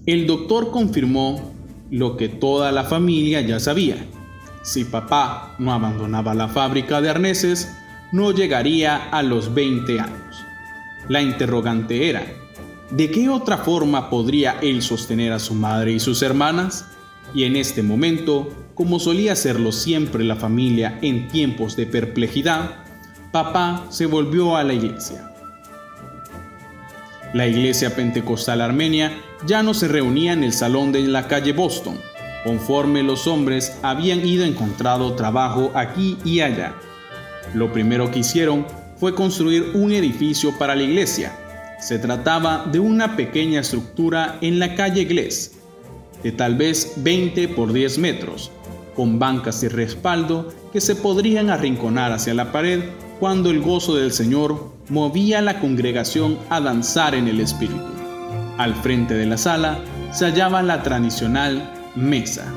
El 0.06 0.26
doctor 0.26 0.72
confirmó 0.72 1.54
lo 1.92 2.18
que 2.18 2.30
toda 2.30 2.72
la 2.72 2.86
familia 2.86 3.42
ya 3.42 3.60
sabía. 3.60 3.98
Si 4.68 4.84
papá 4.84 5.56
no 5.60 5.72
abandonaba 5.72 6.34
la 6.34 6.50
fábrica 6.50 7.00
de 7.00 7.10
arneses, 7.10 7.72
no 8.12 8.32
llegaría 8.32 8.98
a 9.12 9.24
los 9.24 9.54
20 9.54 9.98
años. 9.98 10.44
La 11.08 11.22
interrogante 11.22 12.10
era, 12.10 12.26
¿de 12.92 13.10
qué 13.10 13.30
otra 13.30 13.60
forma 13.60 14.10
podría 14.10 14.60
él 14.62 14.82
sostener 14.82 15.32
a 15.32 15.40
su 15.40 15.54
madre 15.54 15.94
y 15.94 16.02
sus 16.02 16.22
hermanas? 16.22 16.86
Y 17.34 17.46
en 17.46 17.56
este 17.56 17.82
momento, 17.82 18.50
como 18.76 19.00
solía 19.00 19.32
hacerlo 19.32 19.72
siempre 19.72 20.26
la 20.26 20.36
familia 20.36 21.00
en 21.02 21.30
tiempos 21.30 21.78
de 21.78 21.86
perplejidad, 21.86 22.84
papá 23.32 23.86
se 23.88 24.06
volvió 24.06 24.58
a 24.58 24.66
la 24.66 24.74
iglesia. 24.74 25.32
La 27.34 27.48
iglesia 27.48 27.96
pentecostal 27.96 28.60
armenia 28.60 29.14
ya 29.46 29.64
no 29.64 29.74
se 29.74 29.88
reunía 29.88 30.34
en 30.34 30.44
el 30.44 30.52
salón 30.52 30.92
de 30.92 31.08
la 31.08 31.30
calle 31.30 31.54
Boston, 31.54 31.98
conforme 32.48 33.04
los 33.04 33.28
hombres 33.28 33.78
habían 33.82 34.26
ido 34.26 34.46
encontrado 34.46 35.16
trabajo 35.16 35.70
aquí 35.76 36.18
y 36.24 36.40
allá. 36.40 36.74
Lo 37.54 37.74
primero 37.74 38.10
que 38.10 38.20
hicieron 38.20 38.66
fue 38.96 39.14
construir 39.14 39.72
un 39.74 39.92
edificio 39.92 40.58
para 40.58 40.74
la 40.74 40.84
iglesia. 40.84 41.38
Se 41.82 42.00
trataba 42.00 42.66
de 42.72 42.80
una 42.80 43.18
pequeña 43.18 43.60
estructura 43.60 44.38
en 44.40 44.60
la 44.60 44.76
calle 44.76 45.04
Glés, 45.04 45.56
de 46.24 46.32
tal 46.32 46.56
vez 46.56 46.94
20 46.96 47.50
por 47.50 47.74
10 47.74 47.98
metros, 47.98 48.50
con 48.96 49.20
bancas 49.20 49.62
y 49.64 49.68
respaldo 49.68 50.48
que 50.72 50.80
se 50.80 50.96
podrían 50.96 51.50
arrinconar 51.50 52.14
hacia 52.14 52.34
la 52.34 52.54
pared 52.54 52.82
cuando 53.20 53.50
el 53.50 53.60
gozo 53.60 53.94
del 53.94 54.14
Señor 54.14 54.72
movía 54.88 55.40
a 55.40 55.42
la 55.42 55.60
congregación 55.60 56.40
a 56.50 56.62
danzar 56.62 57.14
en 57.14 57.28
el 57.28 57.42
Espíritu. 57.42 57.92
Al 58.58 58.74
frente 58.74 59.16
de 59.16 59.26
la 59.26 59.38
sala 59.38 59.80
se 60.14 60.24
hallaba 60.24 60.64
la 60.64 60.82
tradicional 60.82 61.74
mesa. 61.98 62.54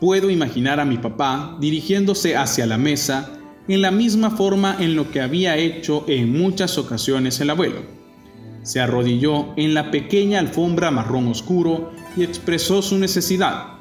Puedo 0.00 0.30
imaginar 0.30 0.80
a 0.80 0.84
mi 0.84 0.98
papá 0.98 1.56
dirigiéndose 1.60 2.36
hacia 2.36 2.66
la 2.66 2.78
mesa 2.78 3.38
en 3.68 3.82
la 3.82 3.90
misma 3.90 4.30
forma 4.30 4.76
en 4.80 4.96
lo 4.96 5.10
que 5.10 5.20
había 5.20 5.56
hecho 5.56 6.04
en 6.08 6.36
muchas 6.36 6.78
ocasiones 6.78 7.40
el 7.40 7.50
abuelo. 7.50 7.82
Se 8.62 8.80
arrodilló 8.80 9.54
en 9.56 9.74
la 9.74 9.90
pequeña 9.90 10.40
alfombra 10.40 10.90
marrón 10.90 11.28
oscuro 11.28 11.92
y 12.16 12.22
expresó 12.24 12.82
su 12.82 12.98
necesidad, 12.98 13.74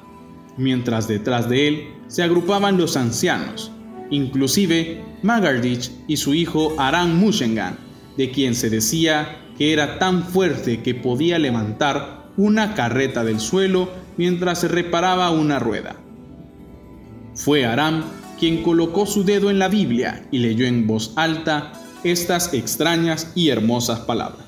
mientras 0.57 1.07
detrás 1.07 1.49
de 1.49 1.67
él 1.67 1.87
se 2.07 2.23
agrupaban 2.23 2.77
los 2.77 2.97
ancianos, 2.97 3.71
inclusive 4.09 5.03
Magardich 5.23 5.91
y 6.07 6.17
su 6.17 6.33
hijo 6.33 6.75
Aran 6.77 7.17
Mushengan, 7.17 7.77
de 8.17 8.31
quien 8.31 8.55
se 8.55 8.69
decía 8.69 9.37
que 9.57 9.73
era 9.73 9.99
tan 9.99 10.23
fuerte 10.23 10.81
que 10.81 10.95
podía 10.95 11.39
levantar 11.39 12.31
una 12.37 12.73
carreta 12.73 13.23
del 13.23 13.39
suelo 13.39 13.89
mientras 14.17 14.59
se 14.59 14.67
reparaba 14.67 15.31
una 15.31 15.59
rueda. 15.59 15.95
Fue 17.35 17.65
Aram 17.65 18.03
quien 18.39 18.63
colocó 18.63 19.05
su 19.05 19.23
dedo 19.23 19.49
en 19.49 19.59
la 19.59 19.67
Biblia 19.67 20.27
y 20.31 20.39
leyó 20.39 20.65
en 20.65 20.87
voz 20.87 21.13
alta 21.15 21.73
estas 22.03 22.53
extrañas 22.53 23.31
y 23.35 23.49
hermosas 23.49 24.01
palabras. 24.01 24.45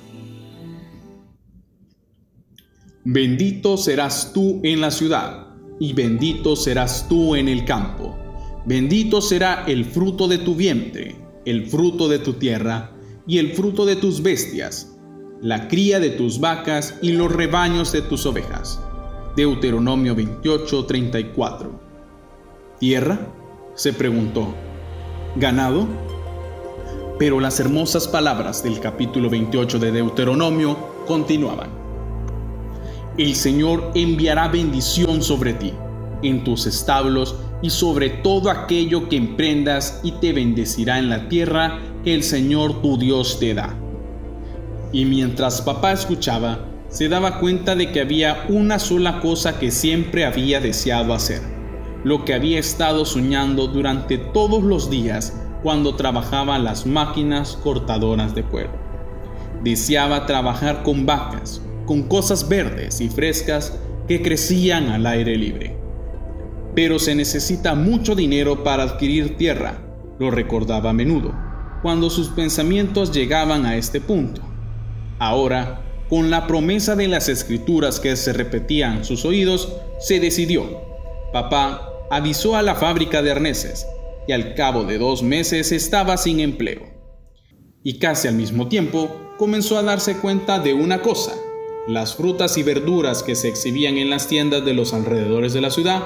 Bendito 3.05 3.77
serás 3.77 4.31
tú 4.33 4.61
en 4.63 4.81
la 4.81 4.89
ciudad, 4.89 5.47
y 5.79 5.93
bendito 5.93 6.55
serás 6.55 7.07
tú 7.09 7.35
en 7.35 7.49
el 7.49 7.65
campo 7.65 8.17
Bendito 8.65 9.19
será 9.19 9.65
el 9.67 9.83
fruto 9.83 10.29
de 10.29 10.37
tu 10.37 10.55
vientre, 10.55 11.17
el 11.43 11.67
fruto 11.67 12.07
de 12.07 12.19
tu 12.19 12.33
tierra, 12.33 12.91
y 13.27 13.39
el 13.39 13.51
fruto 13.51 13.85
de 13.85 13.97
tus 13.97 14.23
bestias, 14.23 14.95
la 15.41 15.67
cría 15.67 15.99
de 15.99 16.11
tus 16.11 16.39
vacas 16.39 16.95
y 17.01 17.11
los 17.11 17.29
rebaños 17.29 17.91
de 17.91 18.01
tus 18.01 18.25
ovejas. 18.25 18.79
Deuteronomio 19.35 20.13
28, 20.13 20.85
34. 20.85 21.71
¿Tierra? 22.79 23.19
se 23.73 23.91
preguntó. 23.91 24.53
¿Ganado? 25.35 25.87
Pero 27.17 27.39
las 27.39 27.59
hermosas 27.59 28.07
palabras 28.07 28.63
del 28.63 28.79
capítulo 28.79 29.31
28 29.31 29.79
de 29.79 29.91
Deuteronomio 29.91 30.77
continuaban. 31.07 31.71
El 33.17 33.33
Señor 33.33 33.91
enviará 33.95 34.49
bendición 34.49 35.23
sobre 35.23 35.53
ti, 35.53 35.73
en 36.21 36.43
tus 36.43 36.67
establos 36.67 37.35
y 37.63 37.71
sobre 37.71 38.11
todo 38.11 38.51
aquello 38.51 39.09
que 39.09 39.15
emprendas 39.15 39.99
y 40.03 40.11
te 40.11 40.31
bendecirá 40.31 40.99
en 40.99 41.09
la 41.09 41.27
tierra 41.27 41.79
que 42.03 42.13
el 42.13 42.21
Señor 42.21 42.83
tu 42.83 42.99
Dios 42.99 43.39
te 43.39 43.55
da. 43.55 43.75
Y 44.91 45.05
mientras 45.05 45.59
papá 45.63 45.91
escuchaba, 45.91 46.67
se 46.93 47.09
daba 47.09 47.39
cuenta 47.39 47.75
de 47.75 47.91
que 47.91 47.99
había 47.99 48.45
una 48.47 48.79
sola 48.79 49.19
cosa 49.19 49.59
que 49.59 49.71
siempre 49.71 50.23
había 50.23 50.61
deseado 50.61 51.13
hacer, 51.13 51.41
lo 52.05 52.23
que 52.23 52.33
había 52.33 52.59
estado 52.59 53.03
soñando 53.03 53.67
durante 53.67 54.17
todos 54.17 54.63
los 54.63 54.89
días 54.89 55.33
cuando 55.63 55.95
trabajaba 55.95 56.59
las 56.59 56.85
máquinas 56.85 57.57
cortadoras 57.61 58.35
de 58.35 58.43
cuero. 58.43 58.71
Deseaba 59.63 60.25
trabajar 60.25 60.83
con 60.83 61.05
vacas, 61.05 61.61
con 61.85 62.03
cosas 62.03 62.47
verdes 62.47 63.01
y 63.01 63.09
frescas 63.09 63.77
que 64.07 64.21
crecían 64.21 64.89
al 64.89 65.05
aire 65.05 65.35
libre 65.35 65.83
pero 66.75 66.99
se 66.99 67.15
necesita 67.15 67.75
mucho 67.75 68.15
dinero 68.15 68.63
para 68.63 68.83
adquirir 68.83 69.37
tierra, 69.37 69.77
lo 70.19 70.31
recordaba 70.31 70.89
a 70.89 70.93
menudo, 70.93 71.33
cuando 71.81 72.09
sus 72.09 72.29
pensamientos 72.29 73.11
llegaban 73.11 73.65
a 73.65 73.75
este 73.75 74.01
punto. 74.01 74.41
Ahora, 75.19 75.82
con 76.09 76.29
la 76.29 76.47
promesa 76.47 76.95
de 76.95 77.07
las 77.07 77.29
escrituras 77.29 77.99
que 77.99 78.15
se 78.15 78.33
repetían 78.33 79.05
sus 79.05 79.25
oídos, 79.25 79.73
se 79.99 80.19
decidió. 80.19 80.81
Papá 81.31 81.89
avisó 82.09 82.55
a 82.55 82.61
la 82.61 82.75
fábrica 82.75 83.21
de 83.21 83.31
arneses 83.31 83.87
y 84.27 84.31
al 84.31 84.53
cabo 84.55 84.83
de 84.83 84.97
dos 84.97 85.23
meses 85.23 85.71
estaba 85.71 86.17
sin 86.17 86.39
empleo. 86.39 86.81
Y 87.83 87.99
casi 87.99 88.27
al 88.27 88.35
mismo 88.35 88.67
tiempo 88.67 89.09
comenzó 89.37 89.77
a 89.77 89.83
darse 89.83 90.17
cuenta 90.17 90.59
de 90.59 90.73
una 90.73 91.01
cosa. 91.01 91.33
Las 91.87 92.15
frutas 92.15 92.57
y 92.57 92.63
verduras 92.63 93.23
que 93.23 93.35
se 93.35 93.49
exhibían 93.49 93.97
en 93.97 94.09
las 94.09 94.27
tiendas 94.27 94.63
de 94.63 94.73
los 94.73 94.93
alrededores 94.93 95.53
de 95.53 95.61
la 95.61 95.71
ciudad 95.71 96.03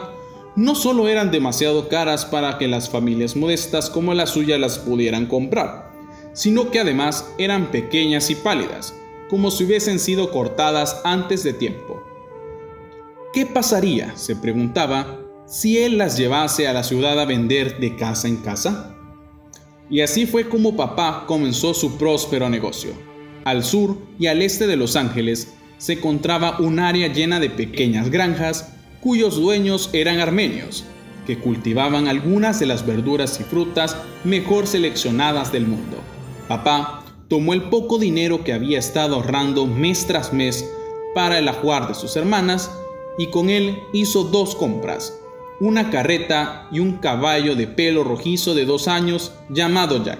no 0.55 0.73
solo 0.73 1.07
eran 1.07 1.29
demasiado 1.29 1.87
caras 1.87 2.25
para 2.25 2.57
que 2.57 2.67
las 2.67 2.89
familias 2.89 3.35
modestas 3.35 3.91
como 3.91 4.15
la 4.15 4.25
suya 4.25 4.57
las 4.57 4.79
pudieran 4.79 5.27
comprar, 5.27 5.91
sino 6.33 6.71
que 6.71 6.79
además 6.79 7.31
eran 7.37 7.69
pequeñas 7.69 8.31
y 8.31 8.35
pálidas, 8.35 8.95
como 9.30 9.51
si 9.51 9.65
hubiesen 9.65 9.99
sido 9.99 10.32
cortadas 10.32 11.01
antes 11.03 11.43
de 11.43 11.53
tiempo. 11.53 12.03
¿Qué 13.34 13.45
pasaría, 13.45 14.15
se 14.15 14.36
preguntaba, 14.36 15.19
si 15.45 15.78
él 15.78 15.97
las 15.97 16.17
llevase 16.17 16.67
a 16.67 16.73
la 16.73 16.84
ciudad 16.84 17.19
a 17.19 17.25
vender 17.25 17.80
de 17.80 17.95
casa 17.95 18.28
en 18.28 18.38
casa? 18.38 18.95
Y 19.89 20.01
así 20.01 20.25
fue 20.25 20.49
como 20.49 20.75
papá 20.75 21.25
comenzó 21.28 21.73
su 21.73 21.97
próspero 21.97 22.49
negocio. 22.49 22.91
Al 23.45 23.63
sur 23.63 23.97
y 24.19 24.28
al 24.28 24.41
este 24.41 24.67
de 24.67 24.75
Los 24.75 24.95
Ángeles 24.95 25.53
se 25.78 25.93
encontraba 25.93 26.59
un 26.59 26.80
área 26.80 27.07
llena 27.07 27.39
de 27.39 27.49
pequeñas 27.49 28.09
granjas 28.09 28.73
cuyos 28.99 29.39
dueños 29.39 29.89
eran 29.93 30.19
armenios, 30.19 30.84
que 31.25 31.38
cultivaban 31.38 32.07
algunas 32.07 32.59
de 32.59 32.65
las 32.65 32.86
verduras 32.86 33.39
y 33.39 33.43
frutas 33.43 33.95
mejor 34.23 34.67
seleccionadas 34.67 35.51
del 35.51 35.67
mundo. 35.67 35.97
Papá 36.47 37.05
tomó 37.28 37.53
el 37.53 37.63
poco 37.63 37.97
dinero 37.97 38.43
que 38.43 38.53
había 38.53 38.80
estado 38.80 39.15
ahorrando 39.15 39.65
mes 39.65 40.05
tras 40.07 40.34
mes 40.34 40.69
para 41.13 41.39
el 41.39 41.47
ajuar 41.47 41.88
de 41.88 41.95
sus 41.95 42.15
hermanas 42.15 42.71
y 43.17 43.28
con 43.28 43.49
él 43.49 43.80
hizo 43.93 44.23
dos 44.23 44.55
compras, 44.55 45.19
una 45.59 45.89
carreta 45.89 46.67
y 46.71 46.80
un 46.80 46.93
caballo 46.93 47.55
de 47.55 47.67
pelo 47.67 48.03
rojizo 48.03 48.53
de 48.53 48.65
dos 48.65 48.88
años 48.88 49.34
llamado 49.49 50.03
Jack. 50.03 50.19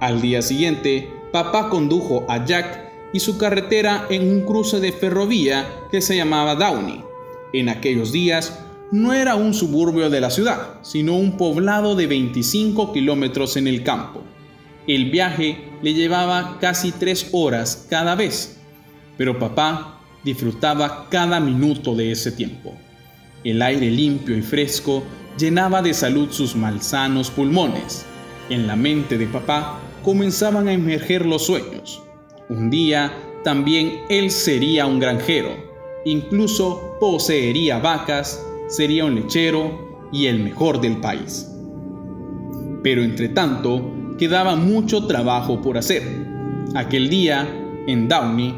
Al 0.00 0.20
día 0.20 0.42
siguiente, 0.42 1.10
papá 1.32 1.68
condujo 1.68 2.24
a 2.28 2.44
Jack 2.44 2.86
y 3.12 3.20
su 3.20 3.38
carretera 3.38 4.06
en 4.10 4.28
un 4.28 4.42
cruce 4.42 4.78
de 4.78 4.92
ferrovía 4.92 5.66
que 5.90 6.00
se 6.00 6.16
llamaba 6.16 6.54
Downey. 6.54 7.02
En 7.52 7.68
aquellos 7.68 8.12
días 8.12 8.60
no 8.92 9.12
era 9.12 9.34
un 9.34 9.54
suburbio 9.54 10.10
de 10.10 10.20
la 10.20 10.30
ciudad, 10.30 10.78
sino 10.82 11.16
un 11.16 11.36
poblado 11.36 11.96
de 11.96 12.06
25 12.06 12.92
kilómetros 12.92 13.56
en 13.56 13.66
el 13.66 13.82
campo. 13.82 14.22
El 14.86 15.10
viaje 15.10 15.58
le 15.82 15.94
llevaba 15.94 16.58
casi 16.60 16.92
tres 16.92 17.28
horas 17.32 17.86
cada 17.90 18.14
vez, 18.14 18.58
pero 19.16 19.38
papá 19.38 20.00
disfrutaba 20.22 21.08
cada 21.10 21.40
minuto 21.40 21.94
de 21.94 22.12
ese 22.12 22.30
tiempo. 22.30 22.74
El 23.42 23.62
aire 23.62 23.90
limpio 23.90 24.36
y 24.36 24.42
fresco 24.42 25.02
llenaba 25.38 25.82
de 25.82 25.92
salud 25.92 26.30
sus 26.30 26.54
malsanos 26.54 27.30
pulmones. 27.30 28.04
En 28.48 28.66
la 28.66 28.76
mente 28.76 29.18
de 29.18 29.26
papá 29.26 29.80
comenzaban 30.04 30.68
a 30.68 30.72
emerger 30.72 31.26
los 31.26 31.46
sueños. 31.46 32.02
Un 32.48 32.70
día 32.70 33.12
también 33.42 34.00
él 34.08 34.30
sería 34.30 34.86
un 34.86 35.00
granjero, 35.00 35.50
incluso 36.04 36.96
poseería 37.00 37.78
vacas, 37.78 38.40
sería 38.68 39.04
un 39.04 39.16
lechero 39.16 40.08
y 40.12 40.26
el 40.26 40.40
mejor 40.40 40.80
del 40.80 40.98
país. 40.98 41.48
Pero 42.82 43.02
entre 43.02 43.28
tanto, 43.28 43.95
quedaba 44.18 44.56
mucho 44.56 45.06
trabajo 45.06 45.62
por 45.62 45.78
hacer. 45.78 46.02
Aquel 46.74 47.08
día, 47.08 47.48
en 47.86 48.08
Downey, 48.08 48.54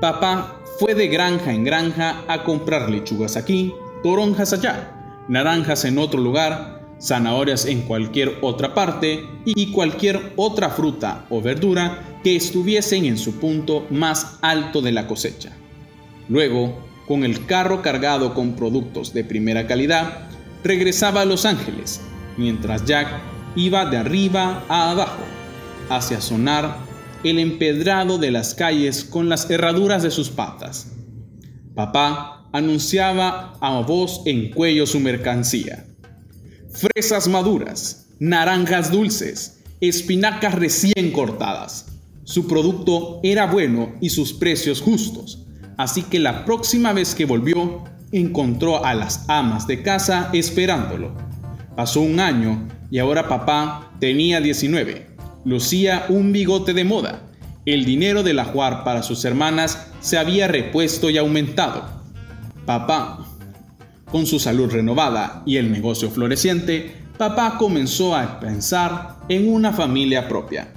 papá 0.00 0.60
fue 0.78 0.94
de 0.94 1.08
granja 1.08 1.52
en 1.52 1.64
granja 1.64 2.22
a 2.28 2.44
comprar 2.44 2.88
lechugas 2.88 3.36
aquí, 3.36 3.74
toronjas 4.02 4.52
allá, 4.52 5.24
naranjas 5.28 5.84
en 5.84 5.98
otro 5.98 6.20
lugar 6.20 6.78
zanahorias 7.00 7.66
en 7.66 7.82
cualquier 7.82 8.38
otra 8.40 8.74
parte 8.74 9.24
y 9.44 9.72
cualquier 9.72 10.32
otra 10.36 10.70
fruta 10.70 11.24
o 11.30 11.40
verdura 11.40 12.18
que 12.22 12.36
estuviesen 12.36 13.04
en 13.04 13.16
su 13.16 13.38
punto 13.38 13.86
más 13.90 14.38
alto 14.42 14.82
de 14.82 14.92
la 14.92 15.06
cosecha. 15.06 15.52
Luego, 16.28 16.76
con 17.06 17.24
el 17.24 17.46
carro 17.46 17.80
cargado 17.82 18.34
con 18.34 18.54
productos 18.54 19.14
de 19.14 19.24
primera 19.24 19.66
calidad, 19.66 20.28
regresaba 20.62 21.22
a 21.22 21.24
Los 21.24 21.46
Ángeles, 21.46 22.00
mientras 22.36 22.84
Jack 22.84 23.08
iba 23.58 23.84
de 23.84 23.98
arriba 23.98 24.64
a 24.70 24.92
abajo, 24.92 25.22
hacia 25.90 26.22
sonar 26.22 26.78
el 27.24 27.38
empedrado 27.38 28.16
de 28.16 28.30
las 28.30 28.54
calles 28.54 29.04
con 29.04 29.28
las 29.28 29.50
herraduras 29.50 30.02
de 30.02 30.10
sus 30.10 30.30
patas. 30.30 30.92
Papá 31.74 32.48
anunciaba 32.52 33.52
a 33.60 33.80
voz 33.80 34.22
en 34.24 34.50
cuello 34.50 34.86
su 34.86 35.00
mercancía 35.00 35.84
fresas 36.78 37.26
maduras, 37.26 38.06
naranjas 38.20 38.92
dulces, 38.92 39.60
espinacas 39.80 40.54
recién 40.54 41.10
cortadas. 41.12 41.86
Su 42.24 42.46
producto 42.46 43.20
era 43.22 43.46
bueno 43.46 43.94
y 44.00 44.10
sus 44.10 44.32
precios 44.32 44.80
justos, 44.80 45.46
así 45.76 46.02
que 46.02 46.18
la 46.18 46.44
próxima 46.44 46.92
vez 46.92 47.14
que 47.14 47.24
volvió, 47.24 47.84
encontró 48.12 48.84
a 48.84 48.94
las 48.94 49.24
amas 49.28 49.66
de 49.66 49.82
casa 49.82 50.30
esperándolo. 50.32 51.27
Pasó 51.78 52.00
un 52.00 52.18
año 52.18 52.66
y 52.90 52.98
ahora 52.98 53.28
papá 53.28 53.92
tenía 54.00 54.40
19. 54.40 55.06
Lucía 55.44 56.06
un 56.08 56.32
bigote 56.32 56.74
de 56.74 56.82
moda. 56.82 57.20
El 57.66 57.84
dinero 57.84 58.24
del 58.24 58.40
ajuar 58.40 58.82
para 58.82 59.04
sus 59.04 59.24
hermanas 59.24 59.86
se 60.00 60.18
había 60.18 60.48
repuesto 60.48 61.08
y 61.08 61.18
aumentado. 61.18 61.84
Papá 62.66 63.24
con 64.10 64.26
su 64.26 64.40
salud 64.40 64.68
renovada 64.68 65.44
y 65.46 65.58
el 65.58 65.70
negocio 65.70 66.10
floreciente, 66.10 66.96
papá 67.16 67.56
comenzó 67.58 68.16
a 68.16 68.40
pensar 68.40 69.18
en 69.28 69.48
una 69.48 69.72
familia 69.72 70.26
propia. 70.26 70.72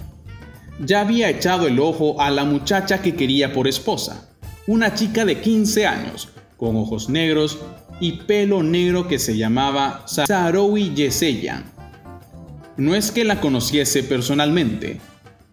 Ya 0.85 1.01
había 1.01 1.31
echado 1.31 1.65
el 1.65 1.79
ojo 1.79 2.21
a 2.21 2.29
la 2.29 2.45
muchacha 2.45 3.01
que 3.01 3.15
quería 3.15 3.53
por 3.53 3.67
esposa, 3.67 4.29
una 4.67 4.93
chica 4.93 5.25
de 5.25 5.41
15 5.41 5.87
años, 5.87 6.29
con 6.57 6.75
ojos 6.75 7.09
negros 7.09 7.57
y 8.01 8.13
pelo 8.23 8.63
negro 8.63 9.07
que 9.07 9.19
se 9.19 9.37
llamaba 9.37 10.03
Sarowi 10.07 10.93
Yeseyan. 10.93 11.63
No 12.75 12.95
es 12.95 13.11
que 13.11 13.23
la 13.23 13.39
conociese 13.39 14.03
personalmente. 14.03 14.99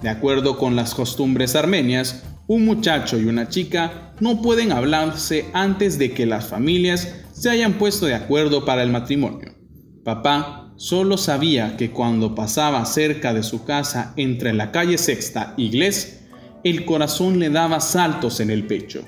De 0.01 0.09
acuerdo 0.09 0.57
con 0.57 0.75
las 0.75 0.95
costumbres 0.95 1.55
armenias, 1.55 2.25
un 2.47 2.65
muchacho 2.65 3.19
y 3.19 3.27
una 3.27 3.49
chica 3.49 4.15
no 4.21 4.41
pueden 4.41 4.73
hablarse 4.73 5.47
antes 5.53 5.99
de 5.99 6.13
que 6.13 6.25
las 6.25 6.47
familias 6.47 7.17
se 7.33 7.51
hayan 7.51 7.75
puesto 7.75 8.07
de 8.07 8.15
acuerdo 8.15 8.65
para 8.65 8.83
el 8.83 8.91
matrimonio. 8.91 9.55
Papá 10.03 10.73
solo 10.77 11.19
sabía 11.19 11.77
que 11.77 11.91
cuando 11.91 12.35
pasaba 12.35 12.85
cerca 12.87 13.35
de 13.35 13.43
su 13.43 13.65
casa 13.65 14.15
entre 14.17 14.55
la 14.55 14.73
calle 14.73 14.97
Sexta 14.97 15.53
y 15.59 15.69
Gles, 15.69 16.21
el 16.65 16.87
corazón 16.87 17.39
le 17.39 17.51
daba 17.51 17.81
saltos 17.81 18.41
en 18.41 18.51
el 18.51 18.67
pecho. 18.67 19.05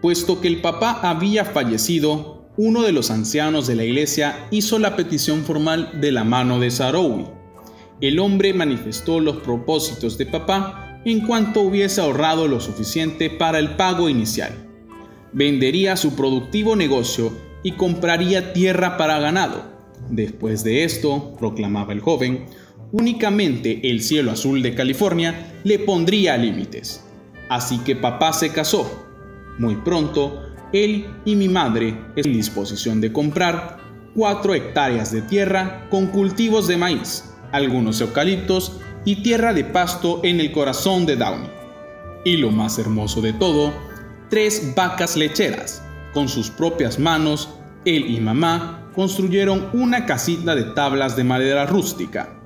Puesto 0.00 0.40
que 0.40 0.48
el 0.48 0.60
papá 0.60 1.00
había 1.02 1.44
fallecido, 1.44 2.48
uno 2.56 2.82
de 2.82 2.92
los 2.92 3.10
ancianos 3.10 3.66
de 3.66 3.76
la 3.76 3.84
iglesia 3.84 4.46
hizo 4.50 4.78
la 4.78 4.96
petición 4.96 5.44
formal 5.44 6.00
de 6.00 6.12
la 6.12 6.24
mano 6.24 6.58
de 6.58 6.70
Sarowi. 6.70 7.26
El 8.00 8.18
hombre 8.18 8.54
manifestó 8.54 9.20
los 9.20 9.38
propósitos 9.38 10.18
de 10.18 10.26
papá 10.26 11.00
en 11.04 11.20
cuanto 11.26 11.60
hubiese 11.60 12.00
ahorrado 12.00 12.48
lo 12.48 12.60
suficiente 12.60 13.30
para 13.30 13.58
el 13.58 13.76
pago 13.76 14.08
inicial 14.08 14.66
vendería 15.36 15.98
su 15.98 16.16
productivo 16.16 16.76
negocio 16.76 17.30
y 17.62 17.72
compraría 17.72 18.54
tierra 18.54 18.96
para 18.96 19.18
ganado. 19.18 19.64
Después 20.08 20.64
de 20.64 20.84
esto, 20.84 21.34
proclamaba 21.38 21.92
el 21.92 22.00
joven, 22.00 22.46
únicamente 22.90 23.90
el 23.90 24.02
cielo 24.02 24.30
azul 24.30 24.62
de 24.62 24.74
California 24.74 25.52
le 25.62 25.78
pondría 25.78 26.38
límites. 26.38 27.04
Así 27.50 27.78
que 27.80 27.96
papá 27.96 28.32
se 28.32 28.50
casó. 28.50 29.05
Muy 29.58 29.76
pronto, 29.76 30.42
él 30.72 31.06
y 31.24 31.36
mi 31.36 31.48
madre 31.48 31.98
en 32.16 32.32
disposición 32.32 33.00
de 33.00 33.12
comprar 33.12 33.78
cuatro 34.14 34.54
hectáreas 34.54 35.12
de 35.12 35.22
tierra 35.22 35.86
con 35.90 36.08
cultivos 36.08 36.66
de 36.68 36.76
maíz, 36.76 37.32
algunos 37.52 38.00
eucaliptos 38.00 38.80
y 39.04 39.22
tierra 39.22 39.52
de 39.52 39.64
pasto 39.64 40.20
en 40.24 40.40
el 40.40 40.52
corazón 40.52 41.06
de 41.06 41.16
Downey. 41.16 41.50
Y 42.24 42.38
lo 42.38 42.50
más 42.50 42.78
hermoso 42.78 43.20
de 43.20 43.32
todo 43.32 43.72
tres 44.28 44.74
vacas 44.74 45.16
lecheras. 45.16 45.82
Con 46.12 46.28
sus 46.28 46.50
propias 46.50 46.98
manos, 46.98 47.48
él 47.84 48.10
y 48.10 48.20
mamá 48.20 48.90
construyeron 48.94 49.68
una 49.72 50.06
casita 50.06 50.54
de 50.54 50.64
tablas 50.64 51.16
de 51.16 51.24
madera 51.24 51.66
rústica. 51.66 52.40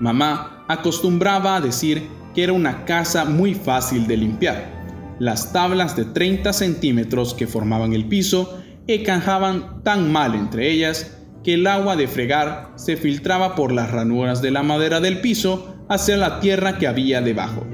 Mamá 0.00 0.64
acostumbraba 0.68 1.56
a 1.56 1.60
decir 1.60 2.08
que 2.34 2.44
era 2.44 2.52
una 2.52 2.84
casa 2.84 3.24
muy 3.24 3.54
fácil 3.54 4.06
de 4.06 4.16
limpiar. 4.16 4.77
Las 5.18 5.52
tablas 5.52 5.96
de 5.96 6.04
30 6.04 6.52
centímetros 6.52 7.34
que 7.34 7.46
formaban 7.46 7.92
el 7.92 8.06
piso 8.06 8.60
encajaban 8.86 9.82
tan 9.82 10.12
mal 10.12 10.34
entre 10.34 10.70
ellas 10.70 11.18
que 11.42 11.54
el 11.54 11.66
agua 11.66 11.96
de 11.96 12.08
fregar 12.08 12.72
se 12.76 12.96
filtraba 12.96 13.54
por 13.54 13.72
las 13.72 13.90
ranuras 13.90 14.42
de 14.42 14.50
la 14.50 14.62
madera 14.62 15.00
del 15.00 15.20
piso 15.20 15.84
hacia 15.88 16.16
la 16.16 16.40
tierra 16.40 16.78
que 16.78 16.86
había 16.86 17.20
debajo. 17.20 17.66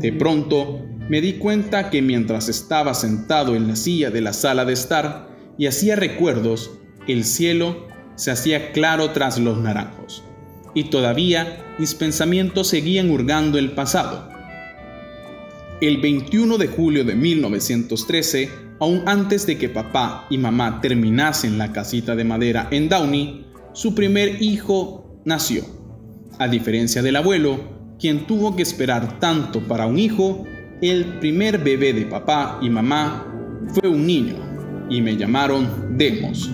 De 0.00 0.12
pronto, 0.12 0.84
me 1.08 1.20
di 1.20 1.34
cuenta 1.34 1.90
que 1.90 2.02
mientras 2.02 2.48
estaba 2.48 2.94
sentado 2.94 3.56
en 3.56 3.66
la 3.68 3.76
silla 3.76 4.10
de 4.10 4.20
la 4.20 4.32
sala 4.32 4.64
de 4.64 4.74
estar 4.74 5.28
y 5.56 5.66
hacía 5.66 5.96
recuerdos, 5.96 6.70
el 7.06 7.24
cielo 7.24 7.88
se 8.14 8.30
hacía 8.30 8.72
claro 8.72 9.10
tras 9.10 9.38
los 9.38 9.58
naranjos, 9.58 10.22
y 10.74 10.84
todavía 10.84 11.64
mis 11.78 11.94
pensamientos 11.94 12.68
seguían 12.68 13.10
hurgando 13.10 13.58
el 13.58 13.72
pasado. 13.72 14.37
El 15.80 15.98
21 15.98 16.58
de 16.58 16.66
julio 16.66 17.04
de 17.04 17.14
1913, 17.14 18.50
aún 18.80 19.04
antes 19.06 19.46
de 19.46 19.58
que 19.58 19.68
papá 19.68 20.26
y 20.28 20.36
mamá 20.36 20.80
terminasen 20.80 21.56
la 21.56 21.70
casita 21.70 22.16
de 22.16 22.24
madera 22.24 22.66
en 22.72 22.88
Downey, 22.88 23.46
su 23.74 23.94
primer 23.94 24.42
hijo 24.42 25.22
nació. 25.24 25.62
A 26.40 26.48
diferencia 26.48 27.00
del 27.00 27.14
abuelo, 27.14 27.60
quien 28.00 28.26
tuvo 28.26 28.56
que 28.56 28.62
esperar 28.62 29.20
tanto 29.20 29.68
para 29.68 29.86
un 29.86 30.00
hijo, 30.00 30.44
el 30.82 31.20
primer 31.20 31.58
bebé 31.58 31.92
de 31.92 32.06
papá 32.06 32.58
y 32.60 32.70
mamá 32.70 33.24
fue 33.68 33.88
un 33.88 34.04
niño 34.04 34.34
y 34.90 35.00
me 35.00 35.16
llamaron 35.16 35.96
Demos. 35.96 36.50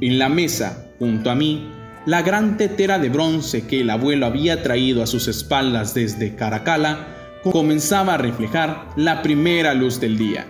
En 0.00 0.18
la 0.18 0.30
mesa, 0.30 0.92
junto 0.98 1.30
a 1.30 1.34
mí, 1.34 1.70
la 2.06 2.22
gran 2.22 2.56
tetera 2.56 2.98
de 2.98 3.10
bronce 3.10 3.66
que 3.66 3.82
el 3.82 3.90
abuelo 3.90 4.24
había 4.24 4.62
traído 4.62 5.02
a 5.02 5.06
sus 5.06 5.28
espaldas 5.28 5.92
desde 5.92 6.36
Caracala 6.36 7.15
comenzaba 7.52 8.14
a 8.14 8.18
reflejar 8.18 8.88
la 8.96 9.22
primera 9.22 9.74
luz 9.74 10.00
del 10.00 10.18
día. 10.18 10.46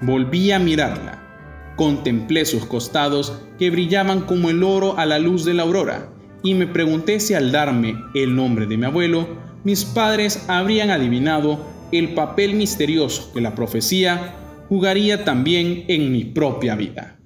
Volví 0.00 0.50
a 0.50 0.58
mirarla. 0.58 1.20
Contemplé 1.76 2.44
sus 2.44 2.66
costados 2.66 3.40
que 3.58 3.70
brillaban 3.70 4.22
como 4.22 4.50
el 4.50 4.62
oro 4.62 4.98
a 4.98 5.06
la 5.06 5.18
luz 5.18 5.44
de 5.44 5.54
la 5.54 5.62
aurora 5.62 6.08
y 6.42 6.54
me 6.54 6.66
pregunté 6.66 7.20
si 7.20 7.34
al 7.34 7.50
darme 7.50 7.96
el 8.14 8.36
nombre 8.36 8.66
de 8.66 8.76
mi 8.76 8.84
abuelo, 8.84 9.26
mis 9.64 9.84
padres 9.84 10.44
habrían 10.46 10.90
adivinado 10.90 11.58
el 11.90 12.14
papel 12.14 12.54
misterioso 12.54 13.32
que 13.32 13.40
la 13.40 13.54
profecía 13.54 14.36
jugaría 14.68 15.24
también 15.24 15.84
en 15.88 16.12
mi 16.12 16.24
propia 16.24 16.74
vida. 16.74 17.18